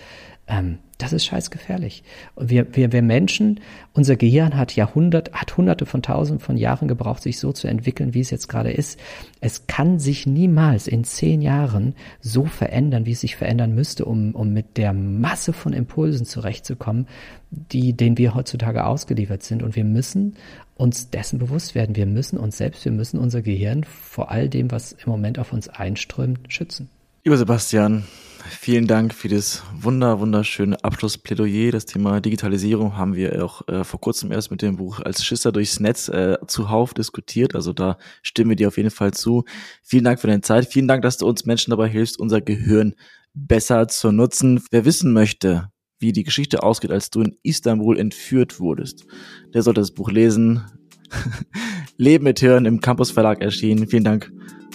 Ähm, 0.47 0.79
das 0.97 1.13
ist 1.13 1.25
scheißgefährlich. 1.25 2.03
Und 2.33 2.49
wir, 2.49 2.75
wir, 2.75 2.91
wir 2.91 3.01
Menschen, 3.03 3.59
unser 3.93 4.15
Gehirn 4.15 4.57
hat 4.57 4.75
Jahrhundert, 4.75 5.31
hat 5.33 5.55
hunderte 5.55 5.85
von 5.85 6.01
tausenden 6.01 6.39
von 6.39 6.57
Jahren 6.57 6.87
gebraucht, 6.87 7.21
sich 7.21 7.37
so 7.39 7.51
zu 7.51 7.67
entwickeln, 7.67 8.13
wie 8.13 8.21
es 8.21 8.31
jetzt 8.31 8.47
gerade 8.47 8.71
ist. 8.71 8.99
Es 9.39 9.67
kann 9.67 9.99
sich 9.99 10.25
niemals 10.25 10.87
in 10.87 11.03
zehn 11.03 11.41
Jahren 11.41 11.93
so 12.19 12.45
verändern, 12.45 13.05
wie 13.05 13.11
es 13.11 13.21
sich 13.21 13.35
verändern 13.35 13.75
müsste, 13.75 14.05
um, 14.05 14.33
um 14.33 14.53
mit 14.53 14.77
der 14.77 14.93
Masse 14.93 15.53
von 15.53 15.73
Impulsen 15.73 16.25
zurechtzukommen, 16.25 17.07
die, 17.51 17.93
denen 17.93 18.17
wir 18.17 18.33
heutzutage 18.33 18.85
ausgeliefert 18.85 19.43
sind. 19.43 19.61
Und 19.61 19.75
wir 19.75 19.85
müssen 19.85 20.35
uns 20.75 21.11
dessen 21.11 21.37
bewusst 21.37 21.75
werden. 21.75 21.95
Wir 21.95 22.05
müssen 22.07 22.37
uns 22.37 22.57
selbst, 22.57 22.85
wir 22.85 22.91
müssen 22.91 23.19
unser 23.19 23.41
Gehirn 23.41 23.83
vor 23.83 24.31
all 24.31 24.49
dem, 24.49 24.71
was 24.71 24.93
im 24.93 25.09
Moment 25.09 25.37
auf 25.37 25.53
uns 25.53 25.69
einströmt, 25.69 26.51
schützen. 26.51 26.89
Lieber 27.23 27.37
Sebastian, 27.37 28.05
vielen 28.49 28.87
Dank 28.87 29.13
für 29.13 29.27
das 29.27 29.63
wunder, 29.73 30.19
wunderschöne 30.19 30.83
Abschlussplädoyer. 30.83 31.71
Das 31.71 31.85
Thema 31.85 32.21
Digitalisierung 32.21 32.97
haben 32.97 33.15
wir 33.15 33.43
auch 33.43 33.67
äh, 33.67 33.83
vor 33.83 33.99
kurzem 33.99 34.31
erst 34.31 34.51
mit 34.51 34.61
dem 34.61 34.77
Buch 34.77 34.99
als 34.99 35.23
Schisser 35.23 35.51
durchs 35.51 35.79
Netz 35.79 36.09
äh, 36.09 36.37
zuhauf 36.47 36.93
diskutiert. 36.93 37.55
Also 37.55 37.73
da 37.73 37.97
stimmen 38.21 38.49
wir 38.49 38.55
dir 38.55 38.67
auf 38.67 38.77
jeden 38.77 38.91
Fall 38.91 39.13
zu. 39.13 39.45
Vielen 39.83 40.03
Dank 40.03 40.19
für 40.19 40.27
deine 40.27 40.41
Zeit. 40.41 40.67
Vielen 40.67 40.87
Dank, 40.87 41.01
dass 41.01 41.17
du 41.17 41.27
uns 41.27 41.45
Menschen 41.45 41.71
dabei 41.71 41.87
hilfst, 41.87 42.19
unser 42.19 42.41
Gehirn 42.41 42.95
besser 43.33 43.87
zu 43.87 44.11
nutzen. 44.11 44.63
Wer 44.71 44.85
wissen 44.85 45.13
möchte, 45.13 45.69
wie 45.99 46.11
die 46.11 46.23
Geschichte 46.23 46.63
ausgeht, 46.63 46.91
als 46.91 47.09
du 47.09 47.21
in 47.21 47.37
Istanbul 47.43 47.97
entführt 47.97 48.59
wurdest, 48.59 49.05
der 49.53 49.63
sollte 49.63 49.81
das 49.81 49.91
Buch 49.91 50.11
lesen. 50.11 50.63
Leben 51.97 52.25
mit 52.25 52.39
Hirn 52.39 52.65
im 52.65 52.81
Campus 52.81 53.11
Verlag 53.11 53.41
erschienen. 53.41 53.87
Vielen 53.87 54.03
Dank 54.03 54.31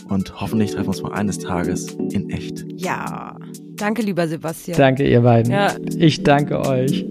und 0.08 0.40
hoffentlich 0.40 0.72
treffen 0.72 0.86
wir 0.86 0.88
uns 0.88 1.02
mal 1.02 1.12
eines 1.12 1.38
Tages 1.38 1.96
in 2.10 2.30
echt. 2.30 2.64
Ja, 2.76 3.36
danke 3.76 4.02
lieber 4.02 4.26
Sebastian. 4.26 4.76
Danke 4.78 5.08
ihr 5.08 5.20
beiden. 5.20 5.52
Ja. 5.52 5.74
Ich 5.96 6.22
danke 6.22 6.60
euch. 6.60 7.06